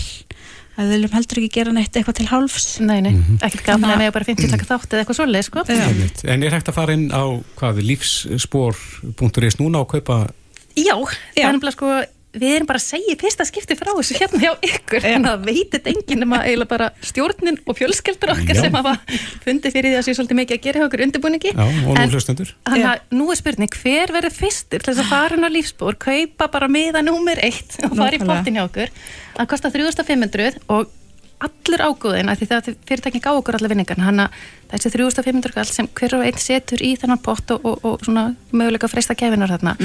að 0.78 0.84
við 0.88 0.93
viljum 0.95 1.11
heldur 1.13 1.38
ekki 1.41 1.51
gera 1.53 1.71
neitt 1.76 1.93
eitthvað 1.99 2.15
til 2.19 2.28
hálfs 2.32 2.80
Nei, 2.82 2.99
nei, 3.01 3.11
Mhm. 3.13 3.38
ekkert 3.45 3.63
gaman 3.65 3.91
að 3.93 3.97
mega 4.01 4.11
bara 4.11 4.26
50 4.26 4.49
taka 4.49 4.65
þátt 4.65 4.89
eða 4.93 5.03
eitthvað 5.03 5.19
svoleið, 5.19 5.43
sko. 5.49 5.63
Einmitt. 5.69 6.24
En 6.26 6.43
er 6.43 6.49
hægt 6.51 6.67
að 6.71 6.74
fara 6.80 6.93
inn 6.93 7.09
á 7.11 7.24
hvað, 7.59 7.82
lífsspor.is 7.84 9.55
núna 9.61 9.80
og 9.84 9.88
kaupa 9.93 10.32
Já, 10.76 10.95
það 10.97 11.45
er 11.45 11.53
nefnilega 11.53 11.76
sko 11.78 11.89
við 12.34 12.55
erum 12.55 12.67
bara 12.69 12.79
að 12.81 12.86
segja 12.88 13.15
fyrsta 13.21 13.45
skipti 13.45 13.75
frá 13.77 13.91
þessu 13.93 14.15
hérna 14.17 14.39
hjá 14.41 14.51
ykkur, 14.65 15.05
en 15.05 15.27
það 15.27 15.43
veitir 15.45 15.89
enginn 15.91 16.23
nema 16.23 16.39
eiginlega 16.47 16.71
bara 16.71 16.88
stjórnin 17.05 17.59
og 17.69 17.77
fjölskeldur 17.77 18.34
okkar 18.34 18.57
Já. 18.57 18.61
sem 18.65 18.77
hafa 18.79 18.95
fundið 19.43 19.75
fyrir 19.75 19.93
því 19.93 19.99
að 19.99 20.07
sé 20.07 20.15
svolítið 20.17 20.39
mikið 20.41 20.57
að 20.57 20.63
gera 20.65 20.81
hjá 20.81 20.88
okkur 20.88 21.05
undirbúningi. 21.05 21.51
Já, 21.53 21.61
og 21.67 21.93
nú 21.93 21.99
En- 22.01 22.15
hlustendur. 22.15 22.55
Þannig 22.65 22.89
að 22.89 23.19
nú 23.19 23.29
er 23.29 23.39
spurning, 23.43 23.77
hver 23.84 24.15
verður 24.17 24.36
fyrstur 24.39 24.81
til 24.81 24.93
þess 24.93 25.03
að 25.05 25.13
fara 25.13 25.38
inn 25.38 25.45
á 25.45 25.49
lífsbúr, 25.53 25.99
kaupa 26.01 26.49
bara 26.57 26.71
miða 26.73 27.05
númer 27.05 27.38
eitt 27.45 27.77
og 27.86 27.95
fara 28.01 28.17
í 28.17 28.25
pottin 28.25 28.57
hjá 28.57 28.65
okkur? 28.65 28.89
Það 29.38 29.49
kostar 29.53 29.73
3500 29.77 30.59
og 30.73 30.89
allur 31.43 31.81
ágóðin, 31.84 32.29
af 32.31 32.39
því 32.39 32.47
það 32.49 32.67
fyrirtækin 32.88 33.23
gá 33.23 33.31
okkur 33.36 33.57
alla 33.57 33.67
vinningarna, 33.71 34.05
hann 34.07 34.21
að 34.23 34.36
þessi 34.71 34.91
3500 34.95 35.51
kall 35.57 35.67
sem 35.67 35.89
hver 35.99 36.15
og 36.17 36.23
einn 36.23 36.39
setur 36.39 36.79
í 36.86 36.93
þennan 36.99 37.19
pott 37.23 37.51
og, 37.51 37.65
og, 37.67 37.81
og 37.84 38.05
svona 38.05 38.29
möguleika 38.55 38.88
að 38.88 38.93
freista 38.95 39.17
gefinar 39.19 39.51
þarna, 39.51 39.75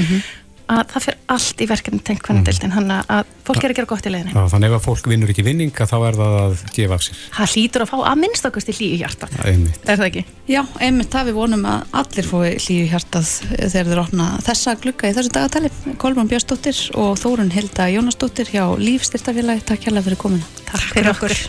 að 0.68 0.82
það 0.92 1.04
fyrir 1.06 1.18
allt 1.34 1.62
í 1.62 1.66
verkefni 1.68 2.00
tengt 2.04 2.24
hvernig 2.26 2.46
dildin, 2.48 2.74
hann 2.74 2.92
að 2.98 3.30
fólk 3.46 3.64
er 3.64 3.72
að 3.72 3.78
gera 3.78 3.88
gott 3.90 4.08
í 4.08 4.12
leiðinni. 4.12 4.34
Já, 4.36 4.50
þannig 4.52 4.74
að 4.76 4.82
fólk 4.84 5.08
vinnur 5.10 5.32
ekki 5.32 5.44
vinninga 5.46 5.86
þá 5.88 5.96
er 5.98 6.18
það 6.18 6.36
að 6.40 6.64
gefa 6.76 6.98
af 6.98 7.04
sér 7.06 7.22
Það 7.38 7.54
hlýtur 7.54 7.84
að 7.84 7.92
fá 7.92 7.96
að 8.00 8.18
minnst 8.22 8.48
okkur 8.48 8.66
til 8.66 8.74
hlýju 8.78 8.98
hjarta. 9.02 9.30
Einmitt. 9.44 9.78
Er 9.84 10.00
það 10.00 10.10
ekki? 10.10 10.24
Já, 10.48 10.60
einmitt 10.84 11.14
það 11.14 11.30
við 11.30 11.38
vonum 11.38 11.64
að 11.68 11.96
allir 12.02 12.28
fói 12.28 12.50
hlýju 12.56 12.90
hjartað 12.92 13.32
þegar 13.54 13.92
þeir 13.92 14.02
opna 14.04 14.28
þessa 14.48 14.76
glugga 14.82 15.08
í 15.08 15.16
þessu 15.16 15.32
dagatali. 15.38 15.72
Kolbrún 16.02 16.28
Björnsdóttir 16.32 16.82
og 17.00 17.16
Þórun 17.22 17.54
Hilda 17.54 17.88
Jónasdóttir 17.94 18.52
hjá 18.52 18.64
Lífstyrtafélagi. 18.76 19.64
Takk 19.72 19.88
hérlega 19.88 20.10
fyrir 20.10 20.20
komuna. 20.20 20.52
Takk 20.68 20.92
fyrir 20.92 21.14
okkur. 21.14 21.40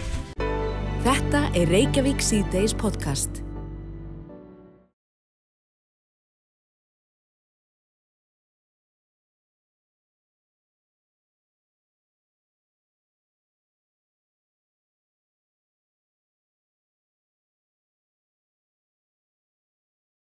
Þetta 1.03 1.45
er 1.55 1.69
Reykjavík 1.71 2.23
C-Days 2.23 2.75
podcast. 2.77 3.43